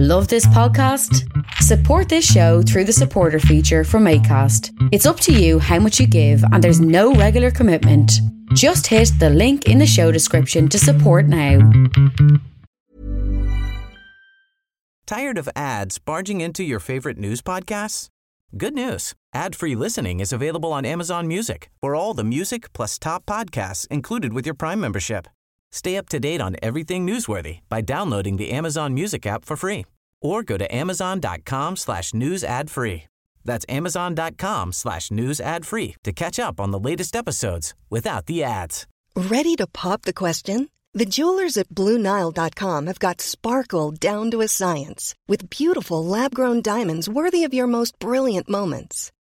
Love 0.00 0.28
this 0.28 0.46
podcast? 0.46 1.28
Support 1.54 2.08
this 2.08 2.24
show 2.24 2.62
through 2.62 2.84
the 2.84 2.92
supporter 2.92 3.40
feature 3.40 3.82
from 3.82 4.04
ACAST. 4.04 4.70
It's 4.92 5.06
up 5.06 5.18
to 5.18 5.32
you 5.32 5.58
how 5.58 5.80
much 5.80 5.98
you 5.98 6.06
give, 6.06 6.40
and 6.52 6.62
there's 6.62 6.80
no 6.80 7.14
regular 7.14 7.50
commitment. 7.50 8.12
Just 8.54 8.86
hit 8.86 9.10
the 9.18 9.28
link 9.28 9.66
in 9.66 9.78
the 9.78 9.88
show 9.88 10.12
description 10.12 10.68
to 10.68 10.78
support 10.78 11.26
now. 11.26 11.68
Tired 15.04 15.36
of 15.36 15.48
ads 15.56 15.98
barging 15.98 16.40
into 16.42 16.62
your 16.62 16.78
favorite 16.78 17.18
news 17.18 17.42
podcasts? 17.42 18.06
Good 18.56 18.74
news. 18.74 19.16
Ad-free 19.34 19.74
listening 19.74 20.20
is 20.20 20.32
available 20.32 20.72
on 20.72 20.86
Amazon 20.86 21.26
Music 21.26 21.70
for 21.80 21.96
all 21.96 22.14
the 22.14 22.22
music 22.22 22.72
plus 22.72 23.00
top 23.00 23.26
podcasts 23.26 23.84
included 23.88 24.32
with 24.32 24.46
your 24.46 24.54
Prime 24.54 24.78
membership. 24.78 25.26
Stay 25.70 25.96
up 25.96 26.08
to 26.08 26.18
date 26.20 26.40
on 26.40 26.56
everything 26.62 27.06
newsworthy 27.06 27.60
by 27.68 27.80
downloading 27.80 28.36
the 28.36 28.50
Amazon 28.50 28.94
Music 28.94 29.26
app 29.26 29.44
for 29.44 29.56
free 29.56 29.84
or 30.20 30.42
go 30.42 30.56
to 30.56 30.74
amazon.com 30.74 31.76
slash 31.76 32.12
news 32.14 32.42
ad 32.42 32.70
free. 32.70 33.04
That's 33.44 33.64
amazon.com 33.68 34.72
slash 34.72 35.10
news 35.10 35.40
ad 35.40 35.66
free 35.66 35.96
to 36.04 36.12
catch 36.12 36.38
up 36.38 36.60
on 36.60 36.70
the 36.70 36.78
latest 36.78 37.16
episodes 37.16 37.74
without 37.88 38.26
the 38.26 38.42
ads. 38.42 38.86
Ready 39.16 39.56
to 39.56 39.66
pop 39.66 40.02
the 40.02 40.12
question? 40.12 40.68
The 40.94 41.06
jewelers 41.06 41.56
at 41.56 41.68
BlueNile.com 41.68 42.86
have 42.86 42.98
got 42.98 43.20
sparkle 43.20 43.90
down 43.92 44.30
to 44.32 44.40
a 44.40 44.48
science 44.48 45.14
with 45.28 45.50
beautiful 45.50 46.04
lab-grown 46.04 46.62
diamonds 46.62 47.08
worthy 47.08 47.44
of 47.44 47.54
your 47.54 47.66
most 47.66 47.98
brilliant 47.98 48.48
moments. 48.48 49.12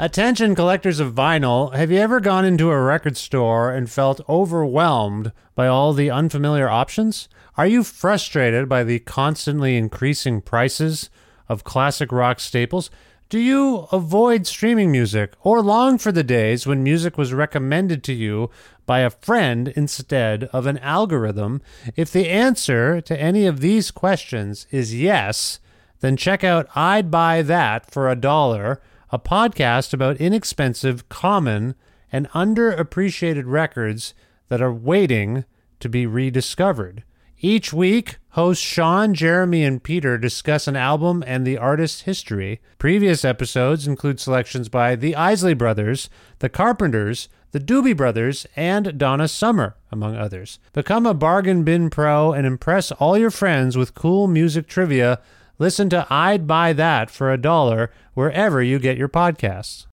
Attention 0.00 0.54
collectors 0.54 1.00
of 1.00 1.12
vinyl, 1.12 1.74
have 1.74 1.90
you 1.90 1.98
ever 1.98 2.20
gone 2.20 2.44
into 2.44 2.70
a 2.70 2.80
record 2.80 3.16
store 3.16 3.72
and 3.72 3.90
felt 3.90 4.20
overwhelmed 4.28 5.32
by 5.56 5.66
all 5.66 5.92
the 5.92 6.08
unfamiliar 6.08 6.68
options? 6.68 7.28
Are 7.56 7.66
you 7.66 7.82
frustrated 7.82 8.68
by 8.68 8.84
the 8.84 9.00
constantly 9.00 9.76
increasing 9.76 10.40
prices 10.40 11.10
of 11.48 11.64
classic 11.64 12.12
rock 12.12 12.38
staples? 12.38 12.92
Do 13.28 13.40
you 13.40 13.88
avoid 13.90 14.46
streaming 14.46 14.92
music 14.92 15.32
or 15.42 15.60
long 15.62 15.98
for 15.98 16.12
the 16.12 16.22
days 16.22 16.64
when 16.64 16.84
music 16.84 17.18
was 17.18 17.34
recommended 17.34 18.04
to 18.04 18.12
you 18.12 18.50
by 18.86 19.00
a 19.00 19.10
friend 19.10 19.66
instead 19.74 20.44
of 20.52 20.66
an 20.66 20.78
algorithm? 20.78 21.60
If 21.96 22.12
the 22.12 22.28
answer 22.28 23.00
to 23.00 23.20
any 23.20 23.46
of 23.48 23.58
these 23.58 23.90
questions 23.90 24.68
is 24.70 24.94
yes, 24.94 25.58
then 25.98 26.16
check 26.16 26.44
out 26.44 26.68
I'd 26.76 27.10
Buy 27.10 27.42
That 27.42 27.90
for 27.90 28.08
a 28.08 28.14
Dollar, 28.14 28.80
a 29.10 29.18
podcast 29.18 29.92
about 29.92 30.16
inexpensive, 30.18 31.08
common, 31.08 31.74
and 32.12 32.28
underappreciated 32.30 33.44
records 33.46 34.14
that 34.48 34.62
are 34.62 34.72
waiting 34.72 35.44
to 35.80 35.88
be 35.88 36.06
rediscovered. 36.06 37.04
Each 37.40 37.72
week, 37.72 38.16
hosts 38.30 38.64
Sean, 38.64 39.14
Jeremy, 39.14 39.62
and 39.64 39.80
Peter 39.80 40.18
discuss 40.18 40.66
an 40.66 40.74
album 40.74 41.22
and 41.24 41.46
the 41.46 41.56
artist's 41.56 42.02
history. 42.02 42.60
Previous 42.78 43.24
episodes 43.24 43.86
include 43.86 44.18
selections 44.18 44.68
by 44.68 44.96
the 44.96 45.14
Isley 45.14 45.54
Brothers, 45.54 46.10
the 46.40 46.48
Carpenters, 46.48 47.28
the 47.52 47.60
Doobie 47.60 47.96
Brothers, 47.96 48.44
and 48.56 48.98
Donna 48.98 49.28
Summer, 49.28 49.76
among 49.92 50.16
others. 50.16 50.58
Become 50.72 51.06
a 51.06 51.14
bargain 51.14 51.62
bin 51.62 51.90
pro 51.90 52.32
and 52.32 52.44
impress 52.44 52.90
all 52.92 53.16
your 53.16 53.30
friends 53.30 53.76
with 53.76 53.94
cool 53.94 54.26
music 54.26 54.66
trivia. 54.66 55.20
Listen 55.60 55.90
to 55.90 56.06
I'd 56.08 56.46
Buy 56.46 56.72
That 56.72 57.10
for 57.10 57.32
a 57.32 57.36
dollar 57.36 57.90
wherever 58.14 58.62
you 58.62 58.78
get 58.78 58.96
your 58.96 59.08
podcasts. 59.08 59.86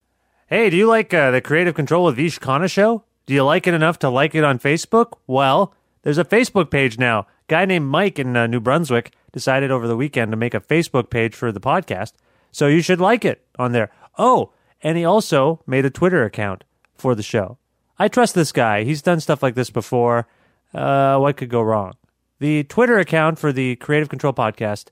Hey, 0.47 0.69
do 0.69 0.75
you 0.75 0.87
like 0.87 1.13
uh, 1.13 1.31
the 1.31 1.39
Creative 1.39 1.73
Control 1.73 2.03
with 2.03 2.17
Vish 2.17 2.37
Khanna 2.37 2.69
show? 2.69 3.05
Do 3.25 3.33
you 3.33 3.45
like 3.45 3.65
it 3.65 3.73
enough 3.73 3.97
to 3.99 4.09
like 4.09 4.35
it 4.35 4.43
on 4.43 4.59
Facebook? 4.59 5.13
Well, 5.25 5.73
there's 6.01 6.17
a 6.17 6.25
Facebook 6.25 6.69
page 6.69 6.99
now 6.99 7.27
guy 7.47 7.63
named 7.63 7.85
Mike 7.85 8.19
in 8.19 8.35
uh, 8.35 8.45
New 8.45 8.59
Brunswick 8.59 9.13
decided 9.31 9.71
over 9.71 9.87
the 9.87 9.95
weekend 9.95 10.31
to 10.31 10.37
make 10.37 10.53
a 10.53 10.59
Facebook 10.59 11.09
page 11.09 11.33
for 11.33 11.51
the 11.51 11.61
podcast. 11.61 12.11
So 12.51 12.67
you 12.67 12.81
should 12.81 12.99
like 12.99 13.23
it 13.23 13.45
on 13.57 13.71
there. 13.71 13.89
Oh, 14.17 14.51
and 14.81 14.97
he 14.97 15.05
also 15.05 15.61
made 15.65 15.85
a 15.85 15.89
Twitter 15.89 16.25
account 16.25 16.65
for 16.93 17.15
the 17.15 17.23
show. 17.23 17.57
I 17.97 18.09
trust 18.09 18.35
this 18.35 18.51
guy. 18.51 18.83
He's 18.83 19.01
done 19.01 19.21
stuff 19.21 19.41
like 19.41 19.55
this 19.55 19.69
before. 19.69 20.27
Uh, 20.73 21.17
what 21.19 21.37
could 21.37 21.49
go 21.49 21.61
wrong? 21.61 21.93
The 22.39 22.63
Twitter 22.65 22.99
account 22.99 23.39
for 23.39 23.53
the 23.53 23.77
Creative 23.77 24.09
Control 24.09 24.33
podcast 24.33 24.87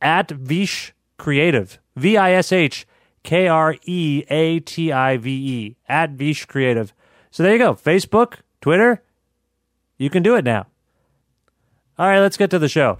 at 0.00 0.30
Vish 0.30 0.92
Kreative, 1.18 1.78
V 1.96 2.16
I 2.16 2.32
S 2.32 2.52
H 2.52 2.86
K 3.22 3.48
R 3.48 3.76
E 3.84 4.24
A 4.28 4.60
T 4.60 4.92
I 4.92 5.16
V 5.16 5.30
E, 5.30 5.76
at 5.88 6.10
Vish 6.10 6.46
Kreative. 6.46 6.92
So 7.30 7.42
there 7.42 7.52
you 7.52 7.58
go. 7.58 7.74
Facebook, 7.74 8.36
Twitter, 8.60 9.02
you 9.98 10.10
can 10.10 10.22
do 10.22 10.36
it 10.36 10.44
now. 10.44 10.66
All 11.98 12.06
right, 12.06 12.20
let's 12.20 12.36
get 12.36 12.50
to 12.50 12.58
the 12.58 12.68
show. 12.68 12.98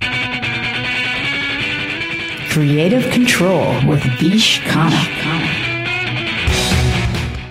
Creative 2.50 3.12
Control 3.12 3.86
with 3.86 4.02
Vish 4.18 4.60
Khanna. 4.62 4.96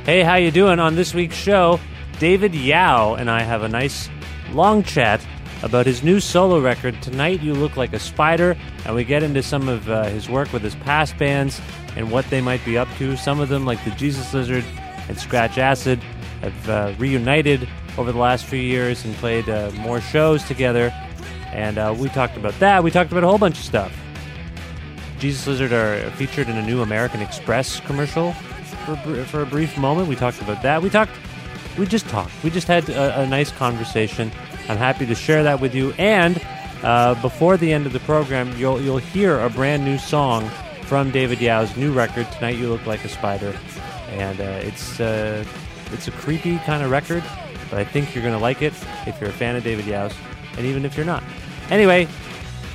Hey, 0.06 0.22
how 0.24 0.36
you 0.36 0.52
doing? 0.52 0.80
On 0.80 0.96
this 0.96 1.14
week's 1.14 1.36
show, 1.36 1.80
David 2.20 2.56
Yow 2.56 3.16
and 3.16 3.30
I 3.30 3.44
have 3.44 3.64
a 3.64 3.68
nice 3.68 4.10
long 4.52 4.84
chat 4.84 5.26
about 5.66 5.88
his 5.88 6.04
new 6.04 6.20
solo 6.20 6.62
record, 6.62 7.02
Tonight 7.02 7.42
You 7.42 7.56
Look 7.56 7.76
Like 7.76 7.92
a 7.92 8.00
Spider, 8.00 8.56
and 8.86 8.96
we 8.96 9.04
get 9.04 9.24
into 9.24 9.42
some 9.42 9.68
of 9.68 9.90
uh, 9.90 10.04
his 10.06 10.30
work 10.30 10.54
with 10.54 10.62
his 10.62 10.76
past 10.76 11.18
bands 11.18 11.60
and 11.96 12.12
what 12.12 12.30
they 12.30 12.40
might 12.40 12.64
be 12.64 12.78
up 12.78 12.88
to. 13.00 13.18
Some 13.18 13.40
of 13.40 13.50
them, 13.50 13.66
like 13.66 13.84
the 13.84 13.90
Jesus 13.92 14.32
Lizard 14.32 14.64
and 15.10 15.18
Scratch 15.18 15.58
Acid, 15.58 16.00
have 16.42 16.70
uh, 16.70 16.94
reunited 17.00 17.68
over 17.98 18.12
the 18.12 18.20
last 18.20 18.46
few 18.46 18.60
years 18.60 19.04
and 19.06 19.16
played 19.16 19.50
uh, 19.50 19.72
more 19.80 20.00
shows 20.00 20.44
together. 20.44 20.94
And 21.48 21.80
uh, 21.80 21.96
we 21.98 22.10
talked 22.10 22.38
about 22.38 22.58
that. 22.60 22.84
We 22.84 22.92
talked 22.92 23.12
about 23.12 23.24
a 23.24 23.28
whole 23.28 23.40
bunch 23.40 23.58
of 23.58 23.66
stuff. 23.66 23.92
Jesus 25.18 25.48
Lizard 25.48 25.74
are 25.74 26.12
featured 26.12 26.48
in 26.48 26.58
a 26.58 26.66
new 26.66 26.84
American 26.84 27.22
Express 27.22 27.80
commercial 27.80 28.34
for, 28.86 28.96
for 29.26 29.42
a 29.42 29.46
brief 29.48 29.80
moment. 29.80 30.10
We 30.10 30.16
talked 30.16 30.42
about 30.42 30.62
that. 30.62 30.84
We 30.84 30.92
talked. 30.92 31.12
We 31.76 31.88
just 31.88 32.08
talked. 32.08 32.32
We 32.44 32.52
just 32.52 32.68
had 32.68 32.88
a, 32.90 33.22
a 33.22 33.28
nice 33.28 33.52
conversation. 33.52 34.32
I'm 34.70 34.78
happy 34.78 35.06
to 35.06 35.16
share 35.16 35.44
that 35.44 35.60
with 35.60 35.76
you. 35.76 35.94
And 35.94 36.42
uh, 36.84 37.20
before 37.22 37.58
the 37.58 37.72
end 37.72 37.86
of 37.86 37.94
the 37.94 38.00
program, 38.02 38.56
you'll 38.58 38.82
you'll 38.82 38.98
hear 38.98 39.40
a 39.40 39.50
brand 39.50 39.86
new 39.86 39.98
song 39.98 40.50
from 40.84 41.12
David 41.12 41.42
Yow's 41.42 41.76
new 41.76 41.94
record. 41.94 42.32
Tonight 42.34 42.58
you 42.58 42.70
look 42.70 42.86
like 42.86 43.04
a 43.06 43.10
spider, 43.10 43.56
and 44.10 44.40
uh, 44.40 44.44
it's 44.44 45.00
uh, 45.00 45.44
it's 45.92 46.08
a 46.08 46.12
creepy 46.12 46.58
kind 46.60 46.84
of 46.84 46.92
record, 46.92 47.24
but 47.70 47.80
I 47.80 47.84
think 47.84 48.14
you're 48.14 48.24
gonna 48.24 48.40
like 48.40 48.62
it 48.62 48.74
if 49.08 49.20
you're 49.20 49.30
a 49.30 49.34
fan 49.34 49.56
of 49.56 49.64
David 49.64 49.86
Yow's, 49.86 50.14
and 50.58 50.66
even 50.66 50.86
if 50.86 50.96
you're 50.96 51.06
not. 51.06 51.24
Anyway, 51.70 52.08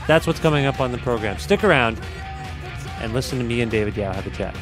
that's 0.06 0.26
what's 0.26 0.40
coming 0.40 0.66
up 0.66 0.80
on 0.80 0.90
the 0.90 0.98
program. 0.98 1.38
Stick 1.38 1.62
around 1.62 2.00
and 3.00 3.12
listen 3.12 3.38
to 3.38 3.44
me 3.44 3.60
and 3.60 3.70
David 3.70 3.96
Yow 3.96 4.12
have 4.12 4.26
a 4.26 4.30
chat. 4.30 4.54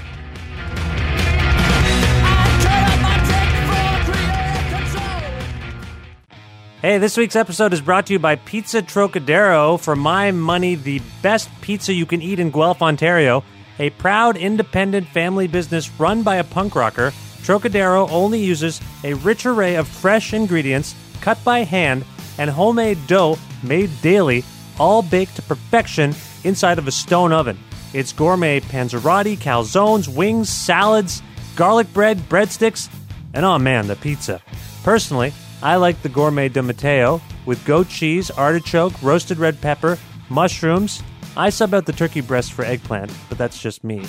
Hey, 6.89 6.97
this 6.97 7.19
week's 7.19 7.37
episode 7.37 7.75
is 7.75 7.83
brought 7.83 8.07
to 8.07 8.15
you 8.15 8.19
by 8.19 8.37
Pizza 8.37 8.81
Trokadero. 8.81 9.79
For 9.79 9.95
my 9.95 10.31
money, 10.31 10.75
the 10.75 11.03
best 11.21 11.51
pizza 11.61 11.93
you 11.93 12.07
can 12.07 12.23
eat 12.23 12.41
in 12.41 12.51
Guelph, 12.51 12.81
Ontario. 12.81 13.45
A 13.79 13.91
proud 13.91 14.39
independent 14.39 15.07
family 15.09 15.49
business 15.49 15.91
run 16.01 16.23
by 16.23 16.37
a 16.37 16.45
punk 16.45 16.75
rocker, 16.75 17.11
Trokadero 17.43 18.11
only 18.11 18.41
uses 18.41 18.81
a 19.05 19.13
rich 19.13 19.45
array 19.45 19.75
of 19.75 19.87
fresh 19.87 20.33
ingredients 20.33 20.95
cut 21.21 21.37
by 21.45 21.59
hand 21.59 22.07
and 22.39 22.49
homemade 22.49 23.07
dough 23.07 23.37
made 23.63 23.91
daily, 24.01 24.43
all 24.81 25.03
baked 25.03 25.37
to 25.37 25.43
perfection 25.43 26.15
inside 26.45 26.79
of 26.79 26.89
a 26.89 26.91
stone 26.91 27.35
oven. 27.35 27.59
It's 27.93 28.15
gourmet 28.15 28.61
panzerotti, 28.61 29.37
calzones, 29.37 30.09
wings, 30.09 30.49
salads, 30.49 31.23
garlic 31.55 31.93
bread, 31.93 32.17
breadsticks, 32.31 32.89
and 33.35 33.45
oh 33.45 33.59
man, 33.59 33.89
the 33.89 33.97
pizza. 33.97 34.41
Personally, 34.85 35.35
I 35.63 35.77
like 35.77 36.03
the 36.03 36.09
gourmet 36.09 36.49
de 36.49 36.63
Matteo 36.63 37.21
with 37.47 37.65
goat 37.65 37.89
cheese, 37.89 38.31
artichoke, 38.31 38.95
roasted 39.03 39.39
red 39.39 39.61
pepper, 39.61 39.99
mushrooms. 40.29 41.03
I 41.37 41.51
sub 41.51 41.75
out 41.75 41.87
the 41.87 41.93
turkey 41.93 42.21
breast 42.21 42.53
for 42.53 42.65
eggplant, 42.65 43.13
but 43.29 43.39
that's 43.39 43.61
just 43.61 43.85
me. 43.85 44.07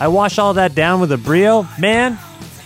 I 0.00 0.08
wash 0.08 0.38
all 0.38 0.54
that 0.54 0.74
down 0.74 1.00
with 1.00 1.12
a 1.12 1.18
brio. 1.18 1.66
Man, 1.78 2.18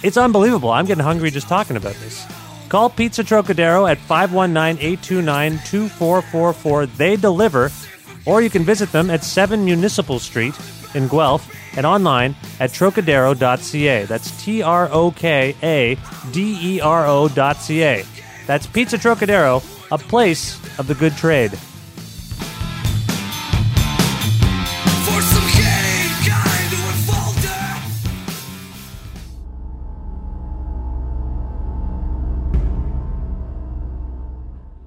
it's 0.02 0.16
unbelievable. 0.16 0.70
I'm 0.70 0.86
getting 0.86 1.04
hungry 1.04 1.30
just 1.30 1.48
talking 1.48 1.76
about 1.76 1.94
this. 1.96 2.26
Call 2.68 2.90
Pizza 2.90 3.24
Trokadero 3.24 3.90
at 3.90 3.98
519 3.98 4.82
829 4.82 5.52
2444. 5.64 6.86
They 6.86 7.16
deliver. 7.16 7.70
Or 8.26 8.42
you 8.42 8.50
can 8.50 8.62
visit 8.62 8.92
them 8.92 9.08
at 9.08 9.24
7 9.24 9.64
Municipal 9.64 10.18
Street 10.18 10.54
in 10.94 11.08
Guelph 11.08 11.50
and 11.76 11.86
online 11.86 12.36
at 12.60 12.70
trokadero.ca. 12.70 14.04
That's 14.04 14.42
T 14.42 14.62
R 14.62 14.88
O 14.92 15.10
K 15.12 15.56
A 15.62 15.96
D 16.30 16.58
E 16.76 16.80
R 16.80 17.06
O.ca. 17.06 18.04
That's 18.48 18.66
Pizza 18.66 18.96
Trokadero, 18.96 19.62
a 19.92 19.98
place 19.98 20.56
of 20.78 20.86
the 20.86 20.94
good 20.94 21.14
trade. 21.18 21.50
For 21.50 21.58
some 25.20 25.48
gay 25.52 26.08
kind 26.26 26.72
who 26.72 26.90
falter. 27.12 27.60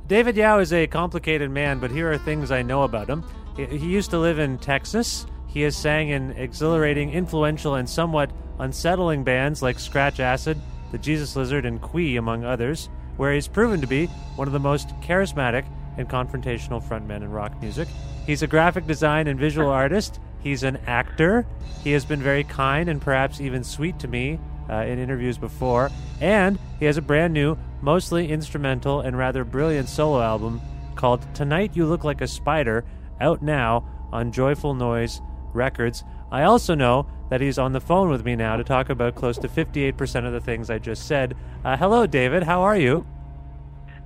David 0.07 0.35
Yow 0.35 0.57
is 0.57 0.73
a 0.73 0.87
complicated 0.87 1.51
man, 1.51 1.77
but 1.77 1.91
here 1.91 2.11
are 2.11 2.17
things 2.17 2.49
I 2.49 2.63
know 2.63 2.81
about 2.81 3.07
him. 3.07 3.23
He 3.55 3.67
he 3.67 3.85
used 3.85 4.09
to 4.09 4.17
live 4.17 4.39
in 4.39 4.57
Texas. 4.57 5.27
He 5.45 5.61
has 5.61 5.75
sang 5.75 6.09
in 6.09 6.31
exhilarating, 6.31 7.11
influential, 7.11 7.75
and 7.75 7.87
somewhat 7.87 8.31
unsettling 8.57 9.23
bands 9.23 9.61
like 9.61 9.77
Scratch 9.77 10.19
Acid, 10.19 10.59
The 10.91 10.97
Jesus 10.97 11.35
Lizard, 11.35 11.67
and 11.67 11.79
Qui, 11.79 12.15
among 12.15 12.43
others, 12.43 12.89
where 13.21 13.35
he's 13.35 13.47
proven 13.47 13.79
to 13.79 13.85
be 13.85 14.07
one 14.35 14.47
of 14.47 14.51
the 14.51 14.59
most 14.59 14.99
charismatic 14.99 15.63
and 15.99 16.09
confrontational 16.09 16.81
frontmen 16.81 17.17
in 17.17 17.29
rock 17.29 17.53
music. 17.61 17.87
He's 18.25 18.41
a 18.41 18.47
graphic 18.47 18.87
design 18.87 19.27
and 19.27 19.39
visual 19.39 19.69
artist. 19.83 20.19
He's 20.39 20.63
an 20.63 20.77
actor. 20.87 21.45
He 21.83 21.91
has 21.91 22.03
been 22.03 22.19
very 22.19 22.43
kind 22.43 22.89
and 22.89 22.99
perhaps 22.99 23.39
even 23.39 23.63
sweet 23.63 23.99
to 23.99 24.07
me 24.07 24.39
uh, 24.71 24.85
in 24.87 24.97
interviews 24.97 25.37
before. 25.37 25.91
And 26.19 26.57
he 26.79 26.85
has 26.85 26.97
a 26.97 27.01
brand 27.03 27.31
new, 27.31 27.59
mostly 27.79 28.31
instrumental 28.31 29.01
and 29.01 29.15
rather 29.15 29.43
brilliant 29.43 29.87
solo 29.87 30.19
album 30.19 30.59
called 30.95 31.23
Tonight 31.35 31.75
You 31.75 31.85
Look 31.85 32.03
Like 32.03 32.21
a 32.21 32.27
Spider, 32.27 32.85
out 33.19 33.43
now 33.43 33.85
on 34.11 34.31
Joyful 34.31 34.73
Noise 34.73 35.21
Records. 35.53 36.03
I 36.31 36.43
also 36.43 36.75
know 36.75 37.07
that 37.29 37.41
he's 37.41 37.57
on 37.57 37.73
the 37.73 37.81
phone 37.81 38.09
with 38.09 38.25
me 38.25 38.35
now 38.35 38.55
to 38.55 38.63
talk 38.63 38.89
about 38.89 39.15
close 39.15 39.37
to 39.39 39.47
58% 39.47 40.25
of 40.25 40.31
the 40.31 40.39
things 40.39 40.69
I 40.69 40.79
just 40.79 41.07
said. 41.07 41.35
Uh, 41.65 41.75
hello, 41.75 42.07
David. 42.07 42.43
How 42.43 42.61
are 42.61 42.77
you? 42.77 43.05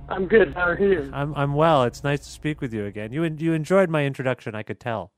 I'm 0.08 0.26
good. 0.26 0.54
How 0.54 0.68
are 0.68 0.78
you? 0.78 1.10
I'm, 1.12 1.34
I'm 1.34 1.54
well. 1.54 1.84
It's 1.84 2.04
nice 2.04 2.20
to 2.20 2.30
speak 2.30 2.60
with 2.60 2.72
you 2.72 2.86
again. 2.86 3.12
You, 3.12 3.24
you 3.24 3.52
enjoyed 3.52 3.90
my 3.90 4.04
introduction, 4.04 4.54
I 4.54 4.62
could 4.62 4.80
tell. 4.80 5.12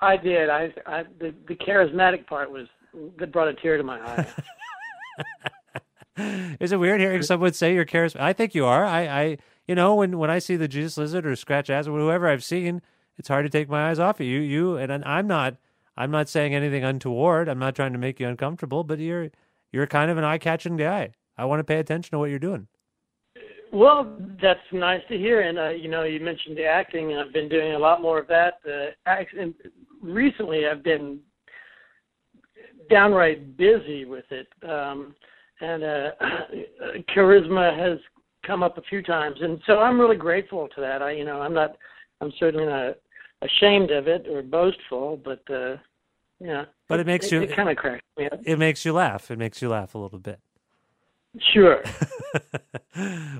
I 0.00 0.16
did. 0.16 0.48
I, 0.48 0.72
I 0.86 1.04
the, 1.18 1.34
the 1.48 1.54
charismatic 1.54 2.26
part 2.26 2.50
was 2.50 2.68
that 3.18 3.32
brought 3.32 3.48
a 3.48 3.54
tear 3.54 3.76
to 3.76 3.82
my 3.82 4.00
eye. 4.00 4.26
Is 6.60 6.72
it 6.72 6.78
weird 6.78 7.00
hearing 7.00 7.22
someone 7.22 7.52
say 7.52 7.74
you're 7.74 7.84
charismatic? 7.84 8.20
I 8.20 8.32
think 8.32 8.54
you 8.54 8.64
are. 8.64 8.84
I, 8.84 9.06
I, 9.06 9.38
you 9.66 9.74
know, 9.74 9.96
when 9.96 10.18
when 10.18 10.30
I 10.30 10.38
see 10.38 10.56
the 10.56 10.68
Jesus 10.68 10.96
Lizard 10.96 11.26
or 11.26 11.34
Scratch 11.36 11.68
Acid 11.68 11.92
or 11.92 11.98
whoever 11.98 12.28
I've 12.28 12.44
seen, 12.44 12.80
it's 13.16 13.28
hard 13.28 13.44
to 13.44 13.50
take 13.50 13.68
my 13.68 13.90
eyes 13.90 13.98
off 13.98 14.20
of 14.20 14.26
you. 14.26 14.40
You 14.40 14.76
and 14.76 14.92
I'm 15.04 15.26
not. 15.26 15.56
I'm 15.98 16.12
not 16.12 16.28
saying 16.28 16.54
anything 16.54 16.84
untoward. 16.84 17.48
I'm 17.48 17.58
not 17.58 17.74
trying 17.74 17.92
to 17.92 17.98
make 17.98 18.20
you 18.20 18.28
uncomfortable, 18.28 18.84
but 18.84 19.00
you're 19.00 19.30
you're 19.72 19.88
kind 19.88 20.10
of 20.10 20.16
an 20.16 20.24
eye-catching 20.24 20.76
guy. 20.76 21.12
I 21.36 21.44
want 21.44 21.58
to 21.58 21.64
pay 21.64 21.78
attention 21.80 22.12
to 22.12 22.18
what 22.20 22.30
you're 22.30 22.38
doing. 22.38 22.68
well, 23.72 24.16
that's 24.40 24.60
nice 24.72 25.02
to 25.08 25.18
hear. 25.18 25.40
And 25.40 25.58
uh, 25.58 25.70
you 25.70 25.88
know, 25.88 26.04
you 26.04 26.20
mentioned 26.20 26.56
the 26.56 26.64
acting. 26.64 27.16
I've 27.16 27.32
been 27.32 27.48
doing 27.48 27.72
a 27.72 27.78
lot 27.78 28.00
more 28.00 28.18
of 28.20 28.28
that. 28.28 28.54
Uh, 28.64 29.16
and 29.38 29.52
recently, 30.00 30.66
I've 30.66 30.84
been 30.84 31.18
downright 32.88 33.56
busy 33.56 34.04
with 34.04 34.24
it, 34.30 34.46
um, 34.62 35.16
and 35.60 35.82
uh, 35.82 36.10
charisma 37.14 37.76
has 37.76 37.98
come 38.46 38.62
up 38.62 38.78
a 38.78 38.82
few 38.82 39.02
times, 39.02 39.36
and 39.40 39.60
so 39.66 39.80
I'm 39.80 40.00
really 40.00 40.16
grateful 40.16 40.68
to 40.76 40.80
that. 40.80 41.02
I, 41.02 41.10
you 41.10 41.24
know, 41.24 41.42
I'm 41.42 41.52
not. 41.52 41.76
I'm 42.20 42.32
certainly 42.38 42.66
not 42.66 42.96
ashamed 43.42 43.90
of 43.90 44.08
it 44.08 44.26
or 44.28 44.42
boastful, 44.42 45.16
but 45.24 45.42
uh, 45.50 45.76
yeah. 46.40 46.64
But 46.88 47.00
it 47.00 47.06
makes 47.06 47.30
you- 47.30 47.42
It, 47.42 47.54
kind 47.54 47.68
of 47.68 47.76
cracks 47.76 48.04
me 48.16 48.26
up. 48.26 48.40
It 48.44 48.58
makes 48.58 48.84
you 48.84 48.92
laugh. 48.92 49.30
It 49.30 49.38
makes 49.38 49.60
you 49.62 49.68
laugh 49.68 49.94
a 49.94 49.98
little 49.98 50.18
bit. 50.18 50.40
Sure. 51.52 51.82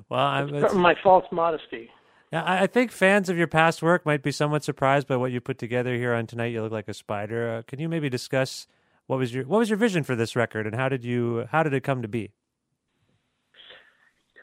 well, 0.08 0.20
I'm, 0.20 0.54
it's- 0.54 0.74
my 0.74 0.94
false 1.02 1.24
modesty. 1.32 1.90
Yeah, 2.30 2.42
I 2.44 2.66
think 2.66 2.92
fans 2.92 3.30
of 3.30 3.38
your 3.38 3.46
past 3.46 3.80
work 3.80 4.04
might 4.04 4.22
be 4.22 4.32
somewhat 4.32 4.62
surprised 4.62 5.08
by 5.08 5.16
what 5.16 5.32
you 5.32 5.40
put 5.40 5.56
together 5.56 5.94
here 5.94 6.12
on 6.12 6.26
tonight. 6.26 6.48
You 6.48 6.60
look 6.60 6.72
like 6.72 6.86
a 6.86 6.92
spider. 6.92 7.56
Uh, 7.56 7.62
can 7.62 7.78
you 7.80 7.88
maybe 7.88 8.10
discuss 8.10 8.66
what 9.06 9.18
was 9.18 9.32
your 9.32 9.46
what 9.46 9.60
was 9.60 9.70
your 9.70 9.78
vision 9.78 10.02
for 10.04 10.14
this 10.14 10.36
record, 10.36 10.66
and 10.66 10.76
how 10.76 10.90
did 10.90 11.04
you 11.04 11.46
how 11.50 11.62
did 11.62 11.72
it 11.72 11.80
come 11.82 12.02
to 12.02 12.08
be? 12.08 12.32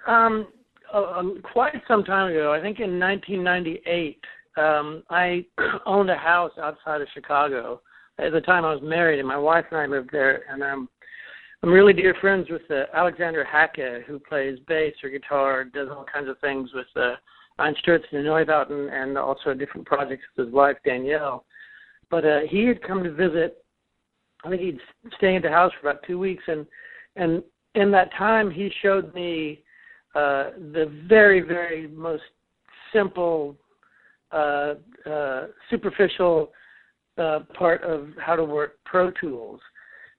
Um, 0.08 0.48
uh, 0.92 1.22
quite 1.44 1.74
some 1.88 2.04
time 2.04 2.32
ago, 2.32 2.52
I 2.52 2.60
think 2.60 2.80
in 2.80 3.00
1998, 3.00 4.20
um, 4.58 5.04
I 5.10 5.46
owned 5.86 6.10
a 6.10 6.18
house 6.18 6.52
outside 6.62 7.02
of 7.02 7.08
Chicago. 7.14 7.82
At 8.18 8.32
the 8.32 8.42
time, 8.42 8.64
I 8.64 8.74
was 8.74 8.84
married, 8.84 9.20
and 9.20 9.28
my 9.28 9.38
wife 9.38 9.66
and 9.72 9.80
I 9.80 9.86
lived 9.86 10.10
there. 10.12 10.44
And 10.50 10.64
um, 10.64 10.90
I'm 11.64 11.72
really 11.72 11.94
dear 11.94 12.16
friends 12.22 12.48
with 12.50 12.62
uh, 12.70 12.84
Alexander 12.94 13.46
Hacke, 13.46 14.04
who 14.06 14.20
plays 14.20 14.58
bass 14.68 14.94
or 15.04 15.10
guitar, 15.10 15.66
does 15.66 15.90
all 15.90 16.06
kinds 16.12 16.30
of 16.30 16.40
things 16.40 16.70
with 16.74 16.88
uh, 16.96 17.16
Einstürzende 17.60 18.24
Neubauten, 18.24 18.92
and 18.92 19.18
also 19.18 19.54
different 19.54 19.86
projects 19.86 20.24
with 20.36 20.48
his 20.48 20.54
wife 20.54 20.78
Danielle. 20.86 21.46
But 22.10 22.26
uh, 22.26 22.40
he 22.50 22.66
had 22.66 22.82
come 22.84 23.04
to 23.04 23.12
visit. 23.12 23.64
I 24.44 24.50
think 24.50 24.62
he'd 24.62 24.80
stay 25.18 25.36
at 25.36 25.42
the 25.42 25.50
house 25.50 25.72
for 25.82 25.90
about 25.90 26.04
two 26.06 26.20
weeks, 26.20 26.44
and 26.48 26.66
and 27.16 27.44
in 27.76 27.92
that 27.92 28.14
time, 28.14 28.50
he 28.50 28.72
showed 28.82 29.14
me 29.14 29.64
uh, 30.16 30.52
the 30.74 30.92
very, 31.08 31.42
very 31.42 31.88
most 31.88 32.24
simple, 32.94 33.58
uh, 34.36 34.76
uh, 35.10 35.48
superficial 35.70 36.52
uh, 37.18 37.40
part 37.58 37.84
of 37.84 38.10
how 38.20 38.36
to 38.36 38.44
work 38.44 38.74
Pro 38.86 39.12
Tools, 39.12 39.62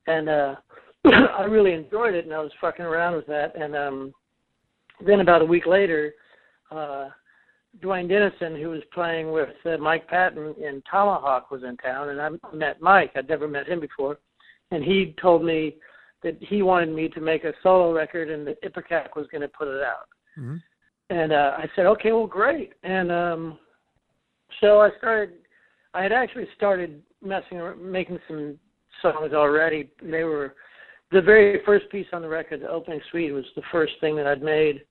and 0.06 0.28
uh, 0.28 0.54
I 1.04 1.44
really 1.44 1.72
enjoyed 1.72 2.14
it, 2.14 2.24
and 2.24 2.34
I 2.34 2.40
was 2.40 2.52
fucking 2.60 2.84
around 2.84 3.14
with 3.16 3.26
that. 3.26 3.54
And 3.56 3.76
um, 3.76 4.12
then 5.04 5.20
about 5.20 5.42
a 5.42 5.44
week 5.44 5.66
later, 5.66 6.14
uh, 6.70 7.08
Duane 7.82 8.08
Denison, 8.08 8.56
who 8.56 8.70
was 8.70 8.82
playing 8.92 9.30
with 9.30 9.50
uh, 9.66 9.76
Mike 9.76 10.08
Patton 10.08 10.54
in 10.58 10.82
Tomahawk, 10.90 11.50
was 11.50 11.62
in 11.62 11.76
town, 11.76 12.08
and 12.08 12.20
I 12.20 12.30
met 12.54 12.80
Mike. 12.80 13.12
I'd 13.14 13.28
never 13.28 13.46
met 13.46 13.68
him 13.68 13.80
before, 13.80 14.18
and 14.70 14.82
he 14.82 15.14
told 15.20 15.44
me 15.44 15.76
that 16.22 16.38
he 16.40 16.62
wanted 16.62 16.94
me 16.94 17.08
to 17.10 17.20
make 17.20 17.44
a 17.44 17.52
solo 17.62 17.92
record, 17.92 18.30
and 18.30 18.46
that 18.46 18.62
Ipecac 18.64 19.14
was 19.14 19.26
going 19.30 19.42
to 19.42 19.48
put 19.48 19.68
it 19.68 19.82
out. 19.82 20.08
Mhm. 20.38 20.62
And 21.10 21.32
uh, 21.32 21.52
I 21.58 21.68
said, 21.76 21.86
okay, 21.86 22.12
well, 22.12 22.26
great. 22.26 22.72
And 22.82 23.12
um, 23.12 23.58
so 24.60 24.80
I 24.80 24.90
started. 24.98 25.34
I 25.94 26.02
had 26.02 26.12
actually 26.12 26.46
started 26.56 27.02
messing, 27.22 27.60
making 27.80 28.18
some 28.28 28.58
songs 29.02 29.32
already. 29.32 29.88
They 30.02 30.24
were 30.24 30.54
the 31.12 31.22
very 31.22 31.60
first 31.64 31.88
piece 31.90 32.06
on 32.12 32.22
the 32.22 32.28
record. 32.28 32.60
The 32.60 32.68
opening 32.68 33.00
suite 33.10 33.32
was 33.32 33.44
the 33.54 33.62
first 33.72 33.94
thing 34.00 34.16
that 34.16 34.26
I'd 34.26 34.42
made, 34.42 34.82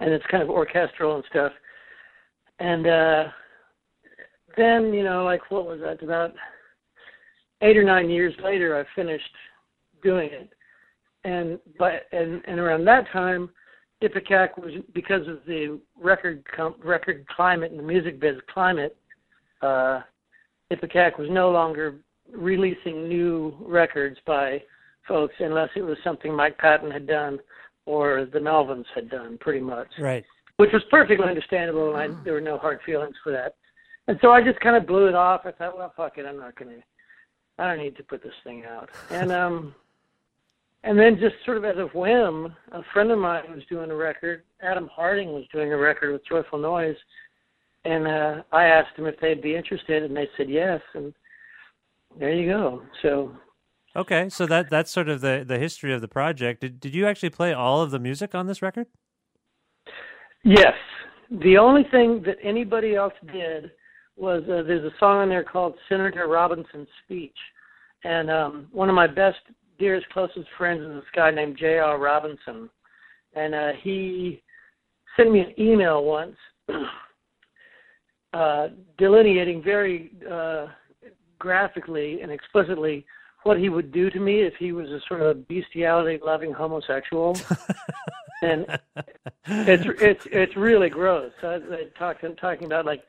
and 0.00 0.12
it's 0.12 0.24
kind 0.30 0.42
of 0.42 0.50
orchestral 0.50 1.16
and 1.16 1.24
stuff. 1.30 1.52
And 2.58 2.86
uh, 2.86 3.24
then, 4.56 4.92
you 4.92 5.04
know, 5.04 5.24
like 5.24 5.50
what 5.50 5.66
was 5.66 5.80
that? 5.80 6.02
About 6.02 6.32
eight 7.62 7.76
or 7.76 7.84
nine 7.84 8.10
years 8.10 8.34
later, 8.42 8.78
I 8.78 8.84
finished 8.94 9.24
doing 10.02 10.28
it. 10.30 10.50
And 11.24 11.58
but 11.78 12.06
and 12.12 12.42
and 12.46 12.58
around 12.58 12.84
that 12.84 13.06
time, 13.12 13.48
Ipecac 14.02 14.56
was 14.58 14.72
because 14.94 15.26
of 15.28 15.40
the 15.46 15.78
record 16.00 16.44
com- 16.54 16.74
record 16.82 17.26
climate 17.28 17.70
and 17.70 17.78
the 17.78 17.84
music 17.84 18.20
biz 18.20 18.36
climate. 18.52 18.96
Uh, 19.60 20.00
Ipecac 20.72 21.18
was 21.18 21.28
no 21.30 21.50
longer 21.50 21.96
releasing 22.32 23.08
new 23.08 23.54
records 23.60 24.16
by 24.26 24.62
folks 25.06 25.34
unless 25.40 25.68
it 25.76 25.82
was 25.82 25.98
something 26.02 26.34
Mike 26.34 26.58
Patton 26.58 26.90
had 26.90 27.06
done 27.06 27.38
or 27.86 28.26
the 28.32 28.38
Melvins 28.38 28.84
had 28.94 29.10
done, 29.10 29.36
pretty 29.38 29.60
much 29.60 29.88
Right. 29.98 30.24
which 30.56 30.70
was 30.72 30.82
perfectly 30.90 31.26
understandable, 31.28 31.94
and 31.96 32.12
I, 32.16 32.22
there 32.24 32.32
were 32.34 32.40
no 32.40 32.56
hard 32.58 32.78
feelings 32.86 33.16
for 33.22 33.32
that. 33.32 33.56
And 34.08 34.18
so 34.22 34.30
I 34.30 34.42
just 34.42 34.60
kind 34.60 34.76
of 34.76 34.86
blew 34.86 35.06
it 35.08 35.14
off. 35.14 35.42
I 35.44 35.50
thought, 35.52 35.76
well, 35.76 35.92
fuck 35.96 36.16
it, 36.18 36.24
I'm 36.26 36.38
not 36.38 36.56
gonna, 36.56 36.78
I 37.58 37.66
don't 37.68 37.82
need 37.82 37.96
to 37.96 38.02
put 38.04 38.22
this 38.22 38.32
thing 38.44 38.64
out. 38.64 38.88
And 39.10 39.32
um, 39.32 39.74
and 40.84 40.98
then 40.98 41.18
just 41.20 41.34
sort 41.44 41.56
of 41.56 41.64
as 41.64 41.76
a 41.76 41.86
whim, 41.96 42.54
a 42.72 42.82
friend 42.92 43.10
of 43.10 43.18
mine 43.18 43.44
was 43.50 43.62
doing 43.70 43.90
a 43.90 43.94
record. 43.94 44.42
Adam 44.62 44.88
Harding 44.92 45.32
was 45.32 45.44
doing 45.52 45.72
a 45.72 45.76
record 45.76 46.12
with 46.12 46.26
Joyful 46.28 46.58
Noise, 46.58 46.96
and 47.84 48.06
uh, 48.06 48.42
I 48.52 48.64
asked 48.64 48.96
him 48.96 49.06
if 49.06 49.18
they'd 49.20 49.42
be 49.42 49.56
interested, 49.56 50.02
and 50.02 50.16
they 50.16 50.28
said 50.36 50.48
yes. 50.48 50.80
And 50.94 51.12
there 52.18 52.32
you 52.32 52.50
go. 52.50 52.82
So 53.02 53.32
Okay, 53.94 54.30
so 54.30 54.46
that 54.46 54.70
that's 54.70 54.90
sort 54.90 55.08
of 55.08 55.20
the 55.20 55.44
the 55.46 55.58
history 55.58 55.92
of 55.92 56.00
the 56.00 56.08
project. 56.08 56.62
Did 56.62 56.80
did 56.80 56.94
you 56.94 57.06
actually 57.06 57.30
play 57.30 57.52
all 57.52 57.82
of 57.82 57.90
the 57.90 57.98
music 57.98 58.34
on 58.34 58.46
this 58.46 58.62
record? 58.62 58.86
Yes. 60.44 60.74
The 61.30 61.58
only 61.58 61.84
thing 61.90 62.22
that 62.26 62.36
anybody 62.42 62.94
else 62.94 63.12
did 63.32 63.70
was 64.16 64.42
uh, 64.44 64.62
there's 64.66 64.84
a 64.84 64.94
song 64.98 65.18
on 65.18 65.28
there 65.28 65.44
called 65.44 65.74
Senator 65.88 66.26
Robinson's 66.26 66.88
Speech. 67.04 67.36
And 68.04 68.30
um, 68.30 68.66
one 68.72 68.88
of 68.88 68.94
my 68.94 69.06
best, 69.06 69.38
dearest, 69.78 70.08
closest 70.10 70.48
friends 70.56 70.82
is 70.82 70.94
this 70.94 71.04
guy 71.14 71.30
named 71.30 71.56
J.R. 71.58 71.98
Robinson. 71.98 72.68
And 73.34 73.54
uh, 73.54 73.72
he 73.82 74.42
sent 75.16 75.32
me 75.32 75.40
an 75.40 75.54
email 75.58 76.04
once 76.04 76.36
uh, 78.32 78.68
delineating 78.98 79.62
very 79.62 80.12
uh, 80.30 80.66
graphically 81.38 82.20
and 82.20 82.30
explicitly 82.30 83.04
what 83.42 83.58
he 83.58 83.68
would 83.68 83.92
do 83.92 84.10
to 84.10 84.20
me 84.20 84.40
if 84.40 84.54
he 84.58 84.72
was 84.72 84.88
a 84.88 85.00
sort 85.08 85.20
of 85.20 85.46
bestiality 85.48 86.18
loving 86.24 86.52
homosexual. 86.52 87.36
and 88.42 88.66
it's 89.46 89.84
it's 90.00 90.26
it's 90.30 90.56
really 90.56 90.88
gross. 90.88 91.32
I, 91.42 91.54
I 91.54 91.84
talking 91.98 92.36
talking 92.36 92.66
about 92.66 92.86
like 92.86 93.02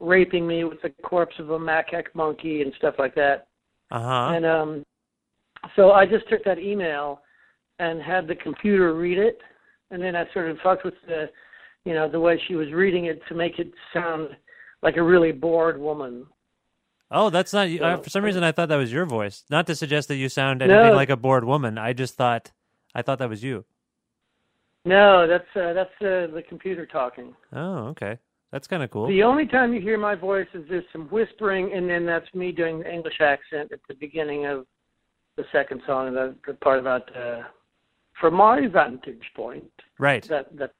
raping 0.00 0.46
me 0.46 0.64
with 0.64 0.82
the 0.82 0.90
corpse 1.02 1.36
of 1.38 1.50
a 1.50 1.58
macaque 1.58 2.14
monkey 2.14 2.62
and 2.62 2.72
stuff 2.76 2.96
like 2.98 3.14
that. 3.14 3.46
Uh 3.90 4.00
huh. 4.00 4.34
And 4.34 4.46
um, 4.46 4.84
so 5.74 5.92
I 5.92 6.06
just 6.06 6.28
took 6.28 6.44
that 6.44 6.58
email 6.58 7.20
and 7.78 8.00
had 8.00 8.26
the 8.26 8.34
computer 8.34 8.94
read 8.94 9.18
it, 9.18 9.38
and 9.90 10.02
then 10.02 10.14
I 10.16 10.24
sort 10.32 10.50
of 10.50 10.58
fucked 10.62 10.84
with 10.84 10.94
the, 11.06 11.28
you 11.84 11.94
know, 11.94 12.08
the 12.10 12.20
way 12.20 12.40
she 12.46 12.54
was 12.54 12.72
reading 12.72 13.06
it 13.06 13.20
to 13.28 13.34
make 13.34 13.58
it 13.58 13.72
sound 13.92 14.28
like 14.82 14.96
a 14.96 15.02
really 15.02 15.32
bored 15.32 15.78
woman. 15.78 16.26
Oh, 17.10 17.30
that's 17.30 17.52
not. 17.52 17.68
you. 17.70 17.82
Uh, 17.82 17.98
for 17.98 18.10
some 18.10 18.24
reason, 18.24 18.42
I 18.42 18.52
thought 18.52 18.68
that 18.68 18.76
was 18.76 18.92
your 18.92 19.06
voice. 19.06 19.44
Not 19.50 19.66
to 19.68 19.74
suggest 19.76 20.08
that 20.08 20.16
you 20.16 20.28
sound 20.28 20.62
anything 20.62 20.86
No. 20.90 20.92
like 20.92 21.10
a 21.10 21.16
bored 21.16 21.44
woman. 21.44 21.78
I 21.78 21.92
just 21.92 22.14
thought, 22.16 22.50
I 22.94 23.02
thought 23.02 23.18
that 23.20 23.28
was 23.28 23.44
you. 23.44 23.64
No, 24.84 25.26
that's 25.26 25.44
uh, 25.56 25.72
that's 25.72 25.90
uh, 26.00 26.32
the 26.34 26.42
computer 26.48 26.86
talking. 26.86 27.34
Oh, 27.52 27.88
okay. 27.88 28.18
That's 28.52 28.66
kind 28.68 28.82
of 28.82 28.90
cool. 28.90 29.08
The 29.08 29.22
only 29.22 29.46
time 29.46 29.72
you 29.74 29.80
hear 29.80 29.98
my 29.98 30.14
voice 30.14 30.46
is 30.54 30.64
there's 30.68 30.84
some 30.92 31.06
whispering, 31.08 31.72
and 31.74 31.88
then 31.90 32.06
that's 32.06 32.32
me 32.34 32.52
doing 32.52 32.78
the 32.78 32.92
English 32.92 33.20
accent 33.20 33.72
at 33.72 33.80
the 33.88 33.94
beginning 33.94 34.46
of 34.46 34.66
the 35.36 35.44
second 35.52 35.82
song, 35.86 36.14
the, 36.14 36.34
the 36.46 36.54
part 36.54 36.78
about 36.78 37.14
uh, 37.16 37.42
from 38.20 38.34
my 38.34 38.66
vantage 38.66 39.30
point. 39.34 39.70
right. 39.98 40.26
That 40.28 40.56
that 40.56 40.72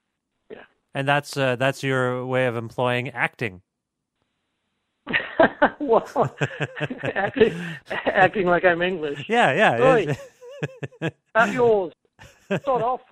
And 0.94 1.06
that's 1.06 1.36
uh, 1.36 1.56
that's 1.56 1.82
your 1.82 2.24
way 2.24 2.46
of 2.46 2.56
employing 2.56 3.10
acting. 3.10 3.60
well, 5.78 6.34
acting, 7.14 7.54
acting 8.06 8.46
like 8.46 8.64
I'm 8.64 8.82
English. 8.82 9.24
Yeah, 9.28 9.52
yeah. 9.52 9.82
Oi. 9.82 10.16
Not 11.34 11.52
yours. 11.52 11.92
Sort 12.64 12.82
off. 12.82 13.02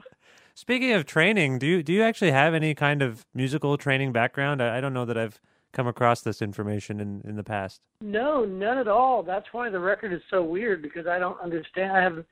Speaking 0.54 0.92
of 0.92 1.04
training, 1.04 1.58
do 1.58 1.66
you 1.66 1.82
do 1.82 1.92
you 1.92 2.02
actually 2.02 2.30
have 2.30 2.54
any 2.54 2.74
kind 2.74 3.02
of 3.02 3.26
musical 3.34 3.76
training 3.76 4.12
background? 4.12 4.62
I, 4.62 4.78
I 4.78 4.80
don't 4.80 4.94
know 4.94 5.04
that 5.04 5.18
I've 5.18 5.40
come 5.74 5.86
across 5.86 6.22
this 6.22 6.40
information 6.40 7.00
in, 7.00 7.20
in 7.26 7.36
the 7.36 7.42
past. 7.44 7.80
No, 8.00 8.44
none 8.44 8.78
at 8.78 8.88
all. 8.88 9.22
That's 9.22 9.46
why 9.52 9.68
the 9.68 9.80
record 9.80 10.12
is 10.12 10.22
so 10.30 10.42
weird 10.42 10.80
because 10.82 11.06
I 11.06 11.18
don't 11.18 11.38
understand. 11.40 11.92
I 11.92 12.02
have, 12.02 12.24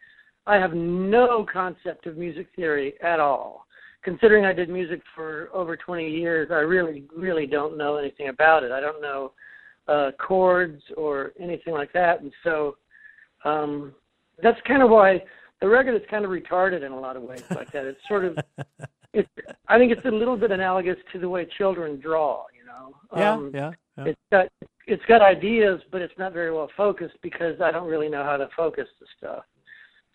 I 0.47 0.57
have 0.57 0.73
no 0.73 1.47
concept 1.53 2.07
of 2.07 2.17
music 2.17 2.47
theory 2.57 2.95
at 3.03 3.21
all. 3.21 3.67
Considering 4.03 4.45
I 4.45 4.53
did 4.53 4.69
music 4.69 5.01
for 5.15 5.49
over 5.53 5.77
20 5.77 6.09
years, 6.09 6.49
I 6.51 6.57
really, 6.57 7.05
really 7.17 7.47
don't 7.47 7.77
know 7.77 7.97
anything 7.97 8.29
about 8.29 8.65
it. 8.65 8.73
I 8.73 8.81
don't 8.81 9.01
know 9.01 9.33
uh, 9.89 10.11
chords 10.19 10.83
or 10.97 11.33
anything 11.41 11.75
like 11.75 11.93
that, 11.93 12.21
and 12.21 12.33
so 12.43 12.77
um, 13.45 13.93
that's 14.43 14.59
kind 14.67 14.83
of 14.83 14.91
why 14.91 15.23
the 15.61 15.69
record 15.69 15.95
is 15.95 16.03
kind 16.11 16.25
of 16.25 16.31
retarded 16.31 16.85
in 16.85 16.93
a 16.93 16.99
lot 16.99 17.17
of 17.17 17.23
ways 17.23 17.45
like 17.51 17.71
that. 17.73 17.85
It's 17.85 18.01
sort 18.09 18.25
of, 18.25 18.39
it's. 19.13 19.29
I 19.69 19.79
think 19.79 19.93
it's 19.93 20.05
a 20.05 20.11
little 20.11 20.37
bit 20.37 20.51
analogous 20.51 20.97
to 21.13 21.19
the 21.19 21.29
way 21.29 21.47
children 21.59 22.01
draw. 22.01 22.45
Know. 22.73 22.95
Yeah, 23.17 23.33
Um, 23.33 23.51
yeah. 23.55 23.71
yeah. 23.99 24.05
it's 24.07 24.21
got 24.31 24.47
it's 24.87 25.05
got 25.07 25.23
ideas, 25.23 25.81
but 25.91 26.01
it's 26.03 26.15
not 26.19 26.33
very 26.33 26.53
well 26.53 26.69
focused 26.77 27.17
because 27.23 27.61
I 27.61 27.71
don't 27.71 27.89
really 27.89 28.09
know 28.09 28.25
how 28.25 28.37
to 28.37 28.49
focus 28.57 28.89
the 29.01 29.07
stuff. 29.19 29.45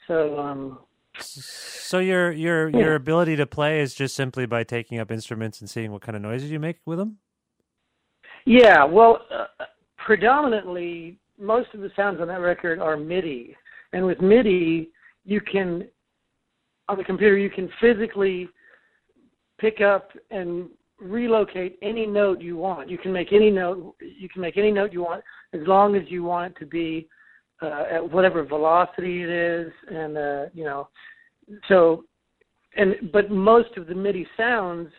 So 0.07 0.37
um, 0.39 0.79
So 1.19 1.99
your 1.99 2.31
your 2.31 2.69
Yeah. 2.69 2.79
your 2.79 2.95
ability 2.95 3.35
to 3.37 3.45
play 3.45 3.79
is 3.81 3.93
just 3.95 4.15
simply 4.15 4.45
by 4.45 4.63
taking 4.63 4.99
up 4.99 5.11
instruments 5.11 5.61
and 5.61 5.69
seeing 5.69 5.91
what 5.91 6.01
kind 6.01 6.15
of 6.15 6.21
noises 6.21 6.51
you 6.51 6.59
make 6.59 6.79
with 6.85 6.97
them. 6.99 7.17
yeah, 8.45 8.83
well, 8.83 9.25
uh, 9.31 9.45
predominantly 9.97 11.17
most 11.39 11.69
of 11.73 11.81
the 11.81 11.91
sounds 11.95 12.19
on 12.21 12.27
that 12.27 12.39
record 12.41 12.79
are 12.79 12.97
MIDI, 12.97 13.55
and 13.93 14.05
with 14.05 14.21
MIDI 14.21 14.89
you 15.25 15.41
can 15.41 15.87
on 16.89 16.97
the 16.97 17.03
computer 17.03 17.37
you 17.37 17.49
can 17.49 17.69
physically 17.81 18.47
pick 19.59 19.81
up 19.81 20.11
and 20.31 20.69
relocate 20.99 21.77
any 21.81 22.05
note 22.05 22.41
you 22.41 22.57
want. 22.57 22.89
You 22.89 22.97
can 22.97 23.11
make 23.11 23.31
any 23.31 23.51
note 23.51 23.95
you 23.99 24.29
can 24.29 24.41
make 24.41 24.57
any 24.57 24.71
note 24.71 24.91
you 24.91 25.03
want 25.03 25.23
as 25.53 25.61
long 25.65 25.95
as 25.95 26.03
you 26.07 26.23
want 26.23 26.53
it 26.53 26.59
to 26.59 26.65
be 26.65 27.07
uh, 27.61 27.83
at 27.91 28.11
whatever 28.11 28.43
velocity 28.43 29.23
it 29.23 29.29
is, 29.29 29.71
and 29.89 30.17
uh, 30.17 30.45
you 30.53 30.63
know, 30.63 30.89
so 31.67 32.03
and 32.75 33.11
but 33.11 33.29
most 33.31 33.77
of 33.77 33.87
the 33.87 33.95
MIDI 33.95 34.27
sounds 34.35 34.89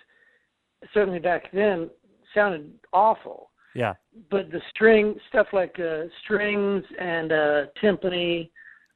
certainly 0.95 1.19
back 1.19 1.51
then 1.53 1.91
sounded 2.35 2.73
awful. 2.93 3.51
Yeah. 3.75 3.95
But 4.31 4.51
the 4.51 4.61
string 4.71 5.15
stuff 5.29 5.49
like 5.53 5.79
uh, 5.79 6.05
strings 6.25 6.85
and 6.99 7.33
uh, 7.33 7.63
timpani 7.83 8.51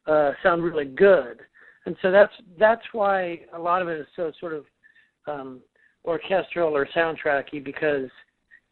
uh, 0.07 0.31
sound 0.41 0.63
really 0.63 0.85
good, 0.85 1.41
and 1.85 1.95
so 2.01 2.11
that's 2.11 2.33
that's 2.59 2.85
why 2.91 3.41
a 3.53 3.59
lot 3.59 3.81
of 3.81 3.87
it 3.87 3.99
is 3.99 4.07
so 4.15 4.31
sort 4.39 4.53
of 4.53 4.65
um, 5.27 5.61
orchestral 6.05 6.75
or 6.75 6.87
soundtracky 6.95 7.63
because 7.63 8.09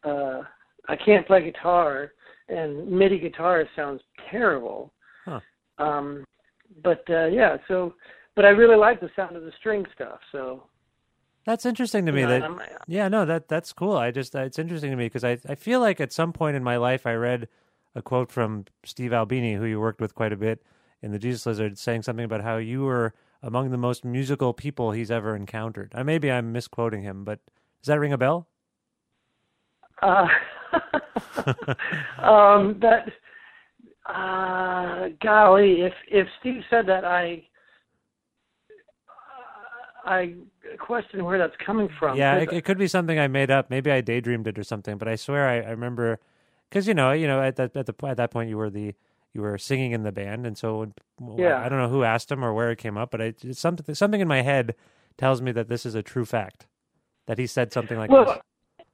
uh, 0.04 0.42
I 0.88 0.96
can't 0.96 1.26
play 1.26 1.44
guitar 1.44 2.12
and 2.48 2.88
MIDI 2.90 3.18
guitar 3.18 3.64
sounds 3.76 4.00
terrible. 4.30 4.92
Huh. 5.24 5.40
Um, 5.78 6.24
but 6.82 7.04
uh, 7.08 7.26
yeah, 7.26 7.56
so 7.68 7.94
but 8.34 8.44
I 8.44 8.48
really 8.50 8.76
like 8.76 9.00
the 9.00 9.10
sound 9.14 9.36
of 9.36 9.44
the 9.44 9.52
string 9.58 9.84
stuff. 9.94 10.18
So 10.32 10.64
That's 11.44 11.66
interesting 11.66 12.06
to 12.06 12.12
me. 12.12 12.20
you 12.20 12.26
know, 12.26 12.32
that 12.32 12.42
I'm- 12.42 12.60
yeah, 12.86 13.08
no, 13.08 13.24
that 13.24 13.48
that's 13.48 13.72
cool. 13.72 13.96
I 13.96 14.10
just 14.10 14.34
it's 14.34 14.58
interesting 14.58 14.90
to 14.90 14.96
me 14.96 15.06
because 15.06 15.24
I 15.24 15.38
I 15.48 15.54
feel 15.54 15.80
like 15.80 16.00
at 16.00 16.12
some 16.12 16.32
point 16.32 16.56
in 16.56 16.64
my 16.64 16.76
life 16.76 17.06
I 17.06 17.14
read 17.14 17.48
a 17.94 18.02
quote 18.02 18.30
from 18.32 18.64
Steve 18.84 19.12
Albini, 19.12 19.54
who 19.54 19.64
you 19.64 19.78
worked 19.80 20.00
with 20.00 20.14
quite 20.14 20.32
a 20.32 20.36
bit 20.36 20.62
in 21.02 21.12
the 21.12 21.18
Jesus 21.18 21.44
Lizard, 21.46 21.78
saying 21.78 22.02
something 22.02 22.24
about 22.24 22.42
how 22.42 22.56
you 22.56 22.82
were 22.82 23.12
among 23.42 23.70
the 23.70 23.76
most 23.76 24.04
musical 24.04 24.52
people 24.52 24.92
he's 24.92 25.10
ever 25.10 25.34
encountered. 25.34 25.92
Uh, 25.94 26.04
maybe 26.04 26.30
I'm 26.30 26.52
misquoting 26.52 27.02
him, 27.02 27.24
but 27.24 27.40
does 27.82 27.88
that 27.88 27.98
ring 27.98 28.12
a 28.12 28.18
bell? 28.18 28.46
Uh, 30.00 30.28
um, 32.22 32.80
that 32.80 33.08
uh, 34.06 35.08
golly, 35.22 35.82
if 35.82 35.92
if 36.08 36.26
Steve 36.40 36.62
said 36.70 36.86
that, 36.86 37.04
I 37.04 37.44
I 40.04 40.34
question 40.78 41.24
where 41.24 41.38
that's 41.38 41.54
coming 41.64 41.88
from. 41.98 42.16
Yeah, 42.16 42.36
it, 42.36 42.52
it 42.52 42.64
could 42.64 42.78
be 42.78 42.88
something 42.88 43.18
I 43.18 43.28
made 43.28 43.50
up. 43.50 43.70
Maybe 43.70 43.90
I 43.90 44.00
daydreamed 44.00 44.46
it 44.46 44.58
or 44.58 44.64
something. 44.64 44.98
But 44.98 45.08
I 45.08 45.16
swear 45.16 45.48
I, 45.48 45.60
I 45.60 45.70
remember 45.70 46.18
because 46.68 46.88
you 46.88 46.94
know, 46.94 47.12
you 47.12 47.26
know, 47.26 47.40
at 47.40 47.56
that 47.56 47.76
at 47.76 47.86
the 47.86 48.06
at 48.06 48.16
that 48.16 48.30
point 48.30 48.48
you 48.48 48.56
were 48.56 48.70
the 48.70 48.94
you 49.34 49.40
were 49.40 49.58
singing 49.58 49.92
in 49.92 50.02
the 50.02 50.12
band, 50.12 50.46
and 50.46 50.56
so 50.56 50.92
Yeah. 51.36 51.62
I 51.64 51.68
don't 51.68 51.78
know 51.78 51.88
who 51.88 52.04
asked 52.04 52.30
him 52.30 52.44
or 52.44 52.52
where 52.52 52.70
it 52.70 52.78
came 52.78 52.98
up, 52.98 53.10
but 53.10 53.22
I, 53.22 53.34
it's 53.42 53.60
something 53.60 53.94
something 53.94 54.20
in 54.20 54.28
my 54.28 54.42
head 54.42 54.74
tells 55.16 55.40
me 55.40 55.52
that 55.52 55.68
this 55.68 55.86
is 55.86 55.94
a 55.94 56.02
true 56.02 56.24
fact 56.24 56.66
that 57.26 57.38
he 57.38 57.46
said 57.46 57.72
something 57.72 57.98
like 57.98 58.10
well, 58.10 58.24
this. 58.24 58.86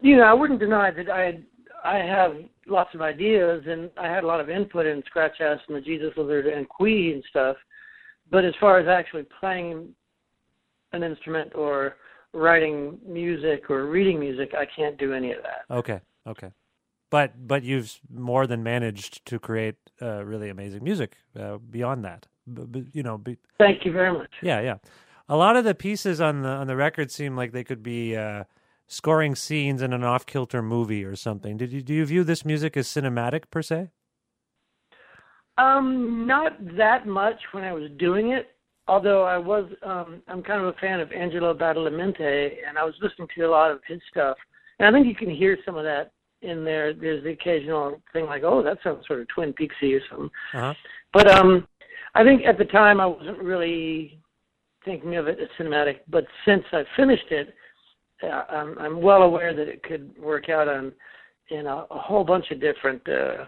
you 0.00 0.16
know, 0.16 0.24
I 0.24 0.32
wouldn't 0.32 0.60
deny 0.60 0.90
that 0.90 1.08
I 1.08 1.40
I 1.84 1.98
have 1.98 2.36
lots 2.66 2.94
of 2.94 3.00
ideas 3.00 3.62
and 3.66 3.90
I 3.96 4.08
had 4.08 4.24
a 4.24 4.26
lot 4.26 4.40
of 4.40 4.50
input 4.50 4.86
in 4.86 5.02
Scratch 5.06 5.40
Acid 5.40 5.64
and 5.68 5.76
the 5.76 5.80
Jesus 5.80 6.12
Lizard 6.16 6.46
and 6.46 6.68
Qui 6.68 7.12
and 7.12 7.24
stuff. 7.30 7.56
But 8.30 8.44
as 8.44 8.54
far 8.60 8.78
as 8.78 8.88
actually 8.88 9.26
playing 9.38 9.94
an 10.92 11.02
instrument 11.02 11.54
or 11.54 11.96
writing 12.32 12.98
music 13.06 13.70
or 13.70 13.86
reading 13.86 14.18
music, 14.18 14.52
I 14.58 14.66
can't 14.66 14.98
do 14.98 15.12
any 15.12 15.32
of 15.32 15.38
that. 15.42 15.72
Okay, 15.72 16.00
okay, 16.26 16.50
but 17.16 17.48
but 17.48 17.62
you've 17.62 17.98
more 18.12 18.46
than 18.46 18.62
managed 18.62 19.24
to 19.24 19.38
create 19.38 19.76
uh, 20.02 20.22
really 20.22 20.50
amazing 20.50 20.84
music 20.84 21.16
uh, 21.40 21.56
beyond 21.56 22.04
that. 22.04 22.26
B- 22.52 22.66
b- 22.70 22.90
you 22.92 23.02
know, 23.02 23.16
be, 23.16 23.38
Thank 23.56 23.86
you 23.86 23.92
very 23.92 24.12
much. 24.12 24.32
Yeah, 24.42 24.60
yeah. 24.60 24.76
A 25.26 25.36
lot 25.36 25.56
of 25.56 25.64
the 25.64 25.74
pieces 25.74 26.20
on 26.20 26.42
the 26.42 26.50
on 26.50 26.66
the 26.66 26.76
record 26.76 27.10
seem 27.10 27.34
like 27.34 27.52
they 27.52 27.64
could 27.64 27.82
be 27.82 28.14
uh, 28.14 28.44
scoring 28.86 29.34
scenes 29.34 29.80
in 29.80 29.94
an 29.94 30.04
off 30.04 30.26
kilter 30.26 30.60
movie 30.60 31.04
or 31.06 31.16
something. 31.16 31.56
Did 31.56 31.72
you 31.72 31.80
do 31.80 31.94
you 31.94 32.04
view 32.04 32.22
this 32.22 32.44
music 32.44 32.76
as 32.76 32.86
cinematic 32.86 33.44
per 33.50 33.62
se? 33.62 33.88
Um, 35.56 36.26
not 36.26 36.52
that 36.76 37.06
much 37.06 37.40
when 37.52 37.64
I 37.64 37.72
was 37.72 37.90
doing 37.98 38.32
it. 38.32 38.48
Although 38.88 39.24
I 39.24 39.38
was, 39.38 39.64
um, 39.82 40.22
I'm 40.28 40.42
kind 40.42 40.60
of 40.60 40.66
a 40.66 40.78
fan 40.78 41.00
of 41.00 41.10
Angelo 41.12 41.54
Badalamenti, 41.54 42.58
and 42.68 42.76
I 42.78 42.84
was 42.84 42.94
listening 43.00 43.28
to 43.36 43.42
a 43.44 43.50
lot 43.50 43.70
of 43.70 43.80
his 43.88 44.00
stuff, 44.10 44.36
and 44.78 44.86
I 44.86 44.92
think 44.92 45.06
you 45.08 45.14
can 45.14 45.30
hear 45.30 45.58
some 45.64 45.76
of 45.76 45.84
that 45.84 46.12
in 46.42 46.64
there. 46.64 46.92
There's 46.92 47.24
the 47.24 47.30
occasional 47.30 48.00
thing 48.12 48.26
like, 48.26 48.42
"Oh, 48.44 48.62
that 48.62 48.78
sounds 48.82 49.06
sort 49.06 49.20
of 49.20 49.28
Twin 49.28 49.52
Peaksy" 49.52 49.96
or 49.96 50.02
something. 50.10 50.30
Uh-huh. 50.54 50.74
But 51.12 51.30
um, 51.30 51.66
I 52.14 52.24
think 52.24 52.42
at 52.46 52.58
the 52.58 52.64
time 52.64 53.00
I 53.00 53.06
wasn't 53.06 53.38
really 53.38 54.20
thinking 54.84 55.16
of 55.16 55.28
it 55.28 55.38
as 55.40 55.48
cinematic. 55.58 56.00
But 56.08 56.24
since 56.46 56.64
I 56.72 56.84
finished 56.96 57.30
it, 57.30 57.54
uh, 58.22 58.44
I'm, 58.48 58.78
I'm 58.78 59.02
well 59.02 59.22
aware 59.22 59.54
that 59.54 59.68
it 59.68 59.82
could 59.82 60.14
work 60.18 60.48
out 60.48 60.68
on 60.68 60.92
in 61.50 61.66
a, 61.66 61.84
a 61.90 61.98
whole 61.98 62.24
bunch 62.24 62.50
of 62.50 62.60
different, 62.60 63.06
uh, 63.08 63.44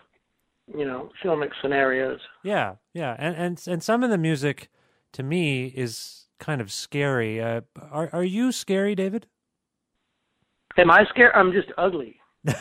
you 0.76 0.84
know, 0.84 1.10
filmic 1.24 1.50
scenarios. 1.62 2.20
Yeah, 2.44 2.74
yeah, 2.92 3.16
and 3.18 3.34
and 3.36 3.62
and 3.66 3.82
some 3.82 4.02
of 4.02 4.10
the 4.10 4.18
music 4.18 4.68
to 5.12 5.22
me 5.22 5.66
is 5.66 6.26
kind 6.38 6.60
of 6.60 6.70
scary. 6.70 7.40
Uh, 7.40 7.62
are 7.90 8.10
are 8.12 8.24
you 8.24 8.52
scary, 8.52 8.94
David? 8.94 9.26
Am 10.76 10.90
I 10.90 11.04
scared? 11.10 11.32
I'm 11.34 11.52
just 11.52 11.68
ugly. 11.78 12.17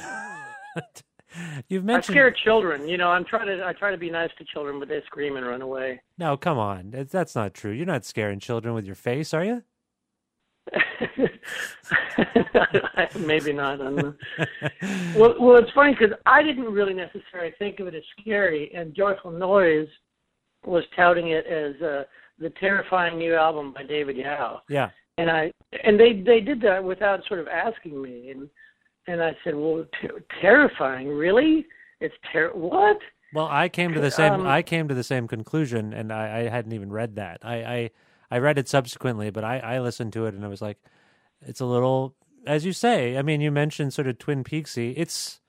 You've 1.68 1.84
mentioned 1.84 2.14
I 2.14 2.20
scare 2.20 2.32
children. 2.32 2.88
You 2.88 2.98
know, 2.98 3.10
I'm 3.10 3.26
trying 3.26 3.48
to 3.48 3.66
I 3.66 3.74
try 3.74 3.92
to 3.92 3.98
be 3.98 4.10
nice 4.10 4.30
to 4.38 4.46
children, 4.46 4.80
but 4.80 4.90
they 4.90 5.02
scream 5.06 5.36
and 5.38 5.46
run 5.46 5.62
away. 5.62 6.02
No, 6.18 6.36
come 6.38 6.58
on. 6.58 6.92
That's 6.92 7.36
not 7.36 7.54
true. 7.54 7.72
You're 7.72 7.86
not 7.86 8.06
scaring 8.06 8.40
children 8.40 8.74
with 8.74 8.86
your 8.86 8.96
face, 8.96 9.34
are 9.34 9.44
you? 9.44 9.64
Maybe 13.20 13.54
not. 13.54 13.76
I 13.82 13.84
don't 13.84 13.96
know. 13.96 14.14
well, 15.16 15.36
well, 15.40 15.58
it's 15.58 15.72
funny 15.74 15.96
because 15.98 16.16
I 16.26 16.44
didn't 16.44 16.66
really 16.66 16.94
necessarily 16.94 17.54
think 17.60 17.80
of 17.80 17.88
it 17.88 17.96
as 17.96 18.04
scary, 18.20 18.72
and 18.74 18.94
Joyful 18.96 19.32
Noise 19.32 19.88
was 20.66 20.84
touting 20.96 21.30
it 21.30 21.46
as 21.46 21.82
uh, 21.82 22.04
the 22.40 22.50
terrifying 22.60 23.18
new 23.18 23.36
album 23.36 23.74
by 23.74 23.84
David 23.84 24.18
Yow. 24.18 24.62
Yeah. 24.70 24.90
and 25.18 25.30
I 25.30 25.52
and 25.84 26.00
they 26.00 26.22
they 26.26 26.42
did 26.42 26.62
that 26.62 26.84
without 26.84 27.22
sort 27.28 27.40
of 27.40 27.48
asking 27.48 28.02
me, 28.02 28.30
and 28.32 28.50
and 29.08 29.24
I 29.24 29.36
said, 29.44 29.56
well, 29.56 29.86
ter- 30.02 30.24
terrifying, 30.42 31.10
really? 31.10 31.66
It's 32.00 32.16
ter 32.32 32.50
what? 32.54 32.98
Well, 33.34 33.48
I 33.50 33.70
came 33.70 33.94
to 33.94 34.00
the 34.00 34.12
same. 34.12 34.34
Um, 34.34 34.48
I 34.48 34.62
came 34.62 34.88
to 34.88 34.94
the 34.94 35.04
same 35.04 35.28
conclusion, 35.28 35.94
and 35.94 36.14
I, 36.14 36.40
I 36.40 36.50
hadn't 36.50 36.72
even 36.74 36.92
read 36.92 37.16
that. 37.16 37.40
I, 37.44 37.56
I 37.56 37.92
I 38.32 38.38
read 38.40 38.58
it 38.58 38.68
subsequently, 38.68 39.30
but 39.30 39.44
I, 39.44 39.60
I 39.60 39.80
listened 39.80 40.14
to 40.14 40.26
it, 40.26 40.34
and 40.34 40.46
I 40.46 40.48
was 40.48 40.62
like, 40.62 40.78
it's 41.42 41.60
a 41.60 41.66
little, 41.66 42.16
as 42.46 42.66
you 42.66 42.74
say. 42.74 43.18
I 43.18 43.22
mean, 43.22 43.42
you 43.42 43.52
mentioned 43.52 43.94
sort 43.94 44.08
of 44.08 44.18
Twin 44.18 44.44
Peaksy. 44.44 44.94
It's 44.96 45.40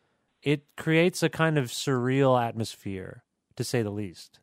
it 0.42 0.62
creates 0.76 1.22
a 1.22 1.28
kind 1.28 1.58
of 1.58 1.66
surreal 1.66 2.40
atmosphere, 2.40 3.24
to 3.56 3.64
say 3.64 3.82
the 3.82 3.90
least. 3.90 4.40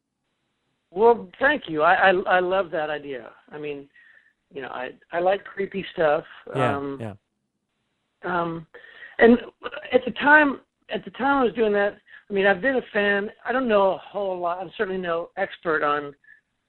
Well, 0.91 1.29
thank 1.39 1.63
you. 1.67 1.81
I, 1.81 1.93
I 1.93 2.09
I 2.11 2.39
love 2.39 2.71
that 2.71 2.89
idea. 2.89 3.31
I 3.51 3.57
mean, 3.57 3.89
you 4.53 4.61
know, 4.61 4.69
I 4.69 4.91
I 5.11 5.19
like 5.19 5.43
creepy 5.43 5.85
stuff. 5.93 6.23
Yeah, 6.55 6.77
um, 6.77 6.97
yeah. 7.01 7.13
Um, 8.23 8.65
and 9.19 9.37
at 9.93 10.01
the 10.05 10.11
time, 10.11 10.59
at 10.89 11.03
the 11.05 11.11
time 11.11 11.41
I 11.41 11.43
was 11.43 11.53
doing 11.53 11.73
that, 11.73 11.97
I 12.29 12.33
mean, 12.33 12.45
I've 12.47 12.61
been 12.61 12.77
a 12.77 12.81
fan. 12.91 13.29
I 13.45 13.51
don't 13.51 13.67
know 13.67 13.91
a 13.91 13.97
whole 13.97 14.39
lot. 14.39 14.59
I'm 14.59 14.71
certainly 14.77 14.99
no 14.99 15.29
expert 15.37 15.83
on 15.83 16.13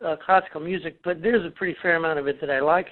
uh, 0.04 0.16
classical 0.24 0.60
music, 0.60 0.98
but 1.04 1.22
there's 1.22 1.44
a 1.46 1.50
pretty 1.50 1.76
fair 1.80 1.96
amount 1.96 2.18
of 2.18 2.26
it 2.26 2.40
that 2.40 2.50
I 2.50 2.60
like. 2.60 2.88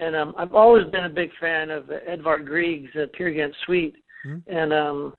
And 0.00 0.14
um, 0.16 0.34
I've 0.38 0.54
always 0.54 0.86
been 0.90 1.04
a 1.04 1.10
big 1.10 1.30
fan 1.40 1.70
of 1.70 1.90
Edvard 2.06 2.46
Grieg's 2.46 2.94
uh, 2.96 3.06
Peer 3.12 3.32
Gynt 3.32 3.54
Suite. 3.66 3.96
Hmm. 4.22 4.36
And 4.46 4.72
um, 4.72 5.14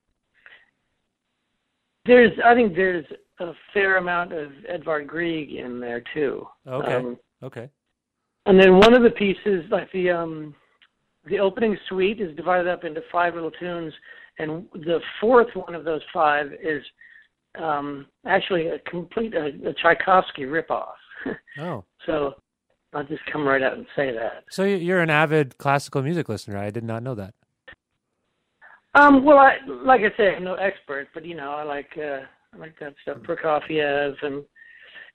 there's, 2.05 2.31
I 2.43 2.55
think 2.55 2.75
there's 2.75 3.05
a 3.39 3.51
fair 3.73 3.97
amount 3.97 4.33
of 4.33 4.51
Edvard 4.67 5.07
Grieg 5.07 5.53
in 5.53 5.79
there 5.79 6.03
too. 6.13 6.47
Okay, 6.67 6.95
Um, 6.95 7.17
okay. 7.43 7.69
and 8.45 8.59
then 8.59 8.77
one 8.77 8.93
of 8.93 9.03
the 9.03 9.11
pieces, 9.11 9.65
like 9.69 9.91
the 9.91 10.09
um, 10.09 10.55
the 11.25 11.39
opening 11.39 11.77
suite, 11.87 12.19
is 12.21 12.35
divided 12.35 12.67
up 12.67 12.83
into 12.83 13.01
five 13.11 13.35
little 13.35 13.51
tunes, 13.51 13.93
and 14.39 14.65
the 14.73 14.99
fourth 15.19 15.47
one 15.55 15.75
of 15.75 15.83
those 15.85 16.01
five 16.13 16.47
is 16.63 16.83
um, 17.59 18.07
actually 18.25 18.67
a 18.67 18.79
complete 18.89 19.33
a, 19.35 19.47
a 19.69 19.73
Tchaikovsky 19.73 20.43
ripoff. 20.43 20.93
Oh, 21.59 21.83
so 22.07 22.33
I'll 22.93 23.03
just 23.03 23.21
come 23.31 23.45
right 23.47 23.61
out 23.61 23.73
and 23.77 23.85
say 23.95 24.11
that. 24.13 24.45
so 24.49 24.63
you- 24.63 24.77
you're 24.77 25.01
an 25.01 25.09
avid 25.11 25.57
classical 25.59 26.01
music 26.01 26.27
listener. 26.29 26.57
I 26.57 26.71
did 26.71 26.83
not 26.83 27.03
know 27.03 27.13
that. 27.15 27.33
Um, 28.95 29.23
well, 29.23 29.37
I 29.37 29.57
like 29.67 30.01
I 30.01 30.15
say, 30.17 30.35
I'm 30.35 30.43
no 30.43 30.55
expert, 30.55 31.07
but 31.13 31.23
you 31.25 31.35
know, 31.35 31.51
I 31.51 31.63
like 31.63 31.89
uh, 31.97 32.21
I 32.53 32.57
like 32.57 32.77
that 32.79 32.93
stuff. 33.03 33.17
Prokofiev 33.19 34.13
and 34.23 34.43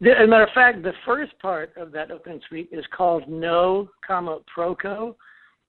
the, 0.01 0.11
as 0.13 0.25
a 0.25 0.27
matter 0.27 0.45
of 0.45 0.51
fact, 0.55 0.83
the 0.83 0.93
first 1.05 1.33
part 1.41 1.73
of 1.77 1.91
that 1.93 2.11
opening 2.11 2.41
suite 2.49 2.69
is 2.73 2.85
called 2.97 3.29
No, 3.29 3.89
comma 4.07 4.39
Proko, 4.57 5.15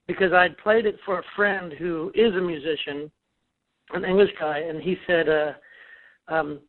because 0.08 0.34
I'd 0.34 0.58
played 0.58 0.86
it 0.86 0.98
for 1.06 1.20
a 1.20 1.24
friend 1.36 1.74
who 1.74 2.12
is 2.16 2.34
a 2.34 2.42
musician, 2.42 3.12
an 3.94 4.06
English 4.06 4.32
guy, 4.40 4.60
and 4.60 4.82
he 4.82 4.96
said, 5.06 5.30
uh, 5.30 5.54
um, 6.28 6.60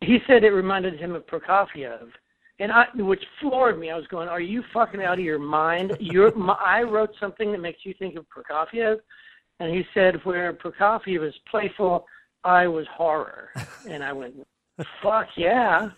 he 0.00 0.18
said 0.26 0.44
it 0.44 0.50
reminded 0.50 0.98
him 0.98 1.14
of 1.14 1.26
Prokofiev. 1.26 2.08
And 2.58 2.72
I, 2.72 2.86
which 2.94 3.22
floored 3.40 3.78
me. 3.78 3.90
I 3.90 3.96
was 3.96 4.06
going, 4.06 4.28
"Are 4.28 4.40
you 4.40 4.62
fucking 4.72 5.02
out 5.02 5.18
of 5.18 5.24
your 5.24 5.38
mind? 5.38 5.92
You're, 6.00 6.34
my, 6.34 6.54
I 6.64 6.82
wrote 6.82 7.10
something 7.20 7.52
that 7.52 7.60
makes 7.60 7.80
you 7.84 7.94
think 7.98 8.16
of 8.16 8.24
Prokofiev." 8.28 8.98
And 9.60 9.74
he 9.74 9.84
said, 9.94 10.16
where 10.24 10.52
Prokofiev 10.52 11.20
was 11.20 11.34
playful, 11.50 12.06
I 12.44 12.66
was 12.66 12.86
horror. 12.94 13.50
And 13.88 14.02
I 14.02 14.12
went, 14.12 14.34
fuck 15.02 15.28
yeah. 15.36 15.90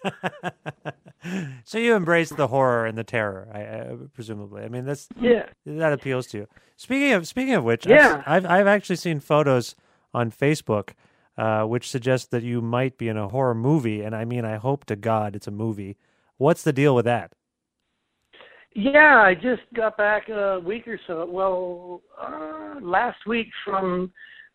so 1.64 1.78
you 1.78 1.94
embrace 1.94 2.30
the 2.30 2.46
horror 2.48 2.86
and 2.86 2.96
the 2.96 3.04
terror, 3.04 3.48
I, 3.52 3.60
I 3.60 3.96
presumably. 4.14 4.62
I 4.62 4.68
mean, 4.68 4.84
that's 4.84 5.08
Yeah. 5.20 5.46
that 5.66 5.92
appeals 5.92 6.26
to 6.28 6.38
you. 6.38 6.48
Speaking 6.76 7.12
of 7.12 7.26
speaking 7.26 7.54
of 7.54 7.64
which, 7.64 7.86
Yeah. 7.86 8.22
I've, 8.26 8.44
I've 8.44 8.50
I've 8.60 8.66
actually 8.66 8.96
seen 8.96 9.20
photos 9.20 9.74
on 10.14 10.30
Facebook, 10.30 10.90
uh, 11.36 11.64
which 11.64 11.90
suggest 11.90 12.30
that 12.30 12.42
you 12.42 12.60
might 12.60 12.98
be 12.98 13.08
in 13.08 13.16
a 13.16 13.28
horror 13.28 13.54
movie, 13.54 14.02
and 14.02 14.14
I 14.14 14.24
mean, 14.24 14.44
I 14.44 14.56
hope 14.56 14.84
to 14.86 14.96
God 14.96 15.34
it's 15.36 15.46
a 15.46 15.52
movie. 15.52 15.96
What's 16.36 16.62
the 16.62 16.72
deal 16.72 16.94
with 16.94 17.04
that? 17.04 17.32
Yeah, 18.74 19.22
I 19.22 19.34
just 19.34 19.62
got 19.74 19.96
back 19.96 20.28
a 20.28 20.60
week 20.60 20.86
or 20.86 21.00
so. 21.06 21.26
Well, 21.28 22.02
uh, 22.20 22.76
last 22.80 23.18
week 23.26 23.48
from 23.64 24.12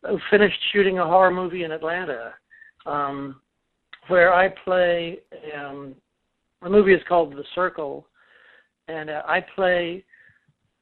uh, 0.08 0.16
finished 0.32 0.60
shooting 0.72 1.00
a 1.00 1.06
horror 1.06 1.32
movie 1.32 1.64
in 1.64 1.72
Atlanta, 1.72 2.34
um, 2.86 3.42
where 4.08 4.34
I 4.34 4.50
play. 4.50 5.20
Um, 5.58 5.96
the 6.62 6.70
movie 6.70 6.94
is 6.94 7.02
called 7.08 7.34
The 7.34 7.44
Circle, 7.56 8.06
and 8.88 9.10
uh, 9.10 9.22
I 9.28 9.42
play 9.56 10.04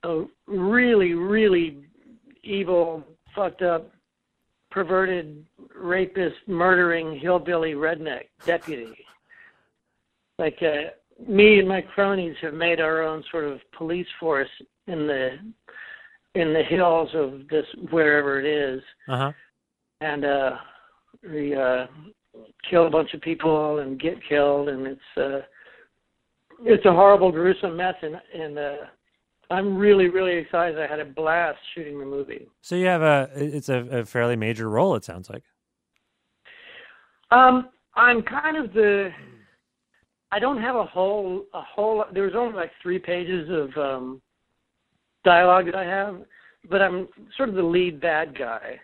a 0.04 0.24
really, 0.48 1.14
really 1.14 1.86
evil, 2.44 3.04
fucked 3.36 3.62
up, 3.62 3.92
perverted, 4.70 5.46
rapist, 5.76 6.36
murdering 6.48 7.20
hillbilly 7.20 7.74
redneck 7.74 8.26
deputy. 8.46 8.94
Like 10.40 10.58
uh, 10.62 10.92
me 11.28 11.60
and 11.60 11.68
my 11.68 11.82
cronies 11.82 12.36
have 12.42 12.54
made 12.54 12.80
our 12.80 13.02
own 13.04 13.24
sort 13.32 13.44
of 13.46 13.60
police 13.78 14.08
force 14.20 14.50
in 14.88 15.08
the 15.08 15.38
in 16.34 16.54
the 16.54 16.64
hills 16.64 17.10
of 17.14 17.42
this 17.50 17.66
wherever 17.90 18.40
it 18.40 18.46
is, 18.46 18.82
Uh 19.10 19.18
huh. 19.18 19.32
and 20.00 20.24
uh, 20.26 20.52
we 21.30 21.54
uh, 21.54 21.86
kill 22.69 22.88
a 22.88 22.89
bunch 22.89 23.13
of 23.13 23.21
people 23.21 23.80
and 23.80 24.00
get 24.00 24.15
killed, 24.28 24.69
and 24.69 24.88
it's 24.88 25.17
uh, 25.17 25.39
it's 26.63 26.86
a 26.86 26.91
horrible, 26.91 27.32
gruesome 27.32 27.78
mess, 27.78 27.95
and 28.02 28.15
and 28.34 28.58
uh, 28.58 28.76
I'm 29.50 29.78
really, 29.78 30.08
really 30.08 30.38
excited. 30.38 30.80
I 30.80 30.88
had 30.88 31.00
a 31.00 31.06
blast 31.06 31.60
shooting 31.74 32.00
the 32.00 32.06
movie. 32.06 32.47
So 32.62 32.76
you 32.76 32.86
have 32.86 33.02
a 33.02 33.30
it's 33.36 33.69
a, 33.69 33.80
a 34.00 34.06
fairly 34.06 34.36
major 34.36 34.69
role. 34.69 34.95
It 34.95 35.04
sounds 35.04 35.30
like. 35.30 35.43
Um, 37.32 37.69
I'm 37.95 38.21
kind 38.21 38.58
of 38.58 38.74
the. 38.74 39.10
I 40.32 40.39
don't 40.39 40.62
have 40.62 40.76
a 40.76 40.86
whole 40.86 41.45
a 41.54 41.62
whole. 41.62 42.06
There 42.13 42.24
was 42.24 42.34
only 42.36 42.56
like 42.56 42.71
three 42.82 43.00
pages 43.00 43.50
of 43.50 43.78
um, 43.78 44.21
dialogue 45.24 45.65
that 45.65 45.76
I 45.76 45.86
have, 45.86 46.21
but 46.69 46.82
I'm 46.82 47.08
sort 47.36 47.50
of 47.50 47.56
the 47.56 47.63
lead 47.63 48.00
bad 48.00 48.38
guy. 48.38 48.80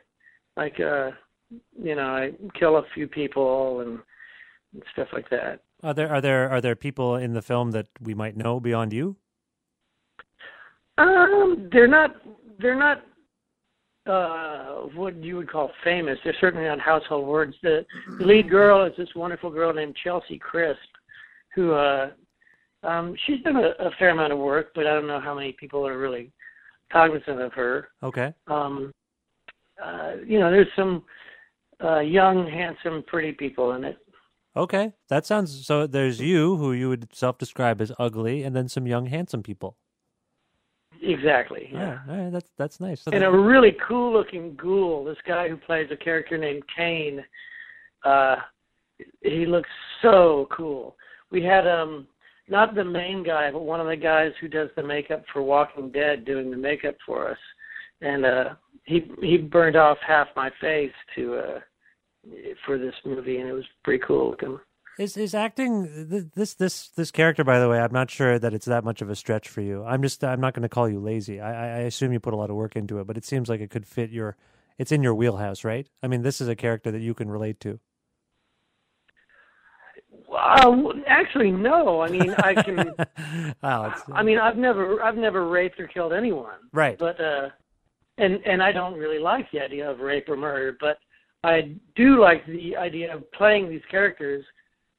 Like, 0.56 0.80
uh, 0.80 1.12
you 1.50 1.96
know, 1.96 2.08
I 2.08 2.32
kill 2.60 2.78
a 2.78 2.84
few 2.94 3.08
people 3.08 3.82
and, 3.82 4.00
and 4.74 4.84
stuff 4.94 5.08
like 5.14 5.30
that. 5.30 5.62
Are 5.84 5.94
there 5.94 6.10
are 6.10 6.22
there 6.22 6.50
are 6.50 6.62
there 6.62 6.76
people 6.76 7.16
in 7.16 7.34
the 7.34 7.42
film 7.42 7.72
that 7.72 7.88
we 8.02 8.14
might 8.14 8.36
know 8.36 8.60
beyond 8.60 8.94
you? 8.94 9.16
Um, 10.98 11.70
they're 11.72 11.88
not. 11.88 12.16
They're 12.60 12.78
not. 12.78 13.04
Uh, 14.08 14.88
what 14.96 15.16
you 15.18 15.36
would 15.36 15.52
call 15.52 15.70
famous. 15.84 16.18
They're 16.24 16.36
certainly 16.40 16.66
not 16.66 16.80
household 16.80 17.28
words. 17.28 17.54
The, 17.62 17.86
the 18.20 18.26
lead 18.26 18.50
girl 18.50 18.86
is 18.86 18.94
this 18.98 19.10
wonderful 19.16 19.50
girl 19.50 19.74
named 19.74 19.98
Chelsea 20.02 20.40
Crisp, 20.40 20.80
who 21.54 21.74
uh, 21.74 22.12
um, 22.84 23.16
she's 23.26 23.42
done 23.42 23.58
a, 23.58 23.74
a 23.86 23.92
fair 24.00 24.12
amount 24.12 24.32
of 24.32 24.40
work, 24.40 24.72
but 24.74 24.88
I 24.88 24.94
don't 24.94 25.08
know 25.08 25.20
how 25.20 25.36
many 25.36 25.52
people 25.52 25.86
are 25.86 25.98
really 25.98 26.32
cognizant 26.90 27.42
of 27.42 27.52
her. 27.52 27.90
Okay. 28.02 28.34
Um, 28.48 28.94
uh, 29.84 30.14
you 30.26 30.40
know, 30.40 30.50
there's 30.50 30.68
some 30.76 31.04
uh, 31.84 32.00
young, 32.00 32.48
handsome, 32.50 33.04
pretty 33.08 33.32
people 33.32 33.74
in 33.74 33.84
it. 33.84 33.98
Okay. 34.56 34.94
That 35.10 35.26
sounds 35.26 35.66
so. 35.66 35.88
There's 35.88 36.20
you, 36.20 36.58
who 36.58 36.74
you 36.74 36.90
would 36.90 37.10
self-describe 37.14 37.80
as 37.82 37.92
ugly, 38.00 38.44
and 38.44 38.56
then 38.56 38.68
some 38.68 38.88
young, 38.88 39.06
handsome 39.06 39.44
people. 39.44 39.78
Exactly. 41.02 41.70
Yeah. 41.72 41.80
Yeah. 41.80 42.00
All 42.14 42.24
right. 42.24 42.32
That's 42.32 42.50
that's 42.58 42.80
nice. 42.80 43.04
and 43.12 43.24
a 43.24 43.32
really 43.32 43.76
cool 43.88 44.12
looking 44.12 44.56
ghoul. 44.56 45.04
This 45.06 45.18
guy 45.28 45.48
who 45.48 45.58
plays 45.58 45.90
a 45.92 45.98
character 45.98 46.38
named 46.38 46.64
Kane. 46.76 47.24
Uh, 48.04 48.38
he 49.22 49.46
looks 49.46 49.70
so 50.02 50.48
cool. 50.52 50.96
We 51.30 51.44
had 51.44 51.68
um 51.68 52.08
not 52.50 52.76
the 52.76 52.84
main 52.84 53.24
guy, 53.24 53.52
but 53.52 53.62
one 53.62 53.80
of 53.80 53.88
the 53.88 53.96
guys 53.96 54.32
who 54.40 54.48
does 54.48 54.70
the 54.76 54.84
makeup 54.84 55.24
for 55.32 55.42
Walking 55.42 55.92
Dead 55.92 56.26
doing 56.26 56.50
the 56.50 56.58
makeup 56.58 56.96
for 57.06 57.30
us, 57.30 57.38
and 58.02 58.26
uh, 58.26 58.56
he 58.84 59.10
he 59.22 59.38
burned 59.38 59.76
off 59.76 59.98
half 60.06 60.28
my 60.36 60.52
face 60.62 60.94
to 61.16 61.36
uh 61.36 61.60
for 62.66 62.78
this 62.78 62.96
movie, 63.06 63.38
and 63.38 63.50
it 63.50 63.54
was 63.54 63.66
pretty 63.84 64.04
cool 64.06 64.30
looking. 64.30 64.60
Is 65.00 65.16
is 65.16 65.36
acting 65.36 66.30
this 66.36 66.56
this 66.56 66.90
this 66.90 67.12
character? 67.12 67.44
By 67.44 67.60
the 67.60 67.70
way, 67.70 67.80
I'm 67.80 67.94
not 67.94 68.10
sure 68.10 68.40
that 68.40 68.54
it's 68.54 68.66
that 68.66 68.84
much 68.84 69.02
of 69.02 69.10
a 69.10 69.16
stretch 69.16 69.48
for 69.48 69.62
you. 69.62 69.84
I'm 69.84 70.02
just 70.02 70.24
I'm 70.24 70.42
not 70.42 70.54
going 70.54 70.64
to 70.64 70.70
call 70.70 70.90
you 70.90 71.00
lazy. 71.00 71.40
I, 71.40 71.52
I 71.52 71.80
assume 71.82 72.12
you 72.12 72.20
put 72.20 72.34
a 72.34 72.38
lot 72.38 72.50
of 72.50 72.56
work 72.56 72.76
into 72.76 73.00
it, 73.00 73.08
but 73.08 73.18
it 73.18 73.26
seems 73.26 73.48
like 73.48 73.62
it 73.62 73.70
could 73.70 73.86
fit 73.86 74.10
your 74.10 74.36
it's 74.78 74.92
in 74.92 75.04
your 75.04 75.14
wheelhouse, 75.16 75.64
right? 75.64 75.88
I 76.02 76.08
mean, 76.08 76.22
this 76.22 76.42
is 76.42 76.48
a 76.48 76.56
character 76.56 76.92
that 76.92 77.02
you 77.02 77.14
can 77.14 77.30
relate 77.30 77.60
to. 77.62 77.80
Uh, 80.32 80.94
actually, 81.08 81.52
no. 81.52 82.02
I 82.02 82.10
mean, 82.10 82.34
I 82.40 82.54
can. 82.54 82.80
it's, 83.00 83.58
I 83.64 84.24
mean, 84.24 84.38
I've 84.38 84.58
never, 84.58 85.02
I've 85.02 85.16
never 85.16 85.48
raped 85.48 85.80
or 85.80 85.88
killed 85.88 86.14
anyone. 86.14 86.58
Right. 86.74 86.98
But 86.98 87.20
uh, 87.20 87.50
and 88.18 88.36
and 88.46 88.62
I 88.62 88.72
don't 88.72 88.98
really 88.98 89.20
like 89.20 89.50
the 89.52 89.60
idea 89.60 89.90
of 89.90 90.00
rape 90.00 90.30
or 90.30 90.38
murder, 90.38 90.78
but 90.80 90.98
I 91.44 91.76
do 91.96 92.20
like 92.20 92.46
the 92.46 92.76
idea 92.76 93.16
of 93.16 93.32
playing 93.32 93.70
these 93.70 93.82
characters. 93.90 94.44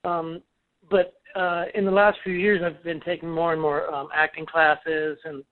Um, 0.05 0.43
but 0.91 1.15
uh, 1.35 1.65
in 1.75 1.85
the 1.85 1.91
last 1.91 2.19
few 2.25 2.33
years, 2.33 2.63
I've 2.65 2.83
been 2.83 3.01
taking 3.01 3.31
more 3.31 3.53
and 3.53 3.61
more 3.61 3.93
um, 3.93 4.09
acting 4.15 4.47
classes 4.47 5.19
and 5.25 5.45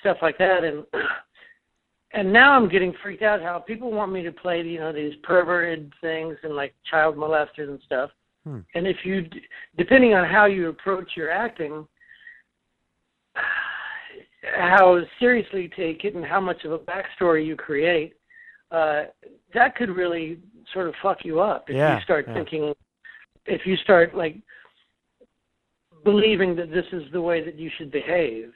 stuff 0.00 0.18
like 0.22 0.38
that, 0.38 0.64
and 0.64 0.84
and 2.12 2.32
now 2.32 2.52
I'm 2.52 2.68
getting 2.68 2.94
freaked 3.02 3.22
out 3.22 3.42
how 3.42 3.58
people 3.58 3.90
want 3.90 4.12
me 4.12 4.22
to 4.22 4.32
play, 4.32 4.62
you 4.62 4.78
know, 4.78 4.92
these 4.92 5.14
perverted 5.22 5.92
things 6.00 6.36
and 6.42 6.54
like 6.54 6.74
child 6.88 7.16
molesters 7.16 7.68
and 7.68 7.80
stuff. 7.84 8.10
Hmm. 8.44 8.60
And 8.74 8.86
if 8.86 8.98
you, 9.04 9.28
depending 9.76 10.14
on 10.14 10.28
how 10.28 10.46
you 10.46 10.68
approach 10.68 11.12
your 11.16 11.30
acting, 11.30 11.86
how 14.56 15.00
seriously 15.18 15.62
you 15.62 15.68
take 15.68 16.04
it 16.04 16.14
and 16.14 16.24
how 16.24 16.40
much 16.40 16.64
of 16.64 16.72
a 16.72 16.78
backstory 16.78 17.46
you 17.46 17.56
create, 17.56 18.14
uh, 18.70 19.04
that 19.52 19.76
could 19.76 19.90
really 19.90 20.38
sort 20.72 20.88
of 20.88 20.94
fuck 21.02 21.18
you 21.24 21.40
up 21.40 21.68
if 21.68 21.76
Yeah, 21.76 21.96
you 21.96 22.02
start 22.02 22.26
yeah. 22.28 22.34
thinking, 22.34 22.74
if 23.46 23.66
you 23.66 23.76
start 23.76 24.14
like 24.16 24.36
believing 26.04 26.54
that 26.56 26.70
this 26.70 26.86
is 26.92 27.02
the 27.12 27.20
way 27.20 27.44
that 27.44 27.58
you 27.58 27.70
should 27.76 27.90
behave, 27.90 28.52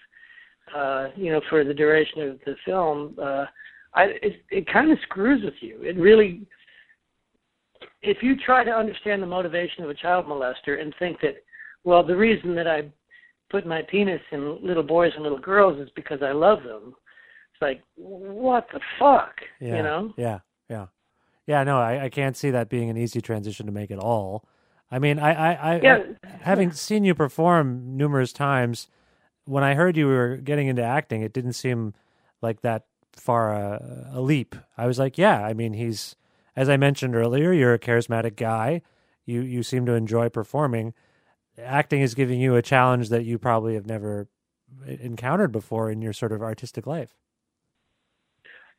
uh, 0.74 1.08
you 1.16 1.32
know, 1.32 1.40
for 1.48 1.64
the 1.64 1.74
duration 1.74 2.22
of 2.22 2.38
the 2.44 2.54
film, 2.64 3.14
uh, 3.20 3.46
I, 3.94 4.04
it, 4.22 4.42
it 4.50 4.72
kind 4.72 4.90
of 4.92 4.98
screws 5.02 5.42
with 5.44 5.54
you. 5.60 5.80
It 5.82 5.96
really, 5.96 6.46
if 8.02 8.22
you 8.22 8.36
try 8.36 8.64
to 8.64 8.70
understand 8.70 9.22
the 9.22 9.26
motivation 9.26 9.84
of 9.84 9.90
a 9.90 9.94
child 9.94 10.26
molester 10.26 10.80
and 10.80 10.94
think 10.98 11.20
that, 11.22 11.36
well, 11.84 12.04
the 12.04 12.16
reason 12.16 12.54
that 12.54 12.66
I 12.66 12.90
put 13.50 13.66
my 13.66 13.82
penis 13.82 14.20
in 14.30 14.64
little 14.64 14.82
boys 14.82 15.12
and 15.14 15.22
little 15.22 15.38
girls 15.38 15.78
is 15.80 15.88
because 15.96 16.22
I 16.22 16.32
love 16.32 16.62
them. 16.62 16.94
It's 17.52 17.62
like, 17.62 17.82
what 17.96 18.68
the 18.72 18.80
fuck, 18.98 19.34
yeah, 19.60 19.76
you 19.76 19.82
know? 19.82 20.14
yeah, 20.16 20.40
yeah, 20.68 20.86
yeah. 21.46 21.64
No, 21.64 21.78
I, 21.78 22.04
I 22.04 22.08
can't 22.08 22.36
see 22.36 22.50
that 22.50 22.68
being 22.68 22.88
an 22.90 22.96
easy 22.96 23.20
transition 23.20 23.66
to 23.66 23.72
make 23.72 23.90
at 23.90 23.98
all. 23.98 24.44
I 24.90 24.98
mean, 24.98 25.18
I, 25.18 25.32
I, 25.32 25.52
I, 25.74 25.80
Yeah. 25.80 25.98
I- 26.24 26.28
having 26.42 26.72
seen 26.72 27.04
you 27.04 27.14
perform 27.14 27.96
numerous 27.96 28.32
times, 28.32 28.88
when 29.44 29.64
I 29.64 29.74
heard 29.74 29.96
you 29.96 30.06
were 30.06 30.36
getting 30.36 30.68
into 30.68 30.82
acting, 30.82 31.22
it 31.22 31.32
didn't 31.32 31.54
seem 31.54 31.94
like 32.42 32.60
that 32.60 32.84
far 33.12 33.54
a, 33.54 34.10
a 34.14 34.20
leap. 34.20 34.54
I 34.76 34.86
was 34.86 34.98
like, 34.98 35.18
yeah, 35.18 35.42
I 35.44 35.52
mean, 35.54 35.72
he's, 35.72 36.14
as 36.54 36.68
I 36.68 36.76
mentioned 36.76 37.16
earlier, 37.16 37.52
you're 37.52 37.74
a 37.74 37.78
charismatic 37.78 38.36
guy. 38.36 38.82
You, 39.26 39.40
you 39.40 39.62
seem 39.62 39.84
to 39.86 39.92
enjoy 39.92 40.28
performing. 40.28 40.94
Acting 41.62 42.00
is 42.00 42.14
giving 42.14 42.40
you 42.40 42.54
a 42.56 42.62
challenge 42.62 43.08
that 43.08 43.24
you 43.24 43.38
probably 43.38 43.74
have 43.74 43.86
never 43.86 44.28
encountered 44.86 45.52
before 45.52 45.90
in 45.90 46.02
your 46.02 46.12
sort 46.12 46.32
of 46.32 46.42
artistic 46.42 46.86
life. 46.86 47.16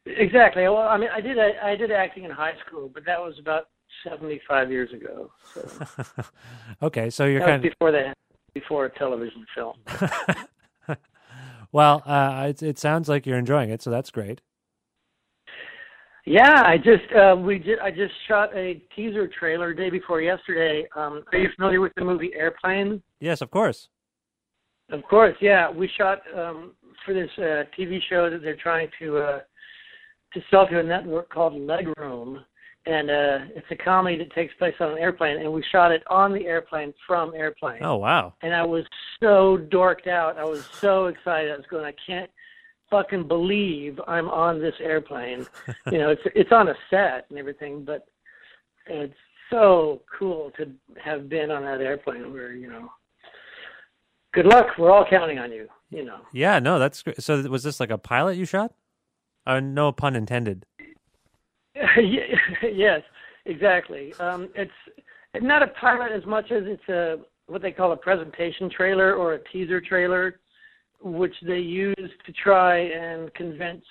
Exactly. 0.06 0.64
Well, 0.64 0.78
I 0.78 0.98
mean, 0.98 1.10
I 1.14 1.22
did 1.22 1.38
I, 1.38 1.76
did 1.76 1.92
acting 1.92 2.24
in 2.24 2.32
high 2.32 2.54
school, 2.66 2.90
but 2.94 3.06
that 3.06 3.20
was 3.20 3.38
about 3.40 3.68
seventy 4.08 4.42
five 4.48 4.72
years 4.72 4.92
ago. 4.94 5.30
So 5.54 5.88
okay, 6.84 7.10
so 7.10 7.26
you're 7.26 7.40
that 7.40 7.46
kind 7.46 7.64
was 7.64 7.72
before 7.72 7.92
the 7.92 8.14
before 8.54 8.86
a 8.86 8.90
television 8.98 9.46
film. 9.54 9.76
well. 11.72 12.02
Uh, 12.06 12.48
it, 12.50 12.64
it 12.64 12.80
sounds 12.80 13.10
like 13.10 13.26
you're 13.26 13.38
enjoying 13.38 13.70
it, 13.70 13.82
so 13.82 13.90
that's 13.90 14.10
great. 14.10 14.42
Yeah, 16.26 16.64
I 16.66 16.78
just 16.78 17.12
uh, 17.16 17.36
we 17.36 17.60
did. 17.60 17.80
I 17.80 17.92
just 17.92 18.14
shot 18.28 18.56
a 18.56 18.82
teaser 18.96 19.28
trailer 19.28 19.74
day 19.74 19.90
before 19.90 20.22
yesterday. 20.22 20.88
Um, 20.96 21.24
are 21.32 21.40
you 21.40 21.50
familiar 21.56 21.82
with 21.82 21.94
the 21.96 22.04
movie 22.04 22.32
Airplane? 22.36 23.02
Yes, 23.20 23.42
of 23.42 23.50
course. 23.52 23.90
Of 24.92 25.04
course, 25.04 25.36
yeah. 25.42 25.70
We 25.72 25.90
shot 25.98 26.20
um, 26.36 26.74
for 27.06 27.14
this 27.14 27.30
uh, 27.38 27.64
TV 27.78 28.00
show 28.10 28.30
that 28.30 28.42
they're 28.42 28.58
trying 28.58 28.90
to 29.00 29.18
uh, 29.18 29.40
to 30.34 30.42
sell 30.52 30.68
to 30.68 30.80
a 30.80 30.84
network 30.84 31.30
called 31.30 31.54
Legroom, 31.54 32.44
and 32.86 33.10
uh, 33.10 33.38
it's 33.56 33.68
a 33.72 33.76
comedy 33.76 34.18
that 34.18 34.34
takes 34.34 34.54
place 34.56 34.76
on 34.80 34.92
an 34.92 34.98
airplane. 34.98 35.38
And 35.38 35.52
we 35.52 35.64
shot 35.72 35.92
it 35.92 36.04
on 36.10 36.34
the 36.34 36.46
airplane 36.46 36.94
from 37.08 37.34
Airplane. 37.34 37.82
Oh 37.82 37.98
wow. 37.98 38.34
and 38.42 38.54
I 38.54 38.64
was 38.64 38.84
so 39.22 39.58
dorked 39.72 40.08
out. 40.08 40.38
I 40.38 40.44
was 40.44 40.66
so 40.66 41.06
excited. 41.08 41.52
I 41.52 41.56
was 41.58 41.66
going, 41.70 41.86
I 41.86 41.94
can't 42.06 42.30
fucking 42.90 43.28
believe 43.28 44.00
I'm 44.08 44.30
on 44.30 44.60
this 44.60 44.76
airplane. 44.80 45.46
you 45.92 45.98
know, 45.98 46.10
it's 46.10 46.22
it's 46.36 46.52
on 46.52 46.70
a 46.70 46.76
set 46.90 47.26
and 47.30 47.38
everything, 47.38 47.84
but 47.84 48.08
it's 48.88 49.14
so 49.50 50.02
cool 50.18 50.52
to 50.58 50.72
have 51.04 51.30
been 51.30 51.52
on 51.52 51.64
that 51.64 51.82
airplane. 51.82 52.32
Where 52.34 52.54
you 52.54 52.70
know, 52.70 52.90
good 54.34 54.46
luck. 54.46 54.68
We're 54.78 54.92
all 54.92 55.06
counting 55.10 55.40
on 55.40 55.52
you. 55.52 55.68
You 55.90 56.06
know. 56.06 56.20
Yeah, 56.34 56.60
no, 56.60 56.80
that's 56.80 57.02
great. 57.02 57.22
So 57.22 57.42
was 57.44 57.64
this 57.64 57.80
like 57.80 57.92
a 57.92 57.98
pilot 57.98 58.38
you 58.38 58.46
shot? 58.46 58.74
Uh, 59.46 59.60
no 59.60 59.92
pun 59.92 60.16
intended. 60.16 60.66
yes, 62.74 63.02
exactly. 63.46 64.14
Um, 64.20 64.50
it's 64.56 64.72
not 65.42 65.64
a 65.64 65.68
pilot 65.68 66.12
as 66.12 66.26
much 66.26 66.52
as 66.52 66.64
it's 66.66 66.90
a 66.90 67.18
what 67.48 67.62
they 67.62 67.72
call 67.72 67.92
a 67.92 67.98
presentation 67.98 68.70
trailer 68.70 69.16
or 69.16 69.34
a 69.34 69.44
teaser 69.52 69.82
trailer, 69.82 70.40
which 71.02 71.36
they 71.46 71.60
use 71.60 72.12
to 72.26 72.32
try 72.34 72.78
and 72.78 73.34
convince 73.34 73.84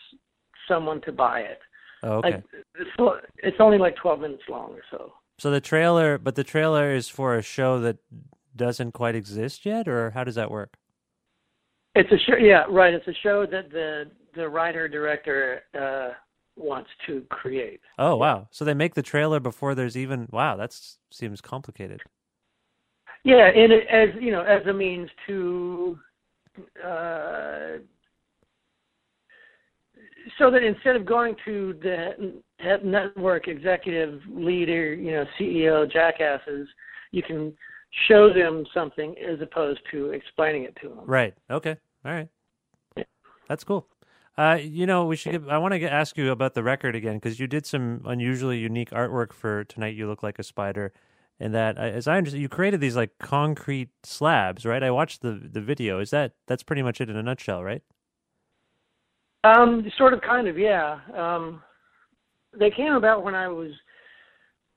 someone 0.66 1.00
to 1.02 1.12
buy 1.12 1.40
it. 1.40 1.60
Oh, 2.02 2.18
okay. 2.18 2.30
Like 2.30 2.44
it's, 2.78 3.26
it's 3.38 3.56
only 3.60 3.78
like 3.78 3.96
twelve 3.96 4.20
minutes 4.20 4.42
long 4.48 4.72
or 4.72 4.82
so. 4.90 5.12
so 5.38 5.50
the 5.50 5.60
trailer, 5.60 6.18
but 6.18 6.34
the 6.34 6.44
trailer 6.44 6.94
is 6.94 7.08
for 7.08 7.36
a 7.36 7.42
show 7.42 7.80
that 7.80 7.98
doesn't 8.54 8.92
quite 8.92 9.14
exist 9.14 9.64
yet, 9.64 9.88
or 9.88 10.10
how 10.10 10.24
does 10.24 10.34
that 10.34 10.50
work? 10.50 10.76
It's 11.94 12.10
a 12.12 12.18
show. 12.18 12.36
Yeah, 12.36 12.64
right. 12.68 12.94
It's 12.94 13.08
a 13.08 13.14
show 13.22 13.46
that 13.46 13.70
the 13.70 14.10
the 14.34 14.48
writer 14.48 14.86
director 14.88 15.62
uh, 15.74 16.10
wants 16.56 16.90
to 17.06 17.22
create. 17.30 17.80
Oh 17.98 18.16
wow. 18.16 18.48
So 18.50 18.64
they 18.64 18.74
make 18.74 18.94
the 18.94 19.02
trailer 19.02 19.40
before 19.40 19.74
there's 19.74 19.96
even. 19.96 20.28
Wow, 20.30 20.56
that 20.56 20.78
seems 21.10 21.40
complicated. 21.40 22.02
Yeah, 23.24 23.48
and 23.48 23.72
it, 23.72 23.86
as 23.88 24.08
you 24.20 24.30
know, 24.30 24.42
as 24.42 24.64
a 24.66 24.72
means 24.72 25.10
to, 25.26 25.98
uh, 26.84 27.78
so 30.38 30.50
that 30.50 30.62
instead 30.62 30.96
of 30.96 31.06
going 31.06 31.34
to 31.44 31.78
the 31.82 32.40
net- 32.62 32.84
network 32.84 33.48
executive 33.48 34.20
leader, 34.28 34.94
you 34.94 35.12
know, 35.12 35.24
CEO 35.38 35.90
jackasses, 35.90 36.68
you 37.10 37.22
can 37.22 37.52
show 38.06 38.32
them 38.32 38.64
something 38.74 39.14
as 39.18 39.40
opposed 39.40 39.80
to 39.90 40.10
explaining 40.10 40.64
it 40.64 40.76
to 40.82 40.88
them. 40.88 41.00
Right. 41.06 41.34
Okay. 41.50 41.76
All 42.04 42.12
right. 42.12 42.28
That's 43.48 43.64
cool. 43.64 43.88
Uh, 44.36 44.58
you 44.60 44.86
know, 44.86 45.06
we 45.06 45.16
should. 45.16 45.32
Get, 45.32 45.48
I 45.48 45.58
want 45.58 45.74
to 45.74 45.92
ask 45.92 46.16
you 46.16 46.30
about 46.30 46.54
the 46.54 46.62
record 46.62 46.94
again 46.94 47.14
because 47.14 47.40
you 47.40 47.46
did 47.48 47.66
some 47.66 48.02
unusually 48.04 48.58
unique 48.58 48.90
artwork 48.90 49.32
for 49.32 49.64
"Tonight 49.64 49.96
You 49.96 50.06
Look 50.06 50.22
Like 50.22 50.38
a 50.38 50.44
Spider," 50.44 50.92
and 51.40 51.54
that, 51.54 51.78
as 51.78 52.08
I 52.08 52.18
understand, 52.18 52.42
you 52.42 52.48
created 52.48 52.80
these 52.80 52.96
like 52.96 53.12
concrete 53.18 53.90
slabs, 54.02 54.64
right? 54.64 54.82
I 54.82 54.90
watched 54.90 55.22
the 55.22 55.40
the 55.52 55.60
video. 55.60 56.00
Is 56.00 56.10
that 56.10 56.32
that's 56.46 56.62
pretty 56.62 56.82
much 56.82 57.00
it 57.00 57.08
in 57.08 57.16
a 57.16 57.22
nutshell, 57.22 57.62
right? 57.62 57.82
Um, 59.44 59.86
sort 59.96 60.14
of, 60.14 60.20
kind 60.20 60.48
of, 60.48 60.58
yeah. 60.58 60.98
Um, 61.16 61.62
they 62.58 62.70
came 62.70 62.94
about 62.94 63.22
when 63.22 63.34
I 63.34 63.46
was 63.48 63.70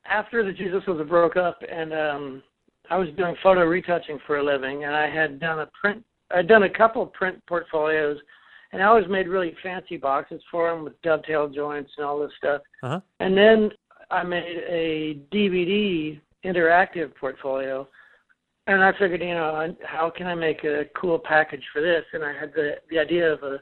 after 0.06 0.44
the 0.46 0.52
Jesus 0.52 0.84
was 0.88 1.06
broke 1.08 1.36
up, 1.36 1.60
and 1.70 1.94
um, 1.94 2.44
I 2.90 2.98
was 2.98 3.10
doing 3.18 3.36
photo 3.42 3.62
retouching 3.64 4.20
for 4.28 4.38
a 4.38 4.44
living, 4.44 4.84
and 4.84 4.96
I 4.96 5.10
had 5.10 5.40
done 5.40 5.60
a 5.60 5.70
print. 5.80 6.04
I'd 6.34 6.48
done 6.48 6.64
a 6.64 6.70
couple 6.70 7.06
print 7.08 7.42
portfolios, 7.48 8.18
and 8.72 8.82
I 8.82 8.86
always 8.86 9.08
made 9.10 9.28
really 9.28 9.56
fancy 9.64 9.98
boxes 9.98 10.42
for 10.52 10.70
them 10.70 10.84
with 10.84 11.02
dovetail 11.02 11.50
joints 11.50 11.92
and 11.98 12.06
all 12.06 12.20
this 12.20 12.32
stuff. 12.38 12.62
Uh-huh. 12.84 13.02
And 13.20 13.36
then 13.36 13.72
I 14.12 14.24
made 14.24 14.64
a 14.70 15.20
DVD 15.34 16.20
interactive 16.46 17.16
portfolio, 17.20 17.88
and 18.68 18.84
I 18.84 18.92
figured, 18.94 19.22
you 19.22 19.34
know, 19.34 19.76
how 19.84 20.10
can 20.10 20.28
I 20.28 20.36
make 20.36 20.64
a 20.64 20.86
cool 21.00 21.20
package 21.20 21.64
for 21.74 21.82
this? 21.82 22.04
And 22.14 22.24
I 22.24 22.34
had 22.38 22.54
the 22.54 22.76
the 22.90 23.00
idea 23.00 23.32
of 23.32 23.44
a 23.44 23.60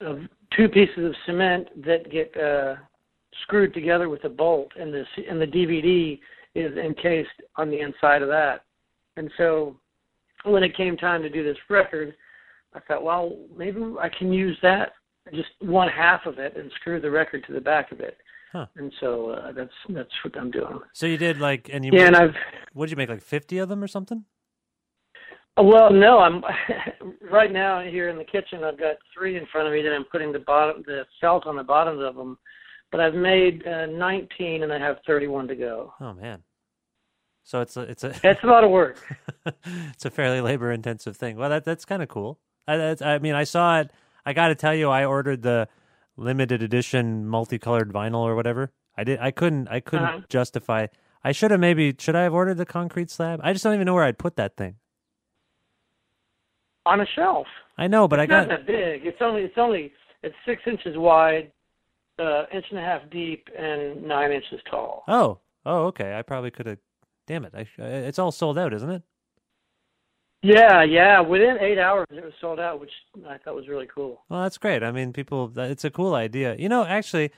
of 0.00 0.20
two 0.56 0.68
pieces 0.68 1.04
of 1.04 1.14
cement 1.26 1.68
that 1.84 2.10
get 2.10 2.34
uh, 2.40 2.76
screwed 3.42 3.74
together 3.74 4.08
with 4.08 4.24
a 4.24 4.28
bolt, 4.28 4.72
and 4.78 4.92
the 4.92 5.04
and 5.28 5.40
the 5.40 5.46
DVD 5.46 6.18
is 6.54 6.76
encased 6.76 7.28
on 7.56 7.70
the 7.70 7.80
inside 7.80 8.22
of 8.22 8.28
that. 8.28 8.64
And 9.16 9.30
so, 9.36 9.76
when 10.44 10.62
it 10.62 10.76
came 10.76 10.96
time 10.96 11.22
to 11.22 11.30
do 11.30 11.44
this 11.44 11.58
record, 11.68 12.14
I 12.74 12.80
thought, 12.80 13.02
well, 13.02 13.36
maybe 13.56 13.80
I 14.00 14.08
can 14.08 14.32
use 14.32 14.56
that 14.62 14.92
just 15.34 15.50
one 15.60 15.88
half 15.88 16.26
of 16.26 16.38
it 16.38 16.56
and 16.56 16.70
screw 16.76 17.00
the 17.00 17.10
record 17.10 17.44
to 17.46 17.52
the 17.52 17.60
back 17.60 17.92
of 17.92 18.00
it. 18.00 18.16
Huh. 18.52 18.66
And 18.76 18.92
so 19.00 19.30
uh, 19.30 19.52
that's 19.52 19.72
that's 19.90 20.10
what 20.24 20.36
I'm 20.38 20.50
doing. 20.50 20.80
So 20.92 21.06
you 21.06 21.18
did 21.18 21.38
like, 21.38 21.68
and 21.72 21.84
you 21.84 21.90
Yeah, 21.92 22.06
and 22.06 22.16
I've 22.16 22.34
what 22.72 22.86
did 22.86 22.92
you 22.92 22.96
make 22.96 23.08
like 23.08 23.22
fifty 23.22 23.58
of 23.58 23.68
them 23.68 23.82
or 23.82 23.88
something? 23.88 24.24
Well, 25.56 25.90
no, 25.90 26.18
I'm 26.20 26.42
right 27.30 27.52
now 27.52 27.82
here 27.82 28.08
in 28.08 28.16
the 28.16 28.24
kitchen. 28.24 28.64
I've 28.64 28.78
got 28.78 28.96
three 29.16 29.36
in 29.36 29.46
front 29.46 29.66
of 29.66 29.74
me 29.74 29.82
that 29.82 29.92
I'm 29.92 30.04
putting 30.04 30.32
the 30.32 30.38
bottom, 30.38 30.82
the 30.86 31.04
felt 31.20 31.46
on 31.46 31.56
the 31.56 31.64
bottoms 31.64 32.02
of 32.02 32.14
them 32.14 32.38
but 32.90 33.00
I've 33.00 33.14
made 33.14 33.66
uh, 33.66 33.86
19 33.86 34.62
and 34.62 34.72
I 34.72 34.78
have 34.78 34.98
31 35.06 35.48
to 35.48 35.56
go. 35.56 35.94
Oh 36.00 36.12
man. 36.14 36.42
So 37.44 37.60
it's 37.60 37.76
a 37.76 37.82
it's 37.82 38.04
a 38.04 38.08
It's 38.24 38.42
a 38.42 38.46
lot 38.46 38.64
of 38.64 38.70
work. 38.70 38.98
it's 39.64 40.04
a 40.04 40.10
fairly 40.10 40.40
labor 40.40 40.70
intensive 40.72 41.16
thing. 41.16 41.36
Well, 41.36 41.50
that 41.50 41.64
that's 41.64 41.84
kind 41.84 42.02
of 42.02 42.08
cool. 42.08 42.38
I 42.66 42.76
that's, 42.76 43.02
I 43.02 43.18
mean, 43.18 43.34
I 43.34 43.44
saw 43.44 43.80
it. 43.80 43.90
I 44.26 44.32
got 44.32 44.48
to 44.48 44.54
tell 44.54 44.74
you, 44.74 44.90
I 44.90 45.04
ordered 45.04 45.42
the 45.42 45.68
limited 46.18 46.62
edition 46.62 47.26
multicolored 47.26 47.92
vinyl 47.92 48.20
or 48.20 48.34
whatever. 48.34 48.72
I 48.96 49.04
did. 49.04 49.18
I 49.20 49.30
couldn't. 49.30 49.68
I 49.68 49.80
couldn't 49.80 50.06
Uh-huh. 50.06 50.20
justify. 50.28 50.88
I 51.24 51.32
should 51.32 51.50
have 51.50 51.60
maybe. 51.60 51.94
Should 51.98 52.16
I 52.16 52.22
have 52.22 52.34
ordered 52.34 52.54
the 52.58 52.66
concrete 52.66 53.10
slab? 53.10 53.40
I 53.42 53.52
just 53.52 53.62
don't 53.64 53.74
even 53.74 53.86
know 53.86 53.94
where 53.94 54.04
I'd 54.04 54.18
put 54.18 54.36
that 54.36 54.56
thing. 54.56 54.76
On 56.86 57.00
a 57.00 57.06
shelf. 57.06 57.46
I 57.76 57.86
know, 57.86 58.08
but 58.08 58.18
I 58.18 58.24
It's 58.24 58.30
not 58.30 58.48
got. 58.48 58.58
that 58.58 58.66
big. 58.66 59.06
It's 59.06 59.20
only 59.20 59.42
it's 59.42 59.58
only 59.58 59.92
it's 60.22 60.34
six 60.44 60.62
inches 60.66 60.96
wide, 60.96 61.52
uh, 62.18 62.44
inch 62.52 62.66
and 62.70 62.78
a 62.78 62.82
half 62.82 63.08
deep, 63.10 63.48
and 63.56 64.02
nine 64.02 64.32
inches 64.32 64.60
tall. 64.70 65.04
Oh, 65.06 65.38
oh, 65.66 65.84
okay. 65.86 66.16
I 66.18 66.22
probably 66.22 66.50
could 66.50 66.66
have. 66.66 66.78
Damn 67.26 67.44
it! 67.44 67.52
I, 67.54 67.66
it's 67.82 68.18
all 68.18 68.32
sold 68.32 68.58
out, 68.58 68.72
isn't 68.72 68.90
it? 68.90 69.02
Yeah, 70.42 70.84
yeah. 70.84 71.20
Within 71.20 71.58
eight 71.60 71.78
hours, 71.78 72.06
it 72.10 72.24
was 72.24 72.32
sold 72.40 72.60
out, 72.60 72.80
which 72.80 72.92
I 73.28 73.38
thought 73.38 73.56
was 73.56 73.68
really 73.68 73.88
cool. 73.92 74.22
Well, 74.28 74.42
that's 74.42 74.58
great. 74.58 74.82
I 74.82 74.92
mean, 74.92 75.12
people, 75.12 75.52
it's 75.56 75.84
a 75.84 75.90
cool 75.90 76.14
idea. 76.14 76.54
You 76.56 76.68
know, 76.68 76.84
actually, 76.84 77.32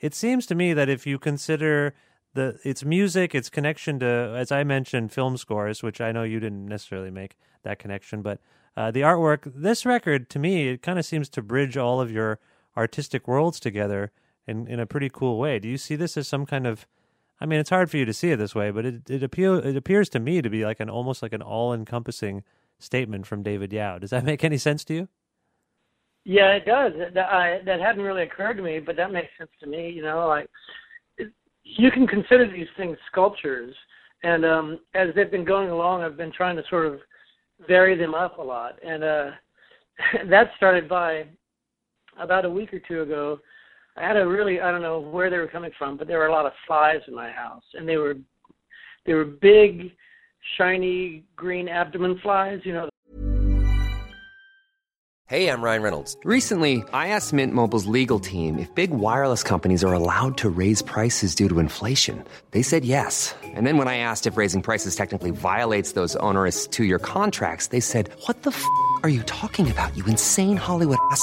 it 0.00 0.14
seems 0.14 0.46
to 0.46 0.54
me 0.54 0.72
that 0.72 0.88
if 0.88 1.06
you 1.06 1.18
consider 1.18 1.94
the 2.34 2.58
its 2.64 2.84
music, 2.84 3.34
its 3.34 3.50
connection 3.50 3.98
to, 4.00 4.34
as 4.36 4.50
I 4.50 4.64
mentioned, 4.64 5.12
film 5.12 5.36
scores, 5.36 5.82
which 5.82 6.00
I 6.00 6.12
know 6.12 6.22
you 6.22 6.40
didn't 6.40 6.66
necessarily 6.66 7.10
make 7.10 7.36
that 7.64 7.78
connection, 7.78 8.22
but 8.22 8.38
uh, 8.76 8.90
the 8.90 9.00
artwork, 9.00 9.50
this 9.54 9.84
record, 9.84 10.30
to 10.30 10.38
me, 10.38 10.68
it 10.68 10.82
kind 10.82 10.98
of 10.98 11.04
seems 11.04 11.28
to 11.30 11.42
bridge 11.42 11.76
all 11.76 12.00
of 12.00 12.12
your 12.12 12.38
artistic 12.76 13.26
worlds 13.26 13.58
together 13.60 14.12
in 14.46 14.66
in 14.66 14.80
a 14.80 14.86
pretty 14.86 15.10
cool 15.10 15.38
way. 15.38 15.58
Do 15.58 15.68
you 15.68 15.78
see 15.78 15.96
this 15.96 16.16
as 16.16 16.28
some 16.28 16.46
kind 16.46 16.66
of 16.66 16.86
I 17.40 17.46
mean, 17.46 17.60
it's 17.60 17.70
hard 17.70 17.90
for 17.90 17.96
you 17.96 18.04
to 18.04 18.12
see 18.12 18.30
it 18.30 18.36
this 18.36 18.54
way, 18.54 18.70
but 18.70 18.84
it 18.84 19.08
it 19.10 19.22
appeal 19.22 19.54
it 19.56 19.76
appears 19.76 20.08
to 20.10 20.20
me 20.20 20.42
to 20.42 20.50
be 20.50 20.64
like 20.64 20.80
an 20.80 20.90
almost 20.90 21.22
like 21.22 21.32
an 21.32 21.42
all 21.42 21.72
encompassing 21.72 22.42
statement 22.78 23.26
from 23.26 23.42
David 23.42 23.72
Yow. 23.72 23.98
Does 23.98 24.10
that 24.10 24.24
make 24.30 24.44
any 24.44 24.58
sense 24.58 24.84
to 24.86 24.94
you? 24.94 25.08
Yeah, 26.24 26.50
it 26.50 26.66
does. 26.66 26.92
That, 27.14 27.26
I, 27.26 27.60
that 27.64 27.80
hadn't 27.80 28.02
really 28.02 28.24
occurred 28.24 28.58
to 28.58 28.62
me, 28.62 28.80
but 28.80 28.96
that 28.96 29.12
makes 29.12 29.30
sense 29.38 29.50
to 29.60 29.66
me. 29.66 29.90
You 29.90 30.02
know, 30.02 30.26
like 30.26 30.48
you 31.64 31.90
can 31.90 32.06
consider 32.06 32.50
these 32.50 32.66
things 32.76 32.98
sculptures, 33.10 33.74
and 34.22 34.44
um, 34.44 34.80
as 34.94 35.08
they've 35.14 35.30
been 35.30 35.44
going 35.44 35.70
along, 35.70 36.02
I've 36.02 36.16
been 36.16 36.32
trying 36.32 36.56
to 36.56 36.62
sort 36.68 36.86
of 36.86 37.00
vary 37.66 37.96
them 37.96 38.14
up 38.14 38.38
a 38.38 38.42
lot, 38.42 38.78
and 38.84 39.04
uh, 39.04 39.30
that 40.28 40.50
started 40.56 40.88
by 40.88 41.24
about 42.18 42.44
a 42.44 42.50
week 42.50 42.74
or 42.74 42.80
two 42.80 43.02
ago. 43.02 43.38
I 43.98 44.06
had 44.06 44.16
a 44.16 44.26
really 44.26 44.60
I 44.60 44.70
don't 44.70 44.82
know 44.82 45.00
where 45.00 45.28
they 45.28 45.38
were 45.38 45.48
coming 45.48 45.72
from, 45.76 45.96
but 45.96 46.06
there 46.06 46.18
were 46.18 46.26
a 46.26 46.32
lot 46.32 46.46
of 46.46 46.52
flies 46.66 47.00
in 47.08 47.14
my 47.14 47.30
house, 47.30 47.64
and 47.74 47.88
they 47.88 47.96
were 47.96 48.14
they 49.06 49.14
were 49.14 49.24
big, 49.24 49.90
shiny 50.56 51.24
green 51.34 51.68
abdomen 51.68 52.18
flies. 52.22 52.60
You 52.64 52.74
know, 52.74 52.88
Hey, 55.26 55.50
I'm 55.50 55.60
Ryan 55.60 55.82
Reynolds. 55.82 56.16
Recently, 56.24 56.82
I 56.90 57.08
asked 57.08 57.34
Mint 57.34 57.52
Mobile's 57.52 57.84
legal 57.84 58.18
team 58.18 58.58
if 58.58 58.74
big 58.74 58.92
wireless 58.92 59.42
companies 59.42 59.84
are 59.84 59.92
allowed 59.92 60.38
to 60.38 60.48
raise 60.48 60.80
prices 60.80 61.34
due 61.34 61.50
to 61.50 61.58
inflation. 61.58 62.24
They 62.52 62.62
said 62.62 62.84
yes. 62.84 63.34
And 63.44 63.66
then 63.66 63.76
when 63.76 63.88
I 63.88 63.98
asked 63.98 64.26
if 64.26 64.38
raising 64.38 64.62
prices 64.62 64.96
technically 64.96 65.32
violates 65.32 65.92
those 65.92 66.16
onerous 66.16 66.66
two 66.66 66.84
year 66.84 66.98
contracts, 66.98 67.66
they 67.66 67.80
said, 67.80 68.10
What 68.24 68.42
the 68.42 68.52
f 68.52 68.64
are 69.02 69.10
you 69.10 69.22
talking 69.24 69.70
about, 69.70 69.94
you 69.98 70.04
insane 70.06 70.56
Hollywood 70.56 70.98
ass? 71.10 71.22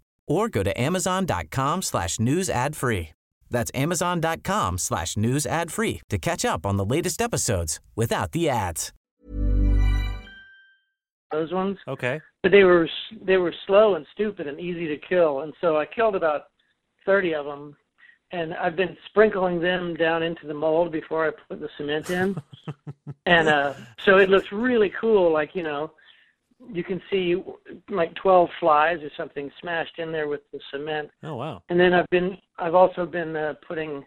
or 0.31 0.49
go 0.49 0.63
to 0.63 0.73
amazon.com 0.79 1.81
slash 1.81 2.19
news 2.19 2.49
ad 2.49 2.75
free. 2.75 3.09
That's 3.49 3.71
amazon.com 3.75 4.77
slash 4.77 5.17
news 5.17 5.45
ad 5.45 5.71
free 5.71 6.01
to 6.09 6.17
catch 6.17 6.45
up 6.45 6.65
on 6.65 6.77
the 6.77 6.85
latest 6.85 7.21
episodes 7.21 7.79
without 7.95 8.31
the 8.31 8.49
ads. 8.49 8.93
those 11.31 11.51
ones. 11.53 11.77
Okay. 11.87 12.19
but 12.43 12.51
they 12.51 12.63
were 12.63 12.89
they 13.25 13.37
were 13.37 13.53
slow 13.67 13.95
and 13.95 14.05
stupid 14.13 14.47
and 14.47 14.59
easy 14.59 14.87
to 14.87 14.97
kill 14.97 15.41
and 15.41 15.53
so 15.61 15.77
i 15.77 15.85
killed 15.85 16.15
about 16.15 16.41
30 17.05 17.35
of 17.35 17.45
them 17.45 17.77
and 18.31 18.53
i've 18.55 18.75
been 18.75 18.97
sprinkling 19.05 19.59
them 19.61 19.93
down 19.95 20.23
into 20.23 20.45
the 20.47 20.53
mold 20.53 20.91
before 20.91 21.27
i 21.27 21.31
put 21.47 21.59
the 21.61 21.69
cement 21.77 22.09
in 22.09 22.35
and 23.25 23.47
uh 23.47 23.73
so 24.05 24.17
it 24.17 24.29
looks 24.29 24.51
really 24.51 24.91
cool 24.99 25.31
like 25.31 25.55
you 25.55 25.63
know 25.63 25.91
you 26.71 26.83
can 26.83 27.01
see 27.09 27.35
like 27.89 28.13
12 28.15 28.49
flies 28.59 28.99
or 29.01 29.09
something 29.17 29.49
smashed 29.61 29.97
in 29.97 30.11
there 30.11 30.27
with 30.27 30.41
the 30.51 30.59
cement 30.71 31.09
Oh 31.23 31.35
wow. 31.35 31.63
and 31.69 31.79
then 31.79 31.93
i've 31.93 32.09
been 32.09 32.37
i've 32.59 32.75
also 32.75 33.05
been 33.05 33.35
uh, 33.35 33.53
putting 33.67 34.03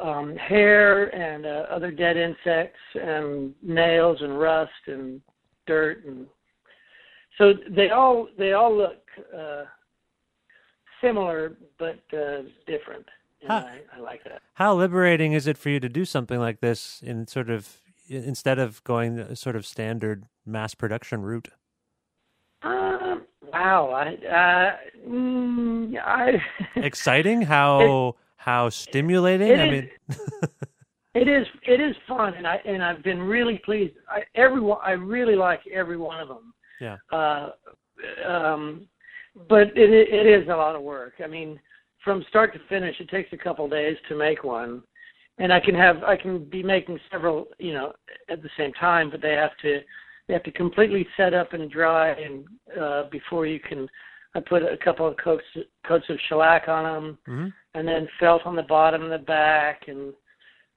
um 0.00 0.36
hair 0.36 1.06
and 1.14 1.46
uh, 1.46 1.66
other 1.70 1.90
dead 1.90 2.16
insects 2.16 2.78
and 2.94 3.54
nails 3.62 4.18
and 4.20 4.38
rust 4.38 4.70
and 4.86 5.20
dirt 5.66 6.04
and 6.04 6.26
so 7.36 7.52
they 7.70 7.90
all 7.90 8.28
they 8.38 8.52
all 8.52 8.76
look 8.76 9.02
uh 9.36 9.64
similar 11.00 11.56
but 11.78 12.00
uh 12.12 12.42
different 12.66 13.04
and 13.42 13.50
Huh. 13.52 13.64
I, 13.94 13.98
I 13.98 14.00
like 14.00 14.24
that 14.24 14.42
How 14.54 14.74
liberating 14.74 15.32
is 15.32 15.46
it 15.46 15.56
for 15.56 15.68
you 15.68 15.78
to 15.80 15.88
do 15.88 16.04
something 16.04 16.40
like 16.40 16.60
this 16.60 17.00
in 17.04 17.26
sort 17.28 17.50
of 17.50 17.76
instead 18.08 18.58
of 18.58 18.82
going 18.84 19.14
the 19.16 19.36
sort 19.36 19.54
of 19.54 19.64
standard 19.66 20.24
mass 20.46 20.74
production 20.74 21.22
route? 21.22 21.48
Um 22.62 23.22
wow 23.52 23.90
i 23.90 24.26
uh 24.26 25.08
mm, 25.08 25.96
i 26.04 26.32
Exciting? 26.76 27.42
How 27.42 28.16
how 28.36 28.68
stimulating? 28.68 29.48
it 29.48 29.60
I 29.60 29.64
is- 29.64 29.70
mean, 29.70 29.90
It 31.14 31.26
is 31.26 31.46
it 31.66 31.80
is 31.80 31.96
fun, 32.06 32.34
and 32.34 32.46
I 32.46 32.56
and 32.64 32.82
I've 32.84 33.02
been 33.02 33.20
really 33.20 33.58
pleased. 33.64 33.94
I 34.08 34.20
everyone 34.34 34.78
I 34.84 34.92
really 34.92 35.34
like 35.34 35.60
every 35.72 35.96
one 35.96 36.20
of 36.20 36.28
them. 36.28 36.52
Yeah. 36.80 36.96
Uh, 37.10 37.50
um, 38.28 38.86
but 39.48 39.68
it 39.76 39.90
it 39.90 40.26
is 40.26 40.48
a 40.48 40.54
lot 40.54 40.76
of 40.76 40.82
work. 40.82 41.14
I 41.24 41.26
mean, 41.26 41.58
from 42.04 42.24
start 42.28 42.52
to 42.52 42.60
finish, 42.68 43.00
it 43.00 43.08
takes 43.08 43.32
a 43.32 43.36
couple 43.36 43.68
days 43.68 43.96
to 44.08 44.14
make 44.16 44.44
one, 44.44 44.82
and 45.38 45.52
I 45.52 45.58
can 45.60 45.74
have 45.74 46.04
I 46.04 46.16
can 46.16 46.44
be 46.44 46.62
making 46.62 47.00
several 47.10 47.46
you 47.58 47.72
know 47.72 47.92
at 48.30 48.42
the 48.42 48.50
same 48.56 48.72
time, 48.74 49.10
but 49.10 49.20
they 49.22 49.32
have 49.32 49.56
to 49.62 49.80
they 50.28 50.34
have 50.34 50.42
to 50.44 50.52
completely 50.52 51.06
set 51.16 51.34
up 51.34 51.54
and 51.54 51.70
dry, 51.70 52.10
and 52.10 52.44
uh, 52.80 53.04
before 53.10 53.46
you 53.46 53.58
can. 53.58 53.88
I 54.34 54.40
put 54.40 54.62
a 54.62 54.76
couple 54.84 55.08
of 55.08 55.16
coats 55.16 55.42
coats 55.86 56.04
of 56.10 56.18
shellac 56.28 56.68
on 56.68 56.84
them, 56.84 57.18
Mhm. 57.26 57.52
and 57.74 57.88
then 57.88 58.06
felt 58.20 58.44
on 58.44 58.54
the 58.54 58.62
bottom 58.62 59.02
and 59.02 59.10
the 59.10 59.18
back, 59.18 59.88
and 59.88 60.12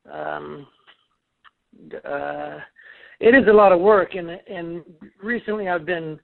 um, 0.10 0.68
uh, 2.06 2.60
it 3.20 3.36
is 3.36 3.48
a 3.48 3.54
lot 3.54 3.74
of 3.74 3.82
work, 3.82 4.16
and 4.16 4.32
and 4.32 4.84
recently 5.22 5.68
I've 5.68 5.86
been 5.86 6.20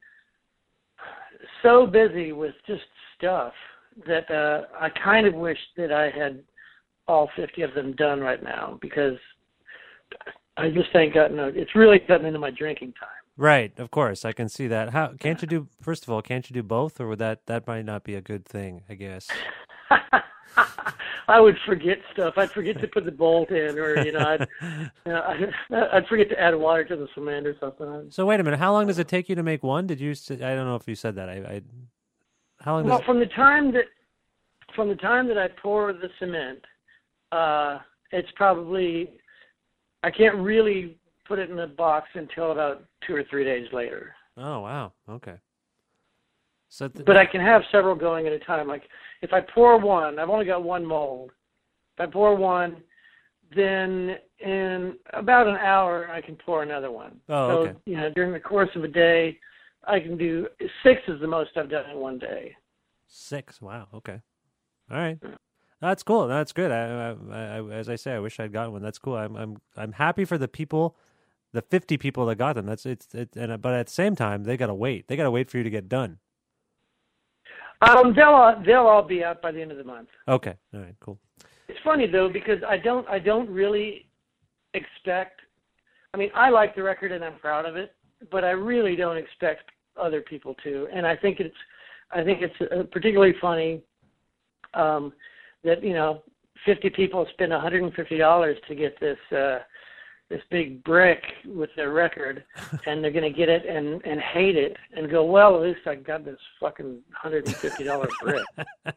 so 1.62 1.86
busy 1.86 2.32
with 2.32 2.56
just 2.66 2.86
stuff 3.18 3.54
that 4.06 4.30
uh, 4.32 4.68
I 4.80 4.90
kind 4.90 5.28
of 5.28 5.34
wish 5.34 5.60
that 5.76 5.92
I 5.92 6.10
had 6.10 6.44
all 7.08 7.30
50 7.36 7.62
of 7.62 7.74
them 7.74 7.94
done 7.94 8.22
right 8.22 8.42
now 8.44 8.78
because 8.82 9.18
I 10.58 10.70
just 10.70 10.90
ain't 10.96 11.14
gotten. 11.14 11.40
A, 11.40 11.48
it's 11.48 11.76
really 11.76 12.00
gotten 12.00 12.26
into 12.26 12.40
my 12.40 12.52
drinking 12.52 12.94
time. 13.00 13.10
right, 13.38 13.78
of 13.80 13.92
course, 13.92 14.26
I 14.26 14.32
can 14.32 14.50
see 14.50 14.68
that. 14.68 14.90
How 14.90 15.14
can't 15.20 15.42
you 15.42 15.48
do 15.48 15.68
first 15.82 16.04
of 16.04 16.10
all, 16.10 16.22
can't 16.22 16.50
you 16.50 16.54
do 16.54 16.64
both 16.64 17.00
or 17.00 17.08
would 17.08 17.20
that 17.20 17.46
that 17.46 17.68
might 17.68 17.86
not 17.86 18.04
be 18.04 18.16
a 18.16 18.22
good 18.22 18.46
thing, 18.46 18.82
I 18.90 18.96
guess. 18.96 19.28
I 21.30 21.40
would 21.42 21.58
forget 21.66 21.98
stuff. 22.14 22.36
I'd 22.38 22.52
forget 22.52 22.80
to 22.80 22.88
put 22.88 23.04
the 23.06 23.12
bolt 23.12 23.52
in, 23.52 23.78
or 23.78 24.02
you 24.04 24.14
know, 24.14 24.20
I'd 24.20 24.48
you 25.06 25.12
know, 25.12 25.22
I'd, 25.28 25.78
I'd 25.94 26.08
forget 26.08 26.30
to 26.30 26.40
add 26.40 26.56
water 26.56 26.86
to 26.86 26.96
the 26.96 27.08
cement 27.14 27.46
or 27.46 27.56
something. 27.60 28.08
So 28.10 28.26
wait 28.26 28.40
a 28.40 28.44
minute, 28.44 28.60
how 28.60 28.72
long 28.72 28.88
does 28.88 28.98
it 28.98 29.08
take 29.08 29.28
you 29.30 29.36
to 29.36 29.44
make 29.44 29.62
one? 29.62 29.88
Did 29.88 30.00
you 30.00 30.12
s- 30.12 30.32
I 30.32 30.36
don't 30.56 30.66
know 30.66 30.76
if 30.76 30.88
you 30.88 30.96
said 30.96 31.16
that. 31.16 31.30
I, 31.30 31.34
I 31.34 31.62
How 32.62 32.74
long 32.76 32.84
does 32.84 32.92
Well, 32.92 33.00
it, 33.02 33.06
from 33.06 33.20
the 33.20 33.26
time 33.28 33.72
that 33.74 33.86
from 34.76 34.88
the 34.90 34.96
time 34.96 35.28
that 35.28 35.38
I 35.38 35.48
pour 35.62 35.92
the 35.94 36.10
cement, 36.20 36.60
uh, 37.32 37.80
it's 38.12 38.30
probably 38.36 39.12
I 40.08 40.12
can't 40.12 40.38
really 40.38 40.96
put 41.28 41.38
it 41.38 41.50
in 41.50 41.58
the 41.58 41.68
box 41.68 42.08
until 42.14 42.54
about 42.54 42.82
two 43.06 43.14
or 43.14 43.26
three 43.30 43.44
days 43.44 43.68
later. 43.74 44.16
Oh, 44.38 44.62
wow. 44.62 44.94
Okay. 45.10 45.36
So 46.70 46.88
th- 46.88 47.06
But 47.06 47.18
I 47.18 47.26
can 47.26 47.42
have 47.42 47.62
several 47.74 47.94
going 47.94 48.26
at 48.26 48.32
a 48.32 48.40
time. 48.40 48.70
Like 48.70 48.84
if 49.22 49.34
I 49.34 49.42
pour 49.42 49.78
one, 49.78 50.18
I've 50.18 50.30
only 50.30 50.46
got 50.46 50.64
one 50.64 50.86
mold, 50.86 51.32
If 51.98 52.08
I 52.08 52.12
pour 52.12 52.36
one, 52.36 52.78
then 53.54 54.16
in 54.40 54.96
about 55.14 55.48
an 55.48 55.58
hour 55.58 56.10
I 56.10 56.22
can 56.22 56.38
pour 56.38 56.64
another 56.64 56.90
one. 56.92 57.20
Oh, 57.28 57.50
so, 57.50 57.54
okay. 57.60 57.78
you 57.86 57.98
know, 57.98 58.10
during 58.16 58.32
the 58.32 58.40
course 58.40 58.70
of 58.76 58.86
a 58.86 58.88
day, 58.88 59.38
I 59.86 60.00
can 60.00 60.18
do 60.18 60.48
six 60.84 61.02
is 61.10 61.20
the 61.20 61.28
most 61.28 61.52
I've 61.58 61.70
done 61.70 61.90
in 61.90 61.98
one 61.98 62.18
day. 62.18 62.56
Six. 63.08 63.62
Wow. 63.62 63.88
Okay. 63.94 64.22
All 64.90 64.98
right. 64.98 65.20
That's 65.82 66.04
cool. 66.04 66.28
That's 66.28 66.54
good. 66.54 66.72
I, 66.72 67.16
I, 67.32 67.58
I, 67.58 67.72
as 67.72 67.88
I 67.88 67.96
say, 67.96 68.14
I 68.14 68.20
wish 68.20 68.40
I'd 68.40 68.52
gotten 68.52 68.74
one. 68.74 68.82
That's 68.82 68.98
cool. 68.98 69.16
I'm, 69.16 69.36
I'm, 69.36 69.58
I'm 69.76 69.92
happy 69.92 70.26
for 70.26 70.38
the 70.38 70.48
people, 70.48 70.96
the 71.54 71.62
50 71.62 71.98
people 71.98 72.26
that 72.26 72.36
got 72.36 72.56
them. 72.56 72.66
That's 72.66 72.86
it's, 72.86 73.14
it, 73.14 73.36
and 73.36 73.62
but 73.62 73.74
at 73.74 73.88
the 73.88 73.94
same 73.94 74.16
time, 74.16 74.44
they 74.44 74.58
gotta 74.58 74.74
wait. 74.74 75.08
They 75.08 75.16
gotta 75.16 75.32
wait 75.32 75.52
for 75.52 75.58
you 75.58 75.64
to 75.64 75.70
get 75.70 75.88
done. 75.88 76.18
Um, 77.82 78.14
they'll 78.16 78.30
all, 78.30 78.56
they'll 78.66 78.88
all 78.88 79.04
be 79.04 79.24
out 79.24 79.42
by 79.42 79.52
the 79.52 79.62
end 79.62 79.72
of 79.72 79.78
the 79.78 79.84
month. 79.84 80.10
Okay. 80.28 80.56
All 80.74 80.80
right. 80.80 80.96
Cool. 81.00 81.20
It's 81.68 81.80
funny 81.84 82.08
though 82.08 82.30
because 82.30 82.60
I 82.68 82.78
don't 82.78 83.08
I 83.08 83.20
don't 83.20 83.50
really 83.50 84.08
expect. 84.74 85.42
I 86.14 86.18
mean, 86.18 86.32
I 86.34 86.50
like 86.50 86.76
the 86.76 86.82
record 86.84 87.12
and 87.12 87.24
I'm 87.24 87.38
proud 87.40 87.66
of 87.66 87.76
it, 87.76 87.94
but 88.32 88.44
I 88.44 88.52
really 88.52 88.96
don't 88.96 89.18
expect 89.18 89.70
other 89.96 90.22
people 90.22 90.56
to. 90.64 90.88
And 90.92 91.06
I 91.06 91.16
think 91.16 91.40
it's 91.40 91.56
I 92.12 92.24
think 92.24 92.42
it's 92.42 92.72
uh, 92.72 92.84
particularly 92.92 93.36
funny 93.42 93.82
um, 94.74 95.14
that 95.64 95.84
you 95.84 95.94
know 95.94 96.24
50 96.66 96.90
people 96.92 97.26
spend 97.34 97.52
150 97.52 98.18
dollars 98.18 98.58
to 98.68 98.76
get 98.76 99.00
this 99.00 99.18
uh, 99.32 99.60
this 100.30 100.42
big 100.52 100.84
brick 100.84 101.24
with 101.46 101.70
their 101.76 101.92
record, 101.92 102.44
and 102.86 103.04
they're 103.04 103.12
going 103.12 103.32
to 103.32 103.38
get 103.38 103.50
it 103.50 103.66
and 103.66 104.02
and 104.06 104.20
hate 104.20 104.58
it 104.58 104.76
and 104.94 105.10
go, 105.10 105.24
well, 105.24 105.56
at 105.56 105.62
least 105.62 105.88
I 105.88 105.96
got 105.96 106.26
this 106.26 106.40
fucking 106.60 107.02
150 107.22 107.84
dollar 107.84 108.08
brick. 108.22 108.44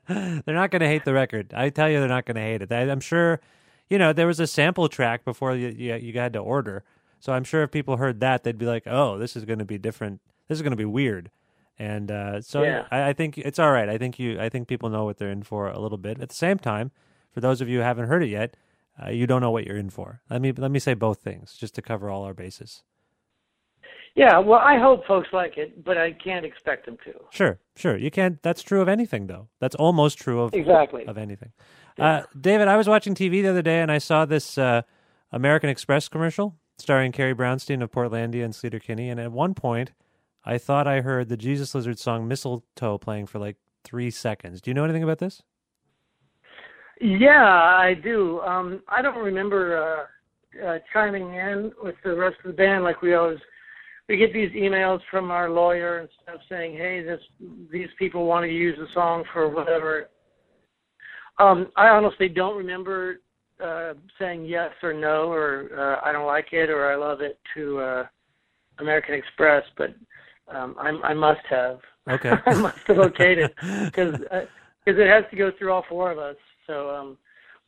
they're 0.09 0.55
not 0.55 0.71
going 0.71 0.81
to 0.81 0.89
hate 0.89 1.05
the 1.05 1.15
record. 1.15 1.53
I 1.55 1.71
tell 1.71 1.89
you, 1.89 2.01
they're 2.01 2.09
not 2.09 2.27
going 2.27 2.37
to 2.37 2.41
hate 2.41 2.63
it. 2.63 2.73
I, 2.73 2.91
I'm 2.91 3.01
sure, 3.01 3.41
you 3.89 3.99
know, 3.99 4.13
there 4.13 4.27
was 4.27 4.41
a 4.41 4.47
sample 4.47 4.89
track 4.89 5.25
before 5.25 5.55
you, 5.55 5.69
you 5.69 5.95
you 5.95 6.19
had 6.19 6.33
to 6.33 6.41
order. 6.41 6.85
So 7.21 7.33
I'm 7.35 7.45
sure 7.45 7.63
if 7.63 7.71
people 7.71 7.99
heard 7.99 8.21
that, 8.21 8.45
they'd 8.45 8.59
be 8.59 8.67
like, 8.67 8.85
"Oh, 8.87 9.19
this 9.19 9.37
is 9.37 9.45
going 9.45 9.59
to 9.59 9.65
be 9.65 9.79
different. 9.79 10.21
This 10.49 10.59
is 10.59 10.63
going 10.63 10.73
to 10.73 10.77
be 10.77 10.85
weird." 10.87 11.31
And 11.81 12.11
uh, 12.11 12.43
so 12.43 12.63
Yeah. 12.63 12.85
I, 12.91 13.09
I 13.09 13.13
think 13.15 13.39
it's 13.39 13.59
all 13.59 13.73
right. 13.73 13.89
I 13.89 13.97
think 13.97 14.19
you, 14.19 14.39
I 14.39 14.51
think 14.51 14.69
people 14.69 14.91
know 14.91 15.05
what 15.07 15.17
they're 15.17 15.31
in 15.31 15.43
for 15.43 15.69
a 15.69 15.79
little 15.79 15.97
bit. 15.97 16.21
At 16.21 16.29
the 16.29 16.35
same 16.35 16.59
time, 16.59 16.91
for 17.33 17.41
those 17.41 17.63
of 17.63 17.69
you 17.71 17.79
who 17.79 17.85
haven't 17.85 18.07
heard 18.09 18.23
it 18.23 18.29
yet, 18.29 18.55
uh, 19.03 19.09
you 19.09 19.27
don't 19.27 19.41
know 19.41 19.51
what 19.51 19.65
you're 19.67 19.79
in 19.79 19.89
for. 19.89 20.21
Let 20.29 20.43
me 20.43 20.53
let 20.53 20.71
me 20.71 20.79
say 20.79 20.93
both 20.93 21.21
things 21.21 21.55
just 21.55 21.75
to 21.77 21.83
cover 21.83 22.11
all 22.11 22.25
our 22.25 22.35
bases. 22.35 22.83
Yeah, 24.15 24.39
well, 24.39 24.59
I 24.59 24.77
hope 24.77 25.07
folks 25.07 25.29
like 25.33 25.57
it, 25.57 25.83
but 25.85 25.97
I 25.97 26.13
can't 26.13 26.45
expect 26.45 26.85
them 26.85 26.99
to. 27.05 27.15
Sure, 27.31 27.61
sure. 27.77 27.97
You 27.97 28.11
can't. 28.11 28.43
That's 28.43 28.63
true 28.63 28.83
of 28.83 28.89
anything, 28.89 29.29
though. 29.29 29.49
That's 29.61 29.77
almost 29.77 30.19
true 30.19 30.41
of 30.43 30.53
Exactly. 30.53 31.07
of 31.07 31.17
anything. 31.17 31.53
Uh, 31.99 32.23
David, 32.39 32.69
I 32.69 32.77
was 32.77 32.89
watching 32.89 33.15
TV 33.15 33.41
the 33.43 33.49
other 33.51 33.63
day 33.63 33.81
and 33.81 33.91
I 33.91 33.99
saw 33.99 34.25
this 34.25 34.59
uh, 34.59 34.83
American 35.33 35.71
Express 35.71 36.09
commercial 36.09 36.57
starring 36.79 37.13
Carrie 37.13 37.35
Brownstein 37.35 37.83
of 37.83 37.91
Portlandia 37.91 38.45
and 38.45 38.53
Sleater 38.55 38.83
Kinney. 38.83 39.09
And 39.11 39.21
at 39.21 39.33
one 39.33 39.55
point, 39.55 39.93
I 40.45 40.59
thought 40.59 40.87
I 40.87 41.01
heard 41.01 41.29
the 41.29 41.37
Jesus 41.37 41.75
Lizard 41.75 41.99
song 41.99 42.27
"Mistletoe" 42.27 42.99
playing 42.99 43.27
for 43.27 43.39
like 43.39 43.57
three 43.85 44.11
seconds. 44.11 44.61
Do 44.61 44.71
you 44.71 44.75
know 44.75 44.85
anything 44.85 45.03
about 45.03 45.19
this? 45.19 45.43
Yeah, 47.01 47.45
I 47.45 47.95
do. 47.95 48.41
Um, 48.41 48.83
I 48.89 49.01
don't 49.03 49.19
remember 49.19 50.07
uh, 50.63 50.67
uh, 50.67 50.79
chiming 50.93 51.35
in 51.35 51.73
with 51.83 51.95
the 52.05 52.15
rest 52.15 52.37
of 52.45 52.51
the 52.51 52.57
band 52.57 52.85
like 52.85 53.03
we 53.03 53.15
always. 53.15 53.39
We 54.09 54.17
get 54.17 54.33
these 54.33 54.51
emails 54.51 54.99
from 55.09 55.31
our 55.31 55.49
lawyer 55.49 55.99
and 55.99 56.09
stuff 56.23 56.41
saying, 56.49 56.77
"Hey, 56.77 57.03
this 57.03 57.21
these 57.71 57.89
people 57.99 58.27
want 58.27 58.45
to 58.45 58.53
use 58.53 58.77
the 58.79 58.89
song 58.93 59.25
for 59.33 59.49
whatever." 59.49 60.09
Um, 61.39 61.69
I 61.77 61.89
honestly 61.89 62.29
don't 62.29 62.57
remember 62.57 63.21
uh, 63.63 63.95
saying 64.19 64.45
yes 64.45 64.73
or 64.83 64.93
no 64.93 65.31
or 65.31 65.71
uh, 65.79 66.07
I 66.07 66.13
don't 66.13 66.27
like 66.27 66.49
it 66.53 66.71
or 66.71 66.91
I 66.91 66.97
love 66.97 67.21
it 67.21 67.39
to 67.55 67.79
uh, 67.79 68.07
American 68.79 69.15
Express, 69.15 69.63
but 69.79 69.95
um, 70.51 70.77
I, 70.79 70.89
I 71.09 71.15
must 71.15 71.41
have. 71.49 71.81
Okay. 72.09 72.33
I 72.47 72.55
must 72.55 72.79
have 72.87 72.99
it 72.99 73.55
because 73.85 74.19
because 74.19 74.21
it 74.87 75.09
has 75.09 75.25
to 75.31 75.37
go 75.37 75.51
through 75.59 75.73
all 75.73 75.85
four 75.89 76.11
of 76.11 76.19
us. 76.19 76.37
So, 76.67 76.91
um, 76.91 77.19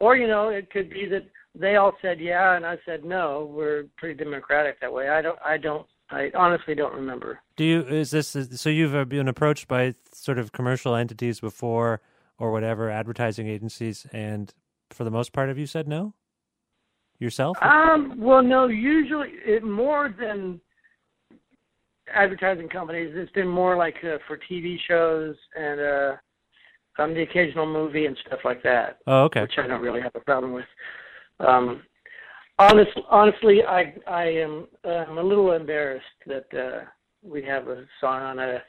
or 0.01 0.17
you 0.17 0.27
know, 0.27 0.49
it 0.49 0.71
could 0.71 0.91
be 0.91 1.07
that 1.07 1.27
they 1.55 1.77
all 1.77 1.93
said 2.01 2.19
yeah 2.19 2.57
and 2.57 2.65
I 2.65 2.79
said 2.87 3.05
no. 3.05 3.51
We're 3.53 3.85
pretty 3.97 4.23
democratic 4.23 4.81
that 4.81 4.93
way. 4.93 5.09
I 5.09 5.23
don't. 5.23 5.39
I 5.45 5.57
don't. 5.57 5.87
I 6.11 6.31
honestly 6.35 6.75
don't 6.75 6.95
remember. 6.95 7.41
Do 7.57 7.65
you 7.65 7.83
is 7.83 8.11
this 8.11 8.37
so 8.53 8.69
you've 8.71 8.95
uh, 8.95 9.05
been 9.05 9.29
approached 9.29 9.69
by 9.69 9.95
sort 10.13 10.39
of 10.39 10.53
commercial 10.53 10.95
entities 10.95 11.41
before 11.41 12.01
or 12.39 12.51
whatever 12.53 12.91
advertising 12.91 13.49
agencies 13.49 14.07
and 14.13 14.53
for 14.91 15.05
the 15.05 15.11
most 15.11 15.33
part 15.33 15.49
have 15.49 15.59
you 15.59 15.67
said 15.67 15.89
no 15.89 16.15
yourself? 17.19 17.57
Um. 17.63 18.15
Well, 18.19 18.43
no. 18.43 18.67
Usually, 18.67 19.31
it 19.47 19.63
more 19.63 20.15
than 20.19 20.61
advertising 22.15 22.69
companies. 22.69 23.13
It's 23.15 23.33
been 23.33 23.49
more 23.49 23.77
like 23.77 23.97
uh, 24.05 24.19
for 24.27 24.39
TV 24.51 24.77
shows 24.89 25.35
and 25.57 25.81
uh, 25.81 26.17
um, 26.99 27.15
the 27.15 27.23
occasional 27.23 27.67
movie 27.67 28.07
and 28.07 28.17
stuff 28.27 28.41
like 28.45 28.63
that. 28.63 28.99
oh, 29.07 29.25
okay. 29.25 29.43
which 29.43 29.59
I 29.59 29.67
don't 29.67 29.81
really 29.81 30.01
have 30.01 30.15
a 30.15 30.21
problem 30.21 30.53
with. 30.53 30.67
Um, 31.41 31.83
honest, 32.59 32.91
honestly, 33.11 33.63
I 33.65 33.95
I 34.07 34.25
am 34.25 34.67
uh, 34.85 35.05
I'm 35.09 35.19
a 35.19 35.23
little 35.23 35.53
embarrassed 35.53 36.05
that 36.27 36.47
uh, 36.55 36.85
we 37.23 37.43
have 37.45 37.69
a 37.69 37.85
song 38.01 38.23
on 38.23 38.39
a 38.39 38.63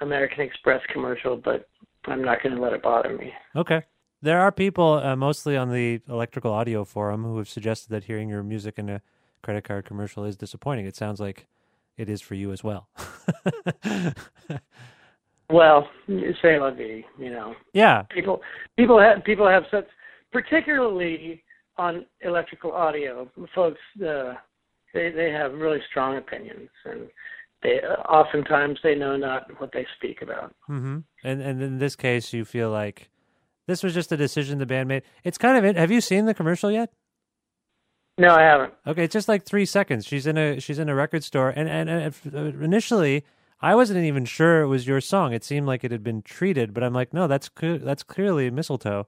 American 0.00 0.40
Express 0.40 0.82
commercial, 0.92 1.36
but 1.36 1.68
I'm 2.04 2.22
not 2.22 2.42
going 2.42 2.54
to 2.54 2.60
let 2.60 2.72
it 2.72 2.82
bother 2.82 3.16
me. 3.16 3.32
Okay. 3.54 3.82
There 4.22 4.40
are 4.40 4.50
people, 4.50 4.94
uh, 4.94 5.14
mostly 5.14 5.56
on 5.56 5.70
the 5.70 6.00
electrical 6.08 6.52
audio 6.52 6.84
forum, 6.84 7.22
who 7.24 7.36
have 7.38 7.48
suggested 7.48 7.90
that 7.90 8.04
hearing 8.04 8.28
your 8.28 8.42
music 8.42 8.78
in 8.78 8.88
a 8.88 9.02
credit 9.42 9.64
card 9.64 9.84
commercial 9.84 10.24
is 10.24 10.36
disappointing. 10.36 10.86
It 10.86 10.96
sounds 10.96 11.20
like 11.20 11.46
it 11.96 12.08
is 12.08 12.20
for 12.20 12.34
you 12.34 12.52
as 12.52 12.62
well. 12.64 12.88
Well, 15.48 15.88
say 16.42 16.58
la 16.58 16.72
vie, 16.72 17.04
you 17.18 17.30
know. 17.30 17.54
yeah. 17.72 18.02
People 18.10 18.42
people 18.76 18.98
have 19.00 19.22
people 19.22 19.46
have 19.48 19.62
such, 19.70 19.86
particularly 20.32 21.44
on 21.78 22.04
electrical 22.20 22.72
audio, 22.72 23.30
folks. 23.54 23.78
Uh, 24.04 24.34
they 24.92 25.10
they 25.10 25.30
have 25.30 25.52
really 25.54 25.78
strong 25.88 26.16
opinions, 26.16 26.68
and 26.84 27.08
they 27.62 27.78
oftentimes 28.08 28.80
they 28.82 28.96
know 28.96 29.16
not 29.16 29.48
what 29.60 29.70
they 29.72 29.86
speak 29.96 30.20
about. 30.20 30.52
hmm 30.66 30.98
And 31.22 31.40
and 31.40 31.62
in 31.62 31.78
this 31.78 31.94
case, 31.94 32.32
you 32.32 32.44
feel 32.44 32.70
like 32.70 33.08
this 33.68 33.84
was 33.84 33.94
just 33.94 34.10
a 34.10 34.16
decision 34.16 34.58
the 34.58 34.66
band 34.66 34.88
made. 34.88 35.04
It's 35.22 35.38
kind 35.38 35.56
of 35.56 35.64
it. 35.64 35.76
Have 35.76 35.92
you 35.92 36.00
seen 36.00 36.24
the 36.26 36.34
commercial 36.34 36.72
yet? 36.72 36.90
No, 38.18 38.34
I 38.34 38.42
haven't. 38.42 38.72
Okay, 38.86 39.04
it's 39.04 39.12
just 39.12 39.28
like 39.28 39.44
three 39.44 39.66
seconds. 39.66 40.06
She's 40.06 40.26
in 40.26 40.38
a 40.38 40.58
she's 40.60 40.78
in 40.78 40.88
a 40.88 40.94
record 40.94 41.22
store, 41.22 41.50
and 41.50 41.68
and, 41.68 41.90
and 41.90 42.14
uh, 42.34 42.64
initially 42.64 43.24
I 43.60 43.74
wasn't 43.74 44.04
even 44.04 44.24
sure 44.24 44.62
it 44.62 44.68
was 44.68 44.86
your 44.86 45.00
song. 45.00 45.32
It 45.32 45.44
seemed 45.44 45.66
like 45.66 45.84
it 45.84 45.90
had 45.90 46.02
been 46.02 46.22
treated, 46.22 46.74
but 46.74 46.82
I'm 46.82 46.92
like, 46.92 47.12
no, 47.12 47.26
that's 47.26 47.50
cl- 47.58 47.78
that's 47.78 48.02
clearly 48.02 48.50
mistletoe. 48.50 49.06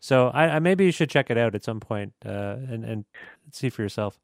So 0.00 0.28
I, 0.28 0.56
I 0.56 0.58
maybe 0.58 0.84
you 0.84 0.92
should 0.92 1.10
check 1.10 1.30
it 1.30 1.38
out 1.38 1.54
at 1.54 1.64
some 1.64 1.80
point 1.80 2.12
uh, 2.24 2.56
and 2.68 2.84
and 2.84 3.04
see 3.50 3.70
for 3.70 3.82
yourself. 3.82 4.18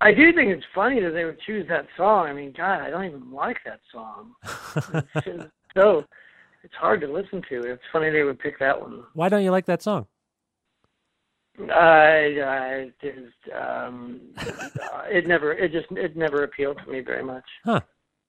I 0.00 0.12
do 0.12 0.32
think 0.32 0.50
it's 0.50 0.64
funny 0.74 1.00
that 1.00 1.12
they 1.12 1.24
would 1.24 1.40
choose 1.40 1.66
that 1.68 1.86
song. 1.96 2.26
I 2.26 2.32
mean, 2.32 2.52
God, 2.54 2.80
I 2.80 2.90
don't 2.90 3.04
even 3.04 3.32
like 3.32 3.58
that 3.64 3.80
song. 3.90 4.34
It's 5.14 5.24
just 5.24 5.48
so 5.74 6.04
it's 6.62 6.74
hard 6.74 7.00
to 7.02 7.12
listen 7.12 7.42
to. 7.48 7.62
It's 7.62 7.82
funny 7.92 8.10
they 8.10 8.22
would 8.22 8.38
pick 8.38 8.58
that 8.58 8.80
one. 8.80 9.04
Why 9.12 9.28
don't 9.28 9.42
you 9.44 9.50
like 9.50 9.66
that 9.66 9.82
song? 9.82 10.06
I, 11.70 12.40
I 12.42 12.92
just, 13.00 13.56
um, 13.56 14.20
it 15.08 15.26
never, 15.26 15.52
it 15.52 15.72
just, 15.72 15.86
it 15.92 16.16
never 16.16 16.42
appealed 16.42 16.78
to 16.84 16.90
me 16.90 17.00
very 17.00 17.22
much. 17.22 17.44
Huh. 17.64 17.80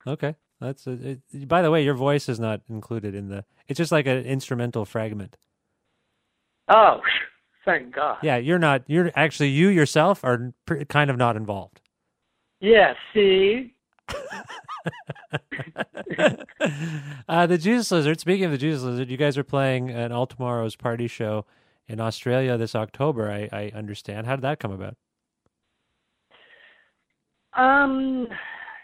Okay. 0.05 0.35
That's 0.61 0.87
a, 0.87 0.91
it, 0.91 1.47
by 1.47 1.61
the 1.61 1.69
way, 1.71 1.83
your 1.83 1.95
voice 1.95 2.29
is 2.29 2.39
not 2.39 2.61
included 2.69 3.13
in 3.13 3.29
the. 3.29 3.43
It's 3.67 3.77
just 3.77 3.91
like 3.91 4.07
an 4.07 4.23
instrumental 4.23 4.85
fragment. 4.85 5.37
Oh, 6.69 7.01
thank 7.65 7.93
God. 7.93 8.17
Yeah, 8.21 8.37
you're 8.37 8.59
not. 8.59 8.83
You're 8.87 9.11
actually 9.15 9.49
you 9.49 9.67
yourself 9.69 10.23
are 10.23 10.53
pr- 10.65 10.83
kind 10.83 11.09
of 11.09 11.17
not 11.17 11.35
involved. 11.35 11.81
Yeah. 12.61 12.93
See. 13.13 13.73
uh, 17.27 17.47
the 17.47 17.57
Jesus 17.57 17.91
Lizard. 17.91 18.19
Speaking 18.19 18.45
of 18.45 18.51
the 18.51 18.57
Jesus 18.57 18.83
Lizard, 18.83 19.09
you 19.09 19.17
guys 19.17 19.37
are 19.37 19.43
playing 19.43 19.89
an 19.89 20.11
All 20.11 20.27
Tomorrow's 20.27 20.75
party 20.75 21.07
show 21.07 21.45
in 21.87 21.99
Australia 21.99 22.57
this 22.57 22.75
October. 22.75 23.29
I, 23.29 23.49
I 23.51 23.71
understand. 23.75 24.27
How 24.27 24.35
did 24.35 24.43
that 24.43 24.59
come 24.59 24.71
about? 24.71 24.95
Um. 27.53 28.27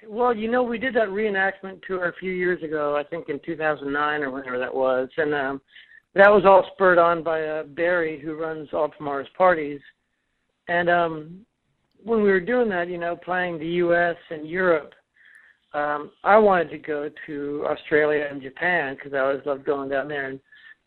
Well, 0.07 0.35
you 0.35 0.49
know, 0.49 0.63
we 0.63 0.79
did 0.79 0.95
that 0.95 1.09
reenactment 1.09 1.83
tour 1.85 2.09
a 2.09 2.13
few 2.13 2.31
years 2.31 2.63
ago. 2.63 2.97
I 2.97 3.03
think 3.03 3.29
in 3.29 3.39
2009 3.45 4.23
or 4.23 4.31
whenever 4.31 4.57
that 4.57 4.73
was, 4.73 5.07
and 5.17 5.33
um, 5.33 5.61
that 6.15 6.29
was 6.29 6.43
all 6.45 6.65
spurred 6.73 6.97
on 6.97 7.23
by 7.23 7.43
uh, 7.43 7.63
Barry, 7.63 8.19
who 8.19 8.33
runs 8.33 8.69
All 8.73 8.89
Tomorrow's 8.89 9.29
parties. 9.37 9.79
And 10.67 10.89
um, 10.89 11.45
when 12.03 12.23
we 12.23 12.29
were 12.29 12.39
doing 12.39 12.67
that, 12.69 12.89
you 12.89 12.97
know, 12.97 13.15
playing 13.15 13.59
the 13.59 13.67
U.S. 13.67 14.15
and 14.29 14.49
Europe, 14.49 14.93
um, 15.73 16.11
I 16.23 16.37
wanted 16.37 16.69
to 16.71 16.77
go 16.79 17.09
to 17.27 17.65
Australia 17.69 18.27
and 18.29 18.41
Japan 18.41 18.95
because 18.95 19.13
I 19.13 19.19
always 19.19 19.45
loved 19.45 19.65
going 19.65 19.89
down 19.89 20.07
there 20.07 20.27
and 20.27 20.39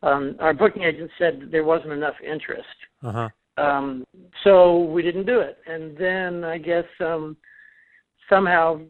um, 0.05 0.37
our 0.41 0.53
booking 0.53 0.83
agent 0.83 1.11
said 1.19 1.49
there 1.51 1.65
wasn't 1.65 1.93
enough 1.93 2.15
interest. 2.25 2.69
Uh 3.03 3.13
huh. 3.13 3.29
Um, 3.57 4.05
so 4.43 4.81
we 4.81 5.03
didn't 5.03 5.27
do 5.27 5.41
it. 5.41 5.59
And 5.67 5.97
then 5.97 6.45
I 6.45 6.59
guess 6.59 6.85
um, 7.01 7.37
somehow 8.29 8.81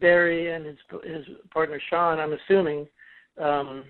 Barry 0.00 0.54
and 0.54 0.66
his 0.66 0.76
his 1.04 1.26
partner 1.52 1.80
Sean, 1.90 2.18
I'm 2.18 2.32
assuming, 2.32 2.86
um, 3.40 3.84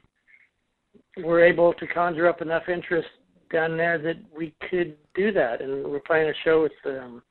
were 1.22 1.45
able 1.45 1.72
to 1.75 1.87
conjure 1.87 2.29
up 2.29 2.43
enough 2.43 2.68
interest 2.68 3.09
down 3.53 3.77
there 3.77 3.99
that 3.99 4.16
we 4.37 4.55
could 4.70 4.97
do 5.14 5.31
that. 5.33 5.61
And 5.61 5.85
we're 5.85 6.01
playing 6.01 6.31
a 6.31 6.35
show 6.45 6.62
with 6.62 6.72
um, 6.87 7.22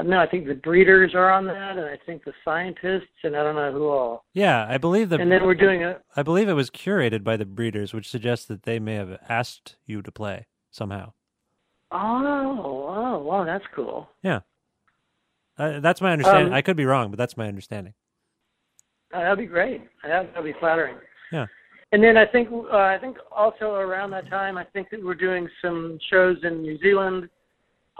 I 0.00 0.02
don't 0.02 0.10
know. 0.12 0.18
I 0.18 0.26
think 0.26 0.46
the 0.46 0.54
breeders 0.54 1.14
are 1.14 1.30
on 1.30 1.44
that, 1.44 1.76
and 1.76 1.84
I 1.84 1.98
think 2.06 2.24
the 2.24 2.32
scientists, 2.42 3.12
and 3.22 3.36
I 3.36 3.42
don't 3.42 3.54
know 3.54 3.70
who 3.70 3.88
all. 3.88 4.24
Yeah, 4.32 4.66
I 4.66 4.78
believe 4.78 5.10
the. 5.10 5.18
And 5.18 5.30
then 5.30 5.44
we're 5.44 5.54
doing 5.54 5.84
a. 5.84 5.98
I 6.16 6.22
believe 6.22 6.48
it 6.48 6.54
was 6.54 6.70
curated 6.70 7.22
by 7.22 7.36
the 7.36 7.44
breeders, 7.44 7.92
which 7.92 8.08
suggests 8.08 8.46
that 8.46 8.62
they 8.62 8.78
may 8.78 8.94
have 8.94 9.18
asked 9.28 9.76
you 9.84 10.00
to 10.00 10.10
play 10.10 10.46
somehow. 10.70 11.12
Oh, 11.92 12.86
oh, 12.88 13.18
wow, 13.18 13.44
that's 13.44 13.64
cool. 13.74 14.08
Yeah. 14.22 14.40
Uh, 15.58 15.80
that's 15.80 16.00
my 16.00 16.12
understanding. 16.12 16.46
Um, 16.46 16.54
I 16.54 16.62
could 16.62 16.78
be 16.78 16.86
wrong, 16.86 17.10
but 17.10 17.18
that's 17.18 17.36
my 17.36 17.46
understanding. 17.46 17.92
Uh, 19.12 19.20
that'd 19.20 19.38
be 19.38 19.44
great. 19.44 19.82
That 20.02 20.34
would 20.34 20.44
be 20.44 20.54
flattering. 20.58 20.96
Yeah. 21.30 21.46
And 21.92 22.02
then 22.02 22.16
I 22.16 22.24
think 22.24 22.48
uh, 22.50 22.76
I 22.76 22.96
think 22.98 23.18
also 23.30 23.74
around 23.74 24.12
that 24.12 24.30
time, 24.30 24.56
I 24.56 24.64
think 24.64 24.88
that 24.90 25.04
we're 25.04 25.14
doing 25.14 25.46
some 25.60 25.98
shows 26.10 26.38
in 26.42 26.62
New 26.62 26.78
Zealand, 26.78 27.28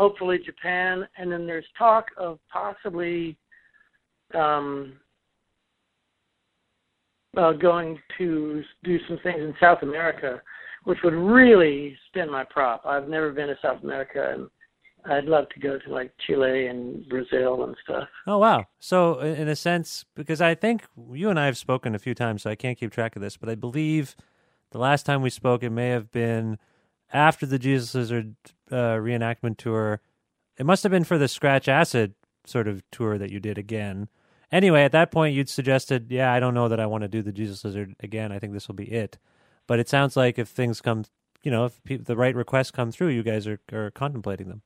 hopefully 0.00 0.38
Japan, 0.38 1.06
and 1.18 1.30
then 1.30 1.46
there's 1.46 1.66
talk 1.76 2.06
of 2.16 2.38
possibly 2.50 3.36
um, 4.34 4.94
uh, 7.36 7.52
going 7.52 7.98
to 8.16 8.62
do 8.82 8.98
some 9.06 9.18
things 9.22 9.40
in 9.40 9.54
South 9.60 9.82
America, 9.82 10.40
which 10.84 10.96
would 11.04 11.12
really 11.12 11.94
spin 12.08 12.32
my 12.32 12.44
prop. 12.48 12.86
I've 12.86 13.10
never 13.10 13.30
been 13.30 13.48
to 13.48 13.58
South 13.60 13.82
America, 13.82 14.34
and 14.34 14.48
I'd 15.04 15.26
love 15.26 15.50
to 15.50 15.60
go 15.60 15.78
to 15.78 15.92
like 15.92 16.12
Chile 16.26 16.68
and 16.68 17.06
Brazil 17.10 17.64
and 17.64 17.76
stuff. 17.84 18.08
Oh 18.26 18.38
wow! 18.38 18.64
So 18.78 19.18
in 19.18 19.48
a 19.48 19.56
sense, 19.56 20.06
because 20.14 20.40
I 20.40 20.54
think 20.54 20.84
you 21.12 21.28
and 21.28 21.38
I 21.38 21.44
have 21.44 21.58
spoken 21.58 21.94
a 21.94 21.98
few 21.98 22.14
times, 22.14 22.44
so 22.44 22.50
I 22.50 22.54
can't 22.54 22.78
keep 22.78 22.90
track 22.90 23.16
of 23.16 23.22
this, 23.22 23.36
but 23.36 23.50
I 23.50 23.54
believe 23.54 24.16
the 24.70 24.78
last 24.78 25.04
time 25.04 25.20
we 25.20 25.28
spoke, 25.28 25.62
it 25.62 25.68
may 25.68 25.90
have 25.90 26.10
been 26.10 26.56
after 27.12 27.46
the 27.46 27.58
Jesus 27.58 27.94
Lizard 27.94 28.34
uh, 28.70 28.96
reenactment 28.96 29.58
tour. 29.58 30.00
It 30.56 30.66
must 30.66 30.82
have 30.82 30.92
been 30.92 31.04
for 31.04 31.18
the 31.18 31.28
Scratch 31.28 31.68
Acid 31.68 32.14
sort 32.44 32.68
of 32.68 32.82
tour 32.90 33.18
that 33.18 33.30
you 33.30 33.40
did 33.40 33.58
again. 33.58 34.08
Anyway, 34.52 34.82
at 34.82 34.92
that 34.92 35.10
point, 35.10 35.34
you'd 35.34 35.48
suggested, 35.48 36.10
"Yeah, 36.10 36.32
I 36.32 36.40
don't 36.40 36.54
know 36.54 36.68
that 36.68 36.80
I 36.80 36.86
want 36.86 37.02
to 37.02 37.08
do 37.08 37.22
the 37.22 37.32
Jesus 37.32 37.64
Lizard 37.64 37.94
again. 38.00 38.32
I 38.32 38.38
think 38.38 38.52
this 38.52 38.68
will 38.68 38.74
be 38.74 38.90
it." 38.90 39.18
But 39.66 39.78
it 39.78 39.88
sounds 39.88 40.16
like 40.16 40.38
if 40.38 40.48
things 40.48 40.80
come, 40.80 41.04
you 41.42 41.50
know, 41.50 41.66
if 41.66 41.82
pe- 41.84 41.96
the 41.98 42.16
right 42.16 42.34
requests 42.34 42.70
come 42.70 42.90
through, 42.90 43.08
you 43.08 43.22
guys 43.22 43.46
are 43.46 43.60
are 43.72 43.90
contemplating 43.90 44.48
them. 44.48 44.62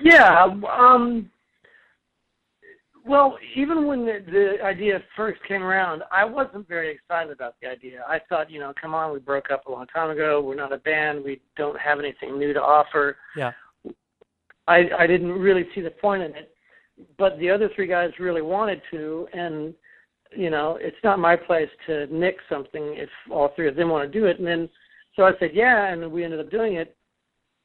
Yeah. 0.00 0.44
Um, 0.44 1.30
well, 3.04 3.36
even 3.56 3.86
when 3.86 4.04
the, 4.04 4.24
the 4.30 4.64
idea 4.64 5.02
first 5.16 5.40
came 5.48 5.62
around, 5.62 6.02
I 6.12 6.24
wasn't 6.24 6.68
very 6.68 6.90
excited 6.90 7.32
about 7.32 7.56
the 7.60 7.68
idea. 7.68 8.04
I 8.08 8.20
thought, 8.28 8.50
you 8.50 8.60
know, 8.60 8.72
come 8.80 8.94
on, 8.94 9.12
we 9.12 9.18
broke 9.18 9.50
up 9.50 9.66
a 9.66 9.72
long 9.72 9.86
time 9.86 10.10
ago. 10.10 10.40
We're 10.40 10.54
not 10.54 10.72
a 10.72 10.78
band. 10.78 11.24
We 11.24 11.40
don't 11.56 11.78
have 11.80 11.98
anything 11.98 12.38
new 12.38 12.52
to 12.52 12.62
offer. 12.62 13.16
Yeah. 13.36 13.52
I 14.68 14.88
I 14.96 15.06
didn't 15.06 15.32
really 15.32 15.66
see 15.74 15.80
the 15.80 15.90
point 15.90 16.22
in 16.22 16.30
it, 16.36 16.54
but 17.18 17.38
the 17.38 17.50
other 17.50 17.68
three 17.74 17.88
guys 17.88 18.10
really 18.20 18.42
wanted 18.42 18.80
to, 18.92 19.26
and 19.32 19.74
you 20.36 20.50
know, 20.50 20.78
it's 20.80 20.96
not 21.02 21.18
my 21.18 21.36
place 21.36 21.68
to 21.86 22.06
nick 22.06 22.36
something 22.48 22.94
if 22.96 23.10
all 23.30 23.50
three 23.54 23.68
of 23.68 23.76
them 23.76 23.90
want 23.90 24.10
to 24.10 24.18
do 24.18 24.26
it. 24.26 24.38
And 24.38 24.46
then, 24.46 24.68
so 25.14 25.24
I 25.24 25.32
said, 25.38 25.50
yeah, 25.52 25.92
and 25.92 26.10
we 26.10 26.24
ended 26.24 26.40
up 26.40 26.50
doing 26.50 26.74
it, 26.74 26.96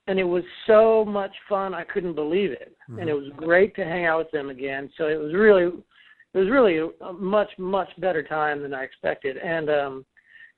and 0.07 0.19
it 0.19 0.23
was 0.23 0.43
so 0.65 1.05
much 1.05 1.35
fun. 1.49 1.73
I 1.73 1.83
couldn't 1.83 2.15
believe 2.15 2.51
it, 2.51 2.75
and 2.99 3.09
it 3.09 3.13
was 3.13 3.29
great 3.35 3.75
to 3.75 3.83
hang 3.83 4.05
out 4.05 4.19
with 4.19 4.31
them 4.31 4.49
again. 4.49 4.89
So 4.97 5.07
it 5.07 5.19
was 5.19 5.33
really, 5.33 5.63
it 5.63 6.37
was 6.37 6.49
really 6.49 6.77
a, 6.77 7.13
much 7.13 7.49
much 7.57 7.89
better 7.99 8.23
time 8.23 8.61
than 8.61 8.73
I 8.73 8.83
expected, 8.83 9.37
and 9.37 9.69
um, 9.69 10.05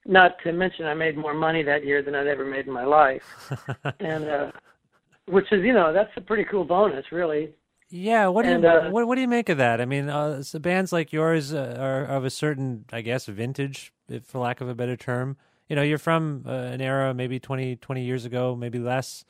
not 0.06 0.36
to 0.44 0.52
mention 0.54 0.86
I 0.86 0.94
made 0.94 1.18
more 1.18 1.34
money 1.34 1.64
that 1.64 1.86
year 1.86 2.02
than 2.04 2.16
I'd 2.16 2.28
ever 2.28 2.46
made 2.46 2.68
in 2.68 2.74
my 2.74 2.86
life, 2.86 3.24
and 4.00 4.26
uh, 4.26 4.52
which 5.28 5.52
is 5.52 5.64
you 5.64 5.74
know 5.74 5.92
that's 5.92 6.12
a 6.16 6.22
pretty 6.22 6.46
cool 6.46 6.64
bonus, 6.64 7.06
really. 7.12 7.54
Yeah, 7.92 8.28
what 8.28 8.46
do 8.46 8.52
And, 8.52 8.64
you 8.64 8.70
uh, 8.70 8.90
what 8.92 9.08
what 9.08 9.16
do 9.16 9.22
you 9.22 9.28
make 9.28 9.50
of 9.50 9.58
that? 9.58 9.82
I 9.82 9.86
mean, 9.86 10.10
uh, 10.10 10.44
so 10.44 10.60
bands 10.60 10.94
like 10.94 11.12
yours 11.12 11.54
uh, 11.54 11.76
are 11.80 12.06
of 12.06 12.24
a 12.24 12.30
certain, 12.30 12.86
I 12.94 13.02
guess, 13.02 13.26
vintage, 13.26 13.92
if, 14.08 14.26
for 14.26 14.38
lack 14.40 14.62
of 14.62 14.70
a 14.70 14.76
better 14.76 14.96
term. 14.96 15.38
You 15.68 15.76
know, 15.76 15.82
you're 15.82 15.98
from 15.98 16.44
uh, 16.48 16.52
an 16.52 16.82
era 16.82 17.14
maybe 17.14 17.40
20, 17.40 17.76
20 17.78 18.04
years 18.04 18.26
ago, 18.26 18.56
maybe 18.56 18.80
less, 18.80 19.24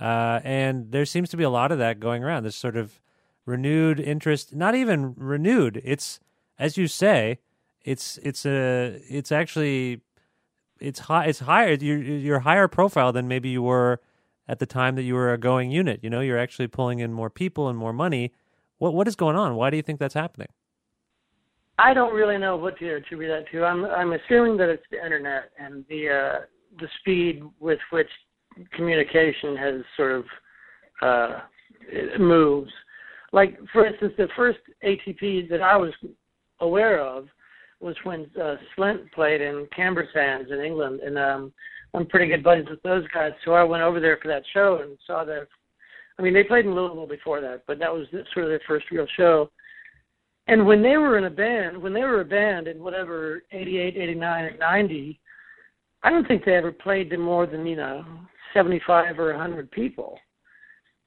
uh, 0.00 0.40
and 0.44 0.90
there 0.92 1.04
seems 1.04 1.28
to 1.30 1.36
be 1.36 1.44
a 1.44 1.50
lot 1.50 1.70
of 1.70 1.78
that 1.78 2.00
going 2.00 2.24
around. 2.24 2.44
This 2.44 2.56
sort 2.56 2.76
of 2.76 3.00
renewed 3.44 4.00
interest, 4.00 4.54
not 4.54 4.74
even 4.74 5.14
renewed. 5.16 5.80
It's 5.84 6.20
as 6.58 6.76
you 6.76 6.88
say, 6.88 7.38
it's 7.82 8.18
it's 8.22 8.46
a 8.46 9.00
it's 9.08 9.30
actually 9.30 10.00
it's 10.78 11.00
high 11.00 11.26
it's 11.26 11.40
higher 11.40 11.74
you're 11.74 11.98
you're 11.98 12.40
higher 12.40 12.68
profile 12.68 13.12
than 13.12 13.28
maybe 13.28 13.48
you 13.50 13.62
were 13.62 14.00
at 14.48 14.58
the 14.58 14.66
time 14.66 14.96
that 14.96 15.02
you 15.02 15.14
were 15.14 15.32
a 15.32 15.38
going 15.38 15.70
unit. 15.70 16.00
You 16.02 16.10
know, 16.10 16.20
you're 16.20 16.38
actually 16.38 16.68
pulling 16.68 16.98
in 17.00 17.12
more 17.12 17.30
people 17.30 17.68
and 17.68 17.78
more 17.78 17.92
money. 17.92 18.32
What 18.78 18.94
what 18.94 19.06
is 19.06 19.16
going 19.16 19.36
on? 19.36 19.54
Why 19.56 19.70
do 19.70 19.76
you 19.76 19.82
think 19.82 20.00
that's 20.00 20.14
happening? 20.14 20.48
I 21.78 21.94
don't 21.94 22.14
really 22.14 22.36
know 22.36 22.56
what 22.56 22.78
to 22.78 22.94
attribute 22.94 23.30
that 23.30 23.50
to. 23.52 23.64
I'm 23.64 23.84
I'm 23.84 24.12
assuming 24.12 24.56
that 24.58 24.68
it's 24.68 24.84
the 24.90 25.02
internet 25.02 25.50
and 25.58 25.84
the 25.88 26.08
uh, 26.08 26.40
the 26.78 26.88
speed 27.00 27.42
with 27.58 27.78
which 27.90 28.10
communication 28.72 29.56
has 29.56 29.74
sort 29.96 30.12
of 30.12 30.24
uh, 31.02 31.38
moves. 32.18 32.70
Like 33.32 33.58
for 33.72 33.86
instance, 33.86 34.12
the 34.16 34.28
first 34.36 34.58
ATP 34.84 35.48
that 35.50 35.62
I 35.62 35.76
was 35.76 35.92
aware 36.60 37.00
of 37.00 37.28
was 37.80 37.96
when 38.04 38.30
uh, 38.40 38.56
Slint 38.76 39.10
played 39.12 39.40
in 39.40 39.66
Camber 39.74 40.06
Sands 40.12 40.50
in 40.50 40.60
England, 40.60 41.00
and 41.00 41.18
um, 41.18 41.52
I'm 41.94 42.06
pretty 42.06 42.26
good 42.26 42.44
buddies 42.44 42.66
with 42.68 42.82
those 42.82 43.06
guys. 43.12 43.32
So 43.44 43.52
I 43.52 43.62
went 43.64 43.82
over 43.82 44.00
there 44.00 44.18
for 44.20 44.28
that 44.28 44.42
show 44.52 44.80
and 44.82 44.98
saw 45.06 45.24
their. 45.24 45.48
I 46.18 46.22
mean, 46.22 46.34
they 46.34 46.44
played 46.44 46.66
in 46.66 46.74
Louisville 46.74 47.06
before 47.06 47.40
that, 47.40 47.62
but 47.66 47.78
that 47.78 47.92
was 47.92 48.06
sort 48.34 48.44
of 48.44 48.50
their 48.50 48.60
first 48.68 48.90
real 48.90 49.06
show. 49.16 49.50
And 50.46 50.66
when 50.66 50.82
they 50.82 50.96
were 50.98 51.16
in 51.16 51.24
a 51.24 51.30
band, 51.30 51.80
when 51.80 51.94
they 51.94 52.02
were 52.02 52.20
a 52.20 52.24
band 52.24 52.68
in 52.68 52.82
whatever 52.82 53.42
88, 53.52 53.96
89, 53.96 54.44
and 54.44 54.58
90, 54.58 55.20
I 56.02 56.10
don't 56.10 56.26
think 56.26 56.44
they 56.44 56.54
ever 56.54 56.72
played 56.72 57.08
to 57.10 57.18
more 57.18 57.46
than 57.46 57.66
you 57.66 57.76
know 57.76 58.04
75 58.54 59.18
or 59.18 59.32
100 59.32 59.70
people. 59.70 60.18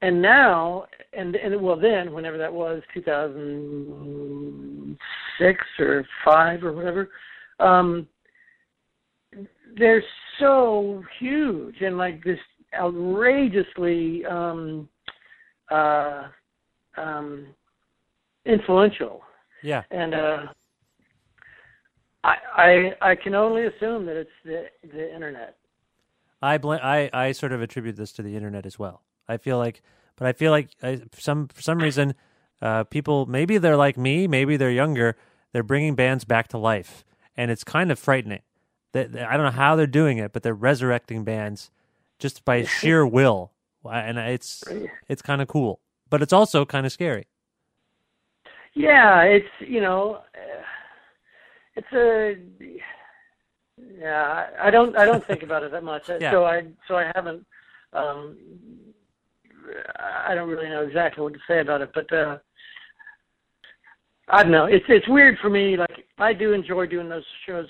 And 0.02 0.20
now, 0.20 0.86
and 1.12 1.36
and 1.36 1.62
well, 1.62 1.78
then 1.80 2.12
whenever 2.12 2.36
that 2.38 2.52
was, 2.52 2.82
2006 2.92 5.64
or 5.78 6.04
five 6.24 6.62
or 6.62 6.72
whatever, 6.72 7.08
um, 7.58 8.06
they're 9.76 10.02
so 10.38 11.02
huge 11.18 11.80
and 11.80 11.96
like 11.96 12.22
this 12.22 12.38
outrageously 12.78 14.24
um, 14.26 14.88
uh, 15.70 16.28
um, 16.96 17.46
influential 18.44 19.22
Yeah. 19.62 19.82
and 19.90 20.14
uh 20.14 20.46
I, 22.24 22.36
I 22.56 23.10
I 23.10 23.14
can 23.14 23.34
only 23.34 23.66
assume 23.66 24.06
that 24.06 24.16
it's 24.16 24.30
the 24.44 24.66
the 24.92 25.14
internet. 25.14 25.56
I 26.44 26.58
bl- 26.58 26.72
I 26.72 27.10
I 27.12 27.32
sort 27.32 27.52
of 27.52 27.62
attribute 27.62 27.96
this 27.96 28.12
to 28.12 28.22
the 28.22 28.36
internet 28.36 28.66
as 28.66 28.78
well. 28.78 29.02
I 29.28 29.36
feel 29.38 29.58
like, 29.58 29.82
but 30.16 30.26
I 30.26 30.32
feel 30.32 30.50
like 30.50 30.68
I, 30.82 30.96
for 31.10 31.20
some 31.20 31.48
for 31.48 31.62
some 31.62 31.78
reason, 31.78 32.14
uh, 32.60 32.84
people 32.84 33.26
maybe 33.26 33.58
they're 33.58 33.76
like 33.86 33.96
me, 33.96 34.26
maybe 34.26 34.56
they're 34.56 34.70
younger. 34.70 35.16
They're 35.52 35.62
bringing 35.62 35.94
bands 35.94 36.24
back 36.24 36.48
to 36.48 36.58
life, 36.58 37.04
and 37.36 37.50
it's 37.50 37.64
kind 37.64 37.90
of 37.92 37.98
frightening. 37.98 38.42
That 38.92 39.12
that- 39.12 39.30
I 39.30 39.36
don't 39.36 39.46
know 39.46 39.52
how 39.64 39.76
they're 39.76 39.86
doing 39.86 40.18
it, 40.18 40.32
but 40.32 40.42
they're 40.42 40.54
resurrecting 40.70 41.24
bands 41.24 41.70
just 42.18 42.44
by 42.44 42.64
sheer 42.64 43.06
will, 43.06 43.52
and 43.90 44.18
it's 44.18 44.62
it's 45.08 45.22
kind 45.22 45.40
of 45.42 45.48
cool, 45.48 45.80
but 46.10 46.22
it's 46.22 46.32
also 46.32 46.64
kind 46.64 46.84
of 46.86 46.92
scary. 46.92 47.26
Yeah, 48.74 49.22
it's 49.22 49.48
you 49.60 49.80
know, 49.80 50.16
uh, 50.34 50.62
it's 51.76 51.92
a 51.92 52.36
yeah. 53.78 54.48
I 54.60 54.70
don't 54.70 54.96
I 54.96 55.04
don't 55.04 55.24
think 55.24 55.42
about 55.42 55.62
it 55.62 55.72
that 55.72 55.84
much. 55.84 56.08
Yeah. 56.20 56.30
So 56.30 56.44
I 56.44 56.62
so 56.88 56.96
I 56.96 57.10
haven't. 57.14 57.44
Um, 57.92 58.36
I 60.26 60.34
don't 60.34 60.48
really 60.48 60.68
know 60.68 60.82
exactly 60.82 61.22
what 61.22 61.32
to 61.32 61.38
say 61.48 61.60
about 61.60 61.80
it, 61.80 61.90
but 61.94 62.12
uh, 62.12 62.38
I 64.28 64.42
don't 64.42 64.52
know. 64.52 64.66
It's 64.66 64.84
it's 64.88 65.08
weird 65.08 65.38
for 65.40 65.48
me. 65.50 65.76
Like 65.76 66.04
I 66.18 66.32
do 66.32 66.52
enjoy 66.52 66.86
doing 66.86 67.08
those 67.08 67.24
shows 67.46 67.66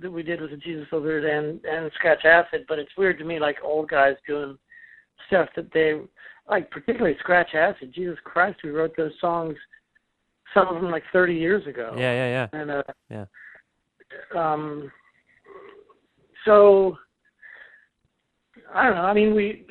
that 0.00 0.10
we 0.10 0.22
did 0.22 0.40
with 0.40 0.50
the 0.50 0.56
Jesus 0.56 0.86
Lizard 0.92 1.24
and 1.24 1.64
and 1.64 1.90
Scratch 1.94 2.24
Acid, 2.24 2.64
but 2.68 2.78
it's 2.78 2.96
weird 2.96 3.18
to 3.18 3.24
me 3.24 3.38
like 3.38 3.56
old 3.62 3.88
guys 3.88 4.16
doing 4.26 4.58
stuff 5.26 5.48
that 5.56 5.72
they 5.72 6.00
like, 6.48 6.70
particularly 6.70 7.16
Scratch 7.20 7.54
Acid. 7.54 7.92
Jesus 7.94 8.18
Christ, 8.24 8.60
we 8.64 8.70
wrote 8.70 8.96
those 8.96 9.12
songs, 9.20 9.54
some 10.54 10.66
of 10.68 10.80
them 10.80 10.90
like 10.90 11.02
30 11.12 11.34
years 11.34 11.66
ago. 11.66 11.94
Yeah, 11.96 12.12
yeah, 12.12 12.48
yeah. 12.52 12.60
And 12.60 12.70
uh, 12.70 12.82
Yeah. 13.10 13.24
um, 14.34 14.90
so 16.44 16.96
I 18.74 18.84
don't 18.84 18.94
know. 18.94 19.02
I 19.02 19.14
mean, 19.14 19.34
we 19.34 19.66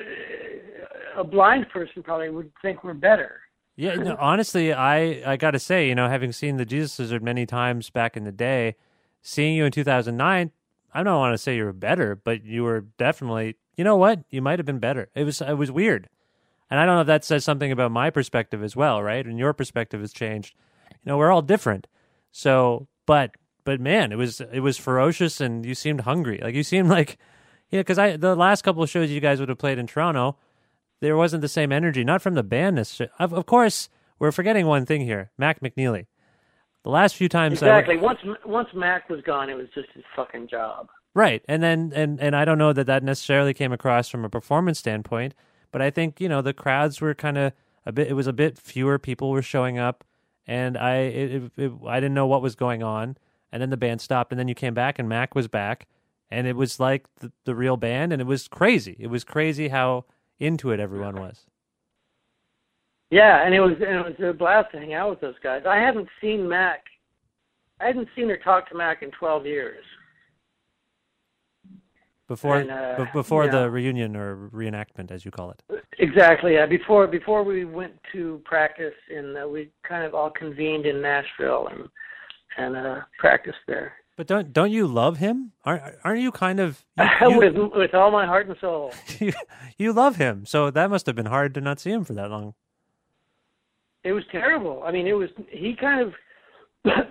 a 1.16 1.24
blind 1.24 1.68
person 1.70 2.02
probably 2.02 2.30
would 2.30 2.50
think 2.62 2.84
we're 2.84 2.94
better. 2.94 3.40
Yeah, 3.76 3.94
no, 3.94 4.16
honestly, 4.18 4.72
I 4.72 5.32
I 5.32 5.36
got 5.36 5.52
to 5.52 5.58
say, 5.58 5.88
you 5.88 5.94
know, 5.94 6.08
having 6.08 6.32
seen 6.32 6.56
the 6.56 6.64
Jesus 6.64 6.98
Lizard 6.98 7.22
many 7.22 7.46
times 7.46 7.90
back 7.90 8.16
in 8.16 8.24
the 8.24 8.32
day, 8.32 8.74
seeing 9.22 9.54
you 9.54 9.64
in 9.64 9.72
2009, 9.72 10.50
I 10.92 11.02
don't 11.02 11.18
want 11.18 11.34
to 11.34 11.38
say 11.38 11.56
you 11.56 11.64
were 11.64 11.72
better, 11.72 12.16
but 12.16 12.44
you 12.44 12.64
were 12.64 12.80
definitely, 12.98 13.56
you 13.76 13.84
know 13.84 13.96
what? 13.96 14.24
You 14.30 14.42
might 14.42 14.58
have 14.58 14.66
been 14.66 14.80
better. 14.80 15.08
It 15.14 15.24
was 15.24 15.40
it 15.40 15.54
was 15.54 15.70
weird. 15.70 16.08
And 16.70 16.78
I 16.78 16.86
don't 16.86 16.96
know 16.96 17.00
if 17.02 17.06
that 17.06 17.24
says 17.24 17.44
something 17.44 17.72
about 17.72 17.92
my 17.92 18.10
perspective 18.10 18.62
as 18.62 18.76
well, 18.76 19.02
right? 19.02 19.24
And 19.24 19.38
your 19.38 19.52
perspective 19.52 20.00
has 20.00 20.12
changed. 20.12 20.54
You 20.90 21.10
know, 21.10 21.16
we're 21.16 21.30
all 21.30 21.40
different. 21.40 21.86
So, 22.30 22.88
but 23.06 23.30
but 23.68 23.82
man, 23.82 24.12
it 24.12 24.16
was 24.16 24.40
it 24.40 24.60
was 24.60 24.78
ferocious 24.78 25.42
and 25.42 25.66
you 25.66 25.74
seemed 25.74 26.00
hungry. 26.00 26.40
Like 26.42 26.54
you 26.54 26.62
seemed 26.62 26.88
like 26.88 27.18
yeah, 27.68 27.82
cuz 27.82 27.98
I 27.98 28.16
the 28.16 28.34
last 28.34 28.62
couple 28.62 28.82
of 28.82 28.88
shows 28.88 29.10
you 29.10 29.20
guys 29.20 29.40
would 29.40 29.50
have 29.50 29.58
played 29.58 29.78
in 29.78 29.86
Toronto, 29.86 30.38
there 31.00 31.18
wasn't 31.18 31.42
the 31.42 31.48
same 31.48 31.70
energy, 31.70 32.02
not 32.02 32.22
from 32.22 32.32
the 32.32 32.42
band 32.42 32.76
necessarily. 32.76 33.12
Of, 33.18 33.34
of 33.34 33.44
course, 33.44 33.90
we're 34.18 34.32
forgetting 34.32 34.64
one 34.64 34.86
thing 34.86 35.02
here. 35.02 35.32
Mac 35.36 35.60
McNeilly. 35.60 36.06
The 36.82 36.88
last 36.88 37.14
few 37.14 37.28
times 37.28 37.62
I 37.62 37.66
Exactly. 37.66 37.98
Once 37.98 38.20
once 38.46 38.70
Mac 38.72 39.10
was 39.10 39.20
gone, 39.20 39.50
it 39.50 39.54
was 39.54 39.68
just 39.74 39.88
his 39.92 40.04
fucking 40.16 40.48
job. 40.48 40.88
Right. 41.12 41.44
And 41.46 41.62
then 41.62 41.92
and 41.94 42.18
and 42.22 42.34
I 42.34 42.46
don't 42.46 42.56
know 42.56 42.72
that 42.72 42.86
that 42.86 43.02
necessarily 43.02 43.52
came 43.52 43.74
across 43.74 44.08
from 44.08 44.24
a 44.24 44.30
performance 44.30 44.78
standpoint, 44.78 45.34
but 45.72 45.82
I 45.82 45.90
think, 45.90 46.22
you 46.22 46.28
know, 46.30 46.40
the 46.40 46.54
crowds 46.54 47.02
were 47.02 47.14
kind 47.14 47.36
of 47.36 47.52
a 47.84 47.92
bit 47.92 48.08
it 48.08 48.14
was 48.14 48.28
a 48.28 48.32
bit 48.32 48.56
fewer 48.56 48.98
people 48.98 49.28
were 49.28 49.42
showing 49.42 49.78
up 49.78 50.04
and 50.46 50.78
I 50.78 51.00
it, 51.00 51.34
it, 51.34 51.52
it, 51.58 51.72
I 51.86 52.00
didn't 52.00 52.14
know 52.14 52.26
what 52.26 52.40
was 52.40 52.54
going 52.54 52.82
on 52.82 53.18
and 53.52 53.62
then 53.62 53.70
the 53.70 53.76
band 53.76 54.00
stopped 54.00 54.32
and 54.32 54.38
then 54.38 54.48
you 54.48 54.54
came 54.54 54.74
back 54.74 54.98
and 54.98 55.08
Mac 55.08 55.34
was 55.34 55.48
back 55.48 55.86
and 56.30 56.46
it 56.46 56.56
was 56.56 56.78
like 56.78 57.06
the, 57.20 57.32
the 57.44 57.54
real 57.54 57.76
band 57.76 58.12
and 58.12 58.20
it 58.20 58.26
was 58.26 58.48
crazy. 58.48 58.96
It 58.98 59.08
was 59.08 59.24
crazy 59.24 59.68
how 59.68 60.04
into 60.38 60.70
it 60.70 60.80
everyone 60.80 61.16
was. 61.16 61.46
Yeah, 63.10 63.44
and 63.44 63.54
it 63.54 63.60
was 63.60 63.72
and 63.80 63.96
it 63.96 64.20
was 64.20 64.30
a 64.30 64.32
blast 64.34 64.72
to 64.72 64.78
hang 64.78 64.92
out 64.92 65.08
with 65.10 65.20
those 65.20 65.38
guys. 65.42 65.62
I 65.66 65.76
hadn't 65.76 66.08
seen 66.20 66.46
Mac. 66.46 66.84
I 67.80 67.86
hadn't 67.86 68.08
seen 68.14 68.30
or 68.30 68.36
talked 68.36 68.68
to 68.70 68.76
Mac 68.76 69.02
in 69.02 69.10
twelve 69.12 69.46
years. 69.46 69.84
Before 72.26 72.58
And, 72.58 72.70
uh, 72.70 72.96
be- 72.98 73.10
before 73.14 73.46
yeah. 73.46 73.52
the 73.52 73.70
reunion 73.70 74.14
or 74.14 74.50
reenactment 74.52 75.10
as 75.10 75.24
you 75.24 75.30
call 75.30 75.50
it. 75.50 75.62
Exactly. 75.98 76.52
Yeah. 76.54 76.66
Before 76.66 77.06
before 77.06 77.42
we 77.42 77.64
went 77.64 77.94
to 78.12 78.42
practice, 78.44 78.94
and 79.08 79.38
uh, 79.38 79.48
we 79.48 79.70
kind 79.82 80.04
of 80.04 80.14
all 80.14 80.30
convened 80.30 80.84
in 80.84 81.00
Nashville 81.00 81.68
and 81.68 81.88
and 82.58 82.76
uh, 82.76 83.00
practiced 83.18 83.58
there 83.66 83.92
But 84.16 84.26
don't 84.26 84.52
don't 84.52 84.72
you 84.72 84.86
love 84.86 85.18
him? 85.18 85.52
Aren't 85.64 85.82
aren't 86.04 86.20
you 86.20 86.32
kind 86.32 86.60
of 86.60 86.84
you, 86.98 87.38
with 87.38 87.54
with 87.74 87.94
all 87.94 88.10
my 88.10 88.26
heart 88.26 88.48
and 88.48 88.56
soul. 88.60 88.92
you, 89.20 89.32
you 89.76 89.92
love 89.92 90.16
him? 90.16 90.44
So 90.44 90.70
that 90.70 90.90
must 90.90 91.06
have 91.06 91.16
been 91.16 91.26
hard 91.26 91.54
to 91.54 91.60
not 91.60 91.78
see 91.80 91.90
him 91.90 92.04
for 92.04 92.14
that 92.14 92.30
long. 92.30 92.54
It 94.04 94.12
was 94.12 94.24
terrible. 94.30 94.82
I 94.84 94.92
mean, 94.92 95.06
it 95.06 95.12
was 95.12 95.30
he 95.50 95.74
kind 95.74 96.00
of 96.00 96.12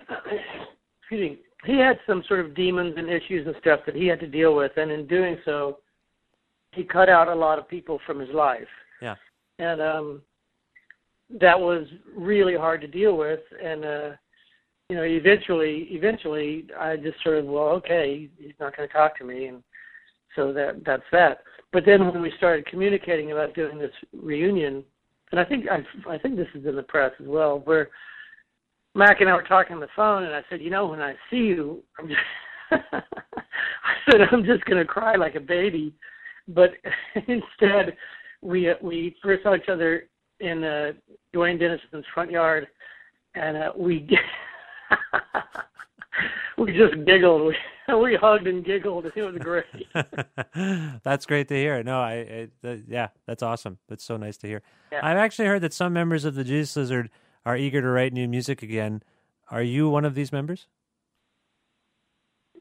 excuse 1.01 1.21
me. 1.31 1.39
He 1.65 1.77
had 1.77 1.99
some 2.05 2.23
sort 2.27 2.41
of 2.41 2.55
demons 2.55 2.93
and 2.97 3.09
issues 3.09 3.47
and 3.47 3.55
stuff 3.59 3.81
that 3.85 3.95
he 3.95 4.05
had 4.07 4.19
to 4.19 4.27
deal 4.27 4.55
with, 4.55 4.71
and 4.77 4.91
in 4.91 5.07
doing 5.07 5.37
so, 5.43 5.79
he 6.71 6.83
cut 6.83 7.09
out 7.09 7.27
a 7.27 7.35
lot 7.35 7.57
of 7.57 7.67
people 7.67 7.99
from 8.05 8.19
his 8.19 8.29
life. 8.29 8.67
Yeah. 9.01 9.15
and 9.59 9.81
um, 9.81 10.21
that 11.39 11.59
was 11.59 11.85
really 12.15 12.55
hard 12.55 12.81
to 12.81 12.87
deal 12.87 13.17
with. 13.17 13.41
And 13.63 13.85
uh, 13.85 14.09
you 14.89 14.95
know, 14.95 15.03
eventually, 15.03 15.87
eventually, 15.91 16.65
I 16.79 16.95
just 16.95 17.21
sort 17.21 17.39
of, 17.39 17.45
well, 17.45 17.69
okay, 17.69 18.29
he's 18.37 18.53
not 18.59 18.75
going 18.75 18.87
to 18.87 18.93
talk 18.93 19.17
to 19.17 19.25
me, 19.25 19.47
and 19.47 19.61
so 20.35 20.53
that 20.53 20.83
that's 20.85 21.03
that. 21.11 21.39
But 21.73 21.83
then 21.85 22.07
when 22.07 22.21
we 22.21 22.31
started 22.37 22.65
communicating 22.67 23.33
about 23.33 23.53
doing 23.53 23.77
this 23.77 23.91
reunion, 24.13 24.83
and 25.31 25.39
I 25.41 25.43
think 25.43 25.65
I, 25.69 25.79
I 26.09 26.17
think 26.17 26.37
this 26.37 26.47
is 26.55 26.65
in 26.65 26.75
the 26.77 26.83
press 26.83 27.11
as 27.19 27.27
well, 27.27 27.59
where 27.65 27.89
Mac 28.95 29.19
and 29.19 29.29
I 29.29 29.33
were 29.33 29.43
talking 29.43 29.73
on 29.73 29.81
the 29.81 29.87
phone, 29.93 30.23
and 30.23 30.33
I 30.33 30.41
said, 30.49 30.61
you 30.61 30.69
know, 30.69 30.87
when 30.87 31.01
I 31.01 31.15
see 31.29 31.37
you, 31.37 31.83
I'm 31.99 32.07
just, 32.07 32.19
I 32.71 33.93
said 34.09 34.21
I'm 34.31 34.45
just 34.45 34.63
going 34.65 34.77
to 34.81 34.85
cry 34.85 35.17
like 35.17 35.35
a 35.35 35.41
baby, 35.41 35.93
but 36.47 36.69
instead, 37.27 37.97
we 38.41 38.73
we 38.81 39.17
first 39.21 39.43
saw 39.43 39.53
each 39.53 39.67
other 39.67 40.07
in 40.39 40.63
uh, 40.63 40.93
Duane 41.33 41.59
Denison's 41.59 42.05
front 42.13 42.31
yard, 42.31 42.67
and 43.35 43.57
uh, 43.57 43.71
we 43.77 43.99
we 46.57 46.73
just 46.73 47.05
giggled. 47.05 47.47
We 47.47 47.95
we 47.95 48.15
hugged 48.15 48.47
and 48.47 48.65
giggled. 48.65 49.05
It 49.05 49.21
was 49.21 49.35
great. 49.37 49.65
that's 51.03 51.25
great 51.25 51.47
to 51.47 51.55
hear. 51.55 51.83
No, 51.83 52.01
I, 52.01 52.13
I 52.13 52.47
th- 52.61 52.83
yeah, 52.87 53.09
that's 53.25 53.41
awesome. 53.41 53.77
That's 53.87 54.03
so 54.03 54.17
nice 54.17 54.37
to 54.37 54.47
hear. 54.47 54.61
Yeah. 54.91 54.99
I've 55.03 55.17
actually 55.17 55.47
heard 55.47 55.61
that 55.61 55.73
some 55.73 55.93
members 55.93 56.25
of 56.25 56.35
the 56.35 56.43
Jesus 56.43 56.75
Lizard 56.75 57.09
are 57.45 57.55
eager 57.55 57.81
to 57.81 57.87
write 57.87 58.11
new 58.13 58.27
music 58.27 58.61
again. 58.61 59.03
Are 59.49 59.61
you 59.61 59.89
one 59.89 60.03
of 60.03 60.15
these 60.15 60.33
members? 60.33 60.67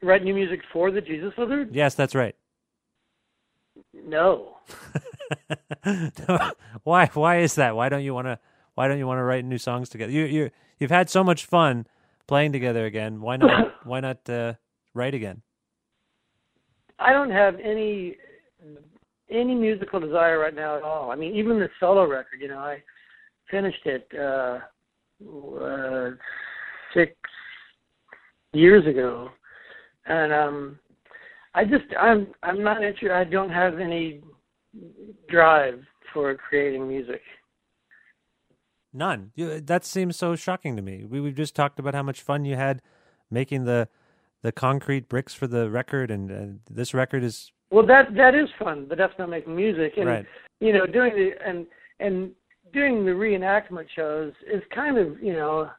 Write 0.01 0.23
new 0.23 0.33
music 0.33 0.61
for 0.71 0.91
the 0.91 1.01
Jesus 1.01 1.33
Lizard? 1.37 1.75
Yes, 1.75 1.95
that's 1.95 2.15
right. 2.15 2.35
No. 3.93 4.57
why? 6.83 7.07
Why 7.07 7.39
is 7.39 7.55
that? 7.55 7.75
Why 7.75 7.89
don't 7.89 8.03
you 8.03 8.13
want 8.13 8.27
to? 8.27 8.39
Why 8.75 8.87
don't 8.87 8.99
you 8.99 9.07
want 9.07 9.17
to 9.17 9.23
write 9.23 9.43
new 9.43 9.57
songs 9.57 9.89
together? 9.89 10.11
You 10.11 10.23
you 10.25 10.51
you've 10.79 10.91
had 10.91 11.09
so 11.09 11.23
much 11.23 11.45
fun 11.45 11.87
playing 12.27 12.51
together 12.51 12.85
again. 12.85 13.21
Why 13.21 13.37
not? 13.37 13.73
why 13.83 13.99
not 13.99 14.29
uh, 14.29 14.53
write 14.93 15.13
again? 15.13 15.41
I 16.99 17.11
don't 17.11 17.31
have 17.31 17.55
any 17.63 18.15
any 19.29 19.55
musical 19.55 19.99
desire 19.99 20.39
right 20.39 20.55
now 20.55 20.77
at 20.77 20.83
all. 20.83 21.11
I 21.11 21.15
mean, 21.15 21.35
even 21.35 21.59
the 21.59 21.69
solo 21.79 22.07
record, 22.07 22.39
you 22.39 22.47
know, 22.47 22.59
I 22.59 22.81
finished 23.51 23.85
it 23.85 24.07
uh, 24.17 24.59
uh 25.61 26.11
six 26.93 27.13
years 28.53 28.85
ago, 28.87 29.29
and 30.05 30.33
um, 30.33 30.79
I 31.53 31.63
just 31.63 31.85
I'm 31.99 32.27
I'm 32.43 32.63
not 32.63 32.77
interested. 32.77 33.11
I 33.11 33.23
don't 33.23 33.49
have 33.49 33.79
any 33.79 34.21
drive 35.29 35.79
for 36.13 36.33
creating 36.35 36.87
music. 36.87 37.21
None. 38.93 39.31
That 39.35 39.85
seems 39.85 40.15
so 40.15 40.35
shocking 40.35 40.75
to 40.75 40.81
me. 40.81 41.05
We 41.05 41.19
we've 41.19 41.35
just 41.35 41.55
talked 41.55 41.79
about 41.79 41.93
how 41.93 42.03
much 42.03 42.21
fun 42.21 42.45
you 42.45 42.55
had 42.55 42.81
making 43.29 43.65
the 43.65 43.87
the 44.41 44.51
concrete 44.51 45.09
bricks 45.09 45.33
for 45.33 45.47
the 45.47 45.69
record, 45.69 46.11
and 46.11 46.31
uh, 46.31 46.59
this 46.69 46.93
record 46.93 47.23
is 47.23 47.51
Well, 47.71 47.85
that 47.87 48.15
that 48.15 48.35
is 48.35 48.49
fun, 48.57 48.85
but 48.87 48.97
that's 48.97 49.17
not 49.17 49.29
making 49.29 49.55
music. 49.55 49.93
And 49.97 50.07
Right. 50.07 50.25
you 50.59 50.73
know, 50.73 50.85
doing 50.85 51.13
the 51.15 51.31
and 51.45 51.67
and 51.99 52.31
doing 52.73 53.05
the 53.05 53.11
reenactment 53.11 53.87
shows 53.95 54.33
is 54.45 54.61
kind 54.73 54.97
of 54.97 55.21
you 55.21 55.33
know, 55.33 55.69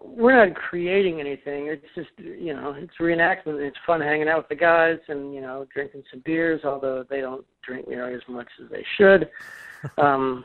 we're 0.00 0.46
not 0.46 0.56
creating 0.56 1.20
anything. 1.20 1.66
It's 1.66 1.84
just 1.94 2.10
you 2.18 2.54
know, 2.54 2.74
it's 2.76 2.94
reenactment. 3.00 3.60
It's 3.60 3.76
fun 3.86 4.00
hanging 4.00 4.28
out 4.28 4.38
with 4.38 4.48
the 4.48 4.56
guys 4.56 4.98
and 5.08 5.34
you 5.34 5.40
know, 5.40 5.66
drinking 5.72 6.02
some 6.10 6.22
beers, 6.24 6.62
although 6.64 7.04
they 7.08 7.20
don't 7.20 7.44
drink 7.62 7.88
nearly 7.88 8.14
as 8.14 8.22
much 8.28 8.48
as 8.62 8.70
they 8.70 8.84
should. 8.96 9.28
um, 9.98 10.44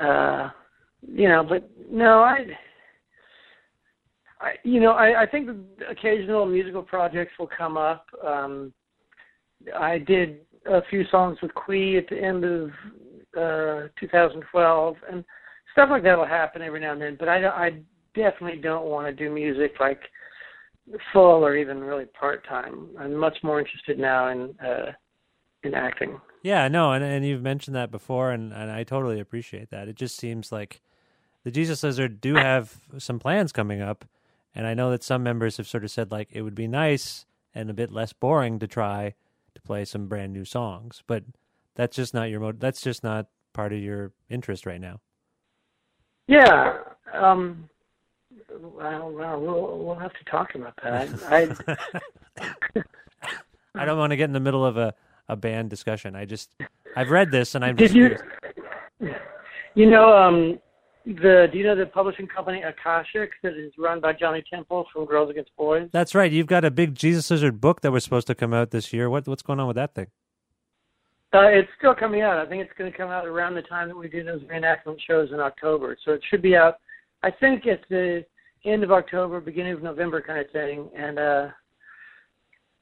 uh, 0.00 0.50
you 1.06 1.28
know, 1.28 1.44
but 1.48 1.70
no, 1.90 2.20
I. 2.20 2.46
I, 4.40 4.54
you 4.64 4.80
know, 4.80 4.90
I, 4.90 5.22
I 5.22 5.26
think 5.26 5.48
occasional 5.88 6.46
musical 6.46 6.82
projects 6.82 7.30
will 7.38 7.48
come 7.56 7.76
up. 7.76 8.06
Um, 8.26 8.72
I 9.78 9.98
did 9.98 10.40
a 10.66 10.80
few 10.90 11.04
songs 11.12 11.38
with 11.40 11.54
Qui 11.54 11.96
at 11.96 12.08
the 12.08 12.20
end 12.20 12.44
of 12.44 12.70
uh, 13.36 13.88
2012, 14.00 14.96
and 15.10 15.24
stuff 15.70 15.90
like 15.90 16.02
that 16.02 16.18
will 16.18 16.26
happen 16.26 16.60
every 16.60 16.80
now 16.80 16.92
and 16.92 17.00
then. 17.00 17.16
But 17.18 17.28
I, 17.28 17.46
I 17.46 17.70
definitely 18.14 18.60
don't 18.60 18.86
want 18.86 19.06
to 19.06 19.12
do 19.12 19.32
music 19.32 19.74
like 19.80 20.00
full 21.12 21.44
or 21.44 21.56
even 21.56 21.80
really 21.80 22.06
part 22.06 22.46
time. 22.46 22.88
I'm 22.98 23.14
much 23.14 23.36
more 23.42 23.60
interested 23.60 23.98
now 23.98 24.28
in 24.28 24.54
uh, 24.64 24.92
in 25.62 25.74
acting. 25.74 26.20
Yeah, 26.42 26.66
no, 26.68 26.92
and 26.92 27.04
and 27.04 27.24
you've 27.24 27.42
mentioned 27.42 27.76
that 27.76 27.90
before, 27.90 28.32
and 28.32 28.52
and 28.52 28.70
I 28.70 28.82
totally 28.82 29.20
appreciate 29.20 29.70
that. 29.70 29.88
It 29.88 29.96
just 29.96 30.16
seems 30.16 30.50
like 30.50 30.80
the 31.44 31.50
Jesus 31.50 31.82
Lizard 31.82 32.20
do 32.20 32.34
have 32.34 32.80
some 32.98 33.18
plans 33.18 33.52
coming 33.52 33.80
up, 33.80 34.04
and 34.54 34.66
I 34.66 34.74
know 34.74 34.90
that 34.90 35.04
some 35.04 35.22
members 35.22 35.56
have 35.56 35.68
sort 35.68 35.84
of 35.84 35.90
said 35.90 36.10
like 36.10 36.28
it 36.32 36.42
would 36.42 36.54
be 36.54 36.66
nice 36.66 37.26
and 37.54 37.70
a 37.70 37.74
bit 37.74 37.92
less 37.92 38.12
boring 38.12 38.58
to 38.58 38.66
try 38.66 39.14
to 39.54 39.62
play 39.62 39.84
some 39.84 40.08
brand 40.08 40.32
new 40.32 40.44
songs, 40.44 41.02
but 41.06 41.22
that's 41.74 41.96
just 41.96 42.12
not 42.12 42.28
your 42.28 42.40
mode. 42.40 42.58
That's 42.60 42.80
just 42.80 43.04
not 43.04 43.26
part 43.52 43.72
of 43.72 43.78
your 43.78 44.12
interest 44.28 44.66
right 44.66 44.80
now. 44.80 45.00
Yeah. 46.26 46.78
Um, 47.12 47.68
well, 48.50 49.10
well, 49.10 49.40
we'll 49.40 49.78
we'll 49.78 49.94
have 49.96 50.12
to 50.14 50.24
talk 50.24 50.54
about 50.54 50.74
that. 50.82 51.08
I 51.30 52.74
I 53.74 53.84
don't 53.84 53.98
want 53.98 54.10
to 54.10 54.16
get 54.16 54.24
in 54.24 54.32
the 54.32 54.40
middle 54.40 54.64
of 54.64 54.76
a 54.76 54.94
a 55.28 55.36
band 55.36 55.70
discussion. 55.70 56.14
I 56.16 56.24
just 56.24 56.54
I've 56.96 57.10
read 57.10 57.30
this 57.30 57.54
and 57.54 57.64
I'm 57.64 57.76
Did 57.76 57.84
just 57.84 57.94
you? 57.94 58.16
curious. 58.98 59.20
You 59.74 59.90
know, 59.90 60.16
um, 60.16 60.58
the 61.06 61.48
do 61.50 61.58
you 61.58 61.64
know 61.64 61.74
the 61.74 61.86
publishing 61.86 62.26
company 62.26 62.62
Akashic 62.62 63.30
that 63.42 63.54
is 63.54 63.72
run 63.78 64.00
by 64.00 64.12
Johnny 64.12 64.44
Temple 64.52 64.86
from 64.92 65.06
Girls 65.06 65.30
Against 65.30 65.54
Boys? 65.56 65.88
That's 65.92 66.14
right. 66.14 66.30
You've 66.30 66.46
got 66.46 66.64
a 66.64 66.70
big 66.70 66.94
Jesus 66.94 67.30
Lizard 67.30 67.60
book 67.60 67.80
that 67.80 67.90
was 67.90 68.04
supposed 68.04 68.26
to 68.28 68.34
come 68.34 68.52
out 68.52 68.70
this 68.70 68.92
year. 68.92 69.08
What 69.08 69.26
what's 69.26 69.42
going 69.42 69.60
on 69.60 69.66
with 69.66 69.76
that 69.76 69.94
thing? 69.94 70.08
Uh, 71.34 71.48
it's 71.48 71.70
still 71.78 71.94
coming 71.94 72.20
out. 72.20 72.36
I 72.36 72.46
think 72.46 72.62
it's 72.62 72.76
going 72.76 72.92
to 72.92 72.96
come 72.96 73.08
out 73.08 73.26
around 73.26 73.54
the 73.54 73.62
time 73.62 73.88
that 73.88 73.96
we 73.96 74.06
do 74.06 74.22
those 74.22 74.42
reenactment 74.42 74.98
shows 75.06 75.30
in 75.32 75.40
October. 75.40 75.96
So 76.04 76.12
it 76.12 76.20
should 76.28 76.42
be 76.42 76.54
out, 76.54 76.74
I 77.22 77.30
think, 77.30 77.66
at 77.66 77.80
the 77.88 78.22
end 78.66 78.84
of 78.84 78.92
October, 78.92 79.40
beginning 79.40 79.72
of 79.72 79.82
November 79.82 80.20
kind 80.20 80.38
of 80.38 80.50
thing. 80.50 80.90
And 80.94 81.18
uh, 81.18 81.48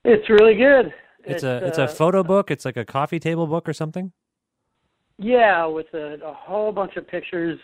it's 0.04 0.28
really 0.28 0.56
good. 0.56 0.92
It's, 1.24 1.42
a 1.42 1.66
it's 1.66 1.78
a 1.78 1.84
uh, 1.84 1.88
photo 1.88 2.22
book. 2.22 2.50
It's 2.50 2.64
like 2.64 2.76
a 2.76 2.84
coffee 2.84 3.18
table 3.18 3.46
book 3.46 3.68
or 3.68 3.72
something. 3.72 4.12
Yeah, 5.18 5.66
with 5.66 5.92
a, 5.92 6.18
a 6.24 6.32
whole 6.32 6.72
bunch 6.72 6.96
of 6.96 7.06
pictures, 7.06 7.58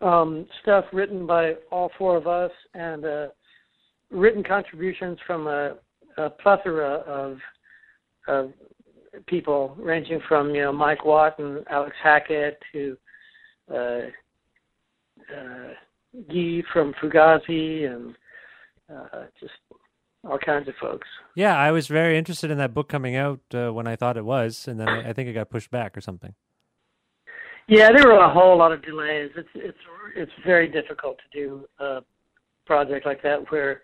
um, 0.00 0.46
stuff 0.62 0.86
written 0.92 1.26
by 1.26 1.54
all 1.70 1.90
four 1.98 2.16
of 2.16 2.26
us, 2.26 2.50
and 2.74 3.04
uh, 3.04 3.26
written 4.10 4.42
contributions 4.42 5.18
from 5.26 5.46
a, 5.46 5.74
a 6.16 6.30
plethora 6.30 7.02
of 7.06 7.38
of 8.26 8.52
people, 9.26 9.74
ranging 9.78 10.20
from 10.28 10.54
you 10.54 10.62
know 10.62 10.72
Mike 10.72 11.04
Watt 11.04 11.38
and 11.38 11.64
Alex 11.70 11.94
Hacke 12.04 12.52
to 12.72 12.96
uh, 13.70 14.00
uh, 15.34 15.74
Guy 16.28 16.62
from 16.72 16.94
Fugazi 17.02 17.86
and 17.86 18.14
uh, 18.90 19.24
just 19.40 19.52
all 20.24 20.38
kinds 20.38 20.68
of 20.68 20.74
folks. 20.80 21.06
Yeah, 21.34 21.56
I 21.56 21.70
was 21.70 21.86
very 21.86 22.18
interested 22.18 22.50
in 22.50 22.58
that 22.58 22.74
book 22.74 22.88
coming 22.88 23.16
out 23.16 23.40
uh, 23.54 23.70
when 23.72 23.86
I 23.86 23.96
thought 23.96 24.16
it 24.16 24.24
was, 24.24 24.66
and 24.66 24.80
then 24.80 24.88
I, 24.88 25.10
I 25.10 25.12
think 25.12 25.28
it 25.28 25.32
got 25.32 25.50
pushed 25.50 25.70
back 25.70 25.96
or 25.96 26.00
something. 26.00 26.34
Yeah, 27.68 27.90
there 27.94 28.06
were 28.06 28.18
a 28.18 28.32
whole 28.32 28.56
lot 28.56 28.72
of 28.72 28.82
delays. 28.82 29.30
It's 29.36 29.48
it's 29.54 29.78
it's 30.16 30.32
very 30.44 30.68
difficult 30.68 31.18
to 31.18 31.38
do 31.38 31.68
a 31.78 32.00
project 32.66 33.04
like 33.06 33.22
that 33.22 33.50
where 33.50 33.82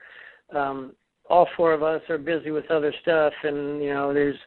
um, 0.54 0.92
all 1.28 1.46
four 1.56 1.72
of 1.72 1.82
us 1.82 2.00
are 2.08 2.18
busy 2.18 2.50
with 2.50 2.70
other 2.70 2.94
stuff, 3.02 3.32
and 3.42 3.82
you 3.82 3.92
know, 3.92 4.12
there's 4.12 4.38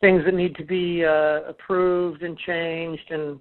things 0.00 0.22
that 0.24 0.34
need 0.34 0.56
to 0.56 0.64
be 0.64 1.04
uh, 1.04 1.42
approved 1.48 2.22
and 2.22 2.38
changed, 2.38 3.10
and 3.10 3.38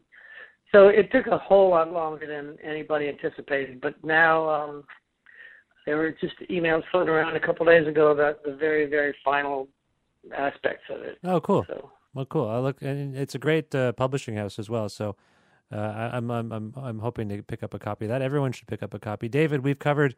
so 0.73 0.89
it 0.89 1.11
took 1.11 1.27
a 1.27 1.37
whole 1.37 1.69
lot 1.69 1.91
longer 1.91 2.27
than 2.27 2.57
anybody 2.63 3.07
anticipated. 3.07 3.79
But 3.79 4.03
now 4.03 4.49
um, 4.49 4.83
there 5.88 5.95
were 5.95 6.11
just 6.11 6.35
emails 6.49 6.83
floating 6.91 7.07
around 7.09 7.38
a 7.38 7.39
couple 7.39 7.65
days 7.65 7.88
ago 7.88 8.11
about 8.11 8.43
the 8.43 8.53
very 8.53 8.85
very 8.85 9.15
final 9.23 9.69
aspects 10.35 10.83
of 10.89 11.01
it. 11.01 11.17
Oh, 11.23 11.39
cool. 11.39 11.65
So 11.65 11.89
Well, 12.13 12.25
cool. 12.25 12.49
I 12.49 12.59
look, 12.59 12.81
and 12.81 13.15
it's 13.15 13.35
a 13.35 13.39
great 13.39 13.73
uh, 13.73 13.93
publishing 13.93 14.35
house 14.35 14.59
as 14.59 14.69
well. 14.69 14.89
So 14.89 15.15
uh, 15.71 15.77
I, 15.77 16.17
I'm 16.17 16.29
I'm 16.29 16.51
I'm 16.51 16.73
I'm 16.75 16.99
hoping 16.99 17.29
to 17.29 17.41
pick 17.41 17.63
up 17.63 17.73
a 17.73 17.79
copy 17.79 18.03
of 18.03 18.09
that. 18.09 18.21
Everyone 18.21 18.51
should 18.51 18.67
pick 18.67 18.83
up 18.83 18.93
a 18.93 18.99
copy. 18.99 19.29
David, 19.29 19.63
we've 19.63 19.79
covered 19.79 20.15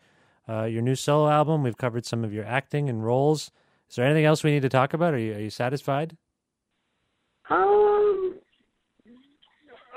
uh, 0.49 0.63
your 0.63 0.81
new 0.81 0.95
solo 0.95 1.29
album. 1.29 1.61
We've 1.61 1.77
covered 1.77 2.03
some 2.03 2.23
of 2.23 2.33
your 2.33 2.45
acting 2.45 2.89
and 2.89 3.05
roles. 3.05 3.51
Is 3.91 3.95
there 3.95 4.05
anything 4.05 4.25
else 4.25 4.43
we 4.43 4.49
need 4.51 4.63
to 4.63 4.69
talk 4.69 4.95
about? 4.95 5.13
Are 5.13 5.19
you 5.19 5.35
are 5.35 5.39
you 5.39 5.51
satisfied? 5.51 6.17
um, 7.51 8.39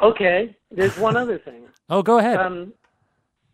okay, 0.03 0.55
there's 0.71 0.99
one 0.99 1.17
other 1.17 1.39
thing. 1.39 1.63
Oh, 1.91 2.01
go 2.01 2.19
ahead. 2.19 2.39
Um, 2.39 2.73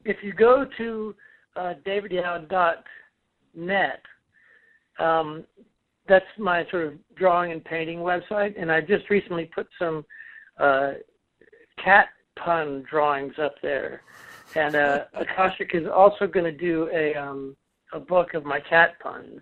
if 0.04 0.18
you 0.22 0.32
go 0.32 0.64
to 0.76 1.14
uh, 1.56 1.74
davidyow.net, 1.84 4.02
um, 4.98 5.44
that's 6.08 6.24
my 6.38 6.66
sort 6.70 6.86
of 6.86 6.94
drawing 7.16 7.52
and 7.52 7.64
painting 7.64 7.98
website, 7.98 8.60
and 8.60 8.72
I 8.72 8.80
just 8.80 9.08
recently 9.10 9.44
put 9.46 9.68
some 9.78 10.04
uh, 10.58 10.92
cat 11.82 12.08
pun 12.36 12.84
drawings 12.88 13.34
up 13.40 13.54
there. 13.62 14.02
And 14.54 14.74
uh, 14.74 15.04
Akashic 15.14 15.74
is 15.74 15.86
also 15.86 16.26
going 16.26 16.44
to 16.44 16.52
do 16.52 16.88
a 16.92 17.14
um, 17.14 17.56
a 17.92 18.00
book 18.00 18.34
of 18.34 18.44
my 18.44 18.60
cat 18.60 18.98
puns, 19.00 19.40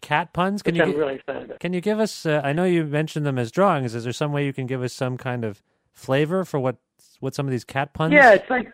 Cat 0.00 0.32
puns? 0.32 0.62
Can 0.62 0.74
which 0.74 0.86
you 0.86 0.92
I'm 0.92 0.98
really 0.98 1.14
excited 1.16 1.44
about. 1.44 1.60
can 1.60 1.72
you 1.72 1.80
give 1.80 1.98
us? 1.98 2.24
Uh, 2.24 2.40
I 2.44 2.52
know 2.52 2.64
you 2.64 2.84
mentioned 2.84 3.26
them 3.26 3.38
as 3.38 3.50
drawings. 3.50 3.94
Is 3.94 4.04
there 4.04 4.12
some 4.12 4.32
way 4.32 4.46
you 4.46 4.52
can 4.52 4.66
give 4.66 4.82
us 4.82 4.92
some 4.92 5.16
kind 5.16 5.44
of 5.44 5.62
flavor 5.92 6.44
for 6.44 6.60
what 6.60 6.76
what 7.20 7.34
some 7.34 7.46
of 7.46 7.50
these 7.50 7.64
cat 7.64 7.94
puns? 7.94 8.14
Yeah, 8.14 8.32
it's 8.32 8.48
like 8.48 8.72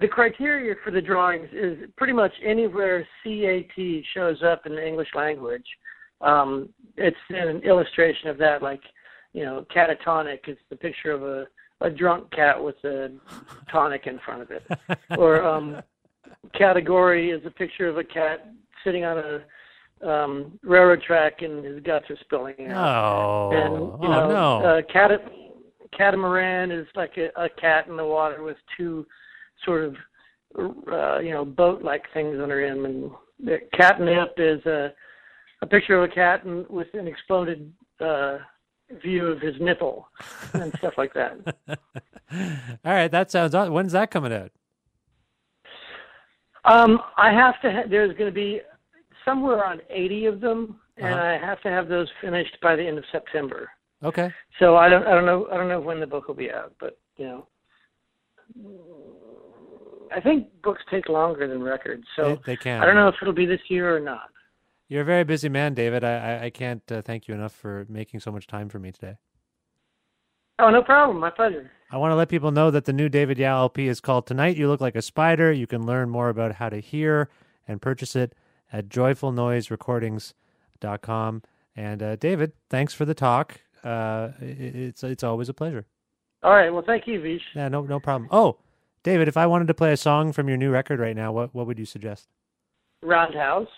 the 0.00 0.08
criteria 0.08 0.74
for 0.82 0.90
the 0.90 1.00
drawings 1.00 1.48
is 1.52 1.78
pretty 1.96 2.12
much 2.12 2.32
anywhere 2.44 3.06
CAT 3.22 4.04
shows 4.14 4.42
up 4.42 4.66
in 4.66 4.74
the 4.74 4.86
English 4.86 5.08
language. 5.14 5.66
Um, 6.20 6.68
it's 6.96 7.16
an 7.30 7.58
illustration 7.62 8.28
of 8.28 8.38
that, 8.38 8.62
like, 8.62 8.80
you 9.32 9.44
know, 9.44 9.66
catatonic 9.74 10.48
is 10.48 10.56
the 10.70 10.76
picture 10.76 11.10
of 11.10 11.22
a, 11.22 11.46
a 11.80 11.90
drunk 11.90 12.30
cat 12.30 12.62
with 12.62 12.76
a 12.84 13.10
tonic 13.70 14.06
in 14.06 14.18
front 14.20 14.42
of 14.42 14.50
it. 14.50 14.62
or 15.18 15.44
um, 15.44 15.82
category 16.56 17.30
is 17.30 17.44
a 17.44 17.50
picture 17.50 17.88
of 17.88 17.98
a 17.98 18.04
cat 18.04 18.52
sitting 18.84 19.04
on 19.04 19.18
a 19.18 20.08
um, 20.08 20.58
railroad 20.62 21.02
track 21.02 21.42
and 21.42 21.64
his 21.64 21.80
guts 21.80 22.06
are 22.10 22.18
spilling 22.20 22.68
out. 22.70 23.14
Oh, 23.14 23.50
And 23.50 23.74
oh 23.74 23.98
you 24.02 24.08
know, 24.08 24.28
no. 24.28 24.66
uh, 24.66 24.82
cat- 24.92 25.32
catamaran 25.96 26.70
is 26.70 26.86
like 26.94 27.16
a, 27.18 27.28
a 27.40 27.48
cat 27.48 27.88
in 27.88 27.96
the 27.96 28.04
water 28.04 28.42
with 28.42 28.56
two 28.76 29.06
sort 29.64 29.84
of 29.84 29.96
uh, 30.90 31.18
you 31.18 31.30
know 31.32 31.44
boat-like 31.44 32.04
things 32.12 32.38
under 32.40 32.64
him, 32.64 32.84
and 32.84 33.10
the 33.42 33.58
catnip 33.74 34.34
is 34.38 34.64
a 34.66 34.92
a 35.62 35.66
picture 35.66 35.96
of 36.02 36.10
a 36.10 36.12
cat 36.14 36.44
and 36.44 36.68
with 36.68 36.88
an 36.94 37.06
exploded 37.06 37.72
uh, 38.00 38.38
view 39.02 39.26
of 39.26 39.40
his 39.40 39.54
nipple 39.60 40.08
and 40.54 40.72
stuff 40.78 40.94
like 40.98 41.14
that. 41.14 41.36
All 42.84 42.92
right, 42.92 43.10
that 43.10 43.30
sounds. 43.30 43.54
aw- 43.54 43.70
When's 43.70 43.92
that 43.92 44.10
coming 44.10 44.32
out? 44.32 44.50
Um, 46.64 47.00
I 47.16 47.32
have 47.32 47.60
to. 47.62 47.70
Ha- 47.72 47.88
there's 47.88 48.16
going 48.16 48.30
to 48.30 48.34
be 48.34 48.60
somewhere 49.24 49.56
around 49.56 49.82
80 49.90 50.26
of 50.26 50.40
them, 50.40 50.78
and 50.96 51.14
Uh-huh. 51.14 51.22
I 51.24 51.32
have 51.46 51.60
to 51.62 51.68
have 51.70 51.88
those 51.88 52.08
finished 52.20 52.56
by 52.62 52.76
the 52.76 52.86
end 52.86 52.98
of 52.98 53.04
September. 53.12 53.70
Okay. 54.04 54.32
So 54.58 54.76
I 54.76 54.88
don't 54.88 55.06
I 55.06 55.12
don't 55.14 55.26
know 55.26 55.46
I 55.52 55.56
don't 55.56 55.68
know 55.68 55.80
when 55.80 56.00
the 56.00 56.06
book 56.06 56.26
will 56.26 56.34
be 56.34 56.50
out, 56.50 56.72
but 56.80 56.98
you 57.16 57.24
know, 57.26 57.46
I 60.14 60.20
think 60.20 60.48
books 60.62 60.82
take 60.90 61.08
longer 61.08 61.46
than 61.48 61.62
records. 61.62 62.04
So 62.16 62.36
They- 62.36 62.40
they 62.46 62.56
can. 62.56 62.82
I 62.82 62.86
don't 62.86 62.96
know 62.96 63.08
if 63.08 63.14
it'll 63.20 63.32
be 63.34 63.46
this 63.46 63.60
year 63.68 63.94
or 63.96 64.00
not. 64.00 64.28
You're 64.88 65.02
a 65.02 65.06
very 65.06 65.24
busy 65.24 65.48
man, 65.48 65.74
David. 65.74 66.04
I 66.04 66.18
I, 66.38 66.44
I 66.44 66.50
can't 66.50 66.82
uh, 66.92 67.02
thank 67.02 67.26
you 67.28 67.34
enough 67.34 67.52
for 67.54 67.86
making 67.88 68.20
so 68.20 68.30
much 68.30 68.46
time 68.46 68.68
for 68.68 68.78
me 68.78 68.92
today. 68.92 69.16
Oh, 70.58 70.68
no 70.70 70.82
problem. 70.82 71.18
My 71.18 71.30
pleasure. 71.30 71.70
I 71.90 71.96
want 71.96 72.12
to 72.12 72.16
let 72.16 72.28
people 72.28 72.50
know 72.52 72.70
that 72.70 72.84
the 72.84 72.92
new 72.92 73.08
David 73.08 73.38
Yow 73.38 73.62
LP 73.62 73.88
is 73.88 74.00
called 74.00 74.26
Tonight 74.26 74.56
You 74.56 74.68
Look 74.68 74.80
Like 74.80 74.94
a 74.96 75.02
Spider. 75.02 75.50
You 75.52 75.66
can 75.66 75.84
learn 75.86 76.08
more 76.10 76.28
about 76.28 76.54
how 76.56 76.68
to 76.68 76.78
hear 76.78 77.28
and 77.66 77.80
purchase 77.82 78.14
it 78.16 78.34
at 78.72 78.88
joyfulnoiserecordings.com. 78.88 81.42
And 81.74 82.02
uh, 82.02 82.16
David, 82.16 82.52
thanks 82.68 82.92
for 82.94 83.04
the 83.04 83.14
talk. 83.14 83.60
Uh, 83.82 84.30
it's 84.40 85.02
it's 85.02 85.24
always 85.24 85.48
a 85.48 85.54
pleasure. 85.54 85.86
All 86.42 86.52
right. 86.52 86.70
Well, 86.70 86.84
thank 86.86 87.06
you, 87.06 87.20
Vish. 87.20 87.42
Yeah, 87.54 87.68
no 87.68 87.82
no 87.82 87.98
problem. 87.98 88.28
Oh, 88.30 88.58
David, 89.02 89.26
if 89.28 89.36
I 89.36 89.46
wanted 89.46 89.68
to 89.68 89.74
play 89.74 89.92
a 89.92 89.96
song 89.96 90.32
from 90.32 90.48
your 90.48 90.56
new 90.56 90.70
record 90.70 91.00
right 91.00 91.16
now, 91.16 91.32
what 91.32 91.54
what 91.54 91.66
would 91.66 91.78
you 91.78 91.86
suggest? 91.86 92.28
Roundhouse. 93.02 93.68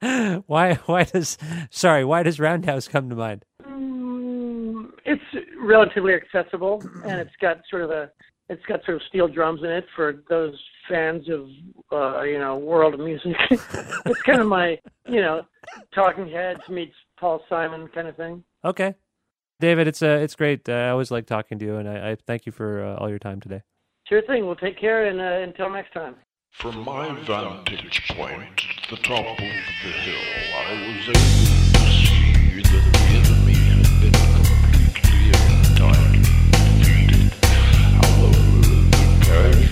why 0.46 0.74
why 0.86 1.04
does 1.04 1.38
sorry 1.70 2.04
why 2.04 2.22
does 2.22 2.38
Roundhouse 2.38 2.86
come 2.88 3.10
to 3.10 3.16
mind? 3.16 3.44
Mm, 3.64 4.90
it's 5.04 5.22
relatively 5.60 6.14
accessible, 6.14 6.82
and 7.04 7.20
it's 7.20 7.34
got 7.40 7.58
sort 7.68 7.82
of 7.82 7.90
a 7.90 8.10
it's 8.48 8.64
got 8.66 8.84
sort 8.84 8.96
of 8.96 9.02
steel 9.08 9.28
drums 9.28 9.60
in 9.62 9.70
it 9.70 9.86
for 9.96 10.22
those 10.28 10.54
fans 10.88 11.28
of 11.28 11.48
uh, 11.90 12.22
you 12.22 12.38
know 12.38 12.56
world 12.56 12.98
music. 12.98 13.36
it's 13.50 14.22
kind 14.22 14.40
of 14.40 14.46
my 14.46 14.78
you 15.08 15.20
know 15.20 15.42
Talking 15.94 16.28
Heads 16.28 16.60
meets 16.68 16.94
Paul 17.18 17.42
Simon 17.48 17.88
kind 17.88 18.06
of 18.06 18.16
thing. 18.16 18.44
Okay, 18.64 18.94
David, 19.62 19.86
it's 19.86 20.02
uh, 20.02 20.18
it's 20.20 20.34
great. 20.34 20.68
Uh, 20.68 20.72
I 20.72 20.88
always 20.88 21.12
like 21.12 21.24
talking 21.24 21.56
to 21.60 21.64
you, 21.64 21.76
and 21.76 21.88
I, 21.88 22.10
I 22.10 22.16
thank 22.16 22.46
you 22.46 22.50
for 22.50 22.84
uh, 22.84 22.96
all 22.96 23.08
your 23.08 23.20
time 23.20 23.40
today. 23.40 23.62
Sure 24.08 24.20
thing. 24.20 24.44
We'll 24.44 24.56
take 24.56 24.76
care, 24.76 25.06
and 25.06 25.20
uh, 25.20 25.48
until 25.48 25.70
next 25.70 25.92
time. 25.92 26.16
From 26.50 26.84
my 26.84 27.14
vantage 27.22 28.02
point 28.10 28.42
at 28.42 28.90
the 28.90 28.96
top 28.96 29.24
of 29.24 29.36
the 29.38 29.44
hill, 29.44 30.16
I 30.56 30.72
was 30.82 31.08
able 31.10 31.22
to 31.78 31.86
see 31.94 32.60
that 32.60 32.84
the 32.90 33.06
enemy 33.14 33.54
had 33.54 33.86
been 34.02 34.18
completely 34.34 35.30
and 35.30 35.66
entirely 35.70 36.26
defeated. 36.82 37.30
However, 38.02 38.42
the 38.66 39.22
casualties 39.22 39.71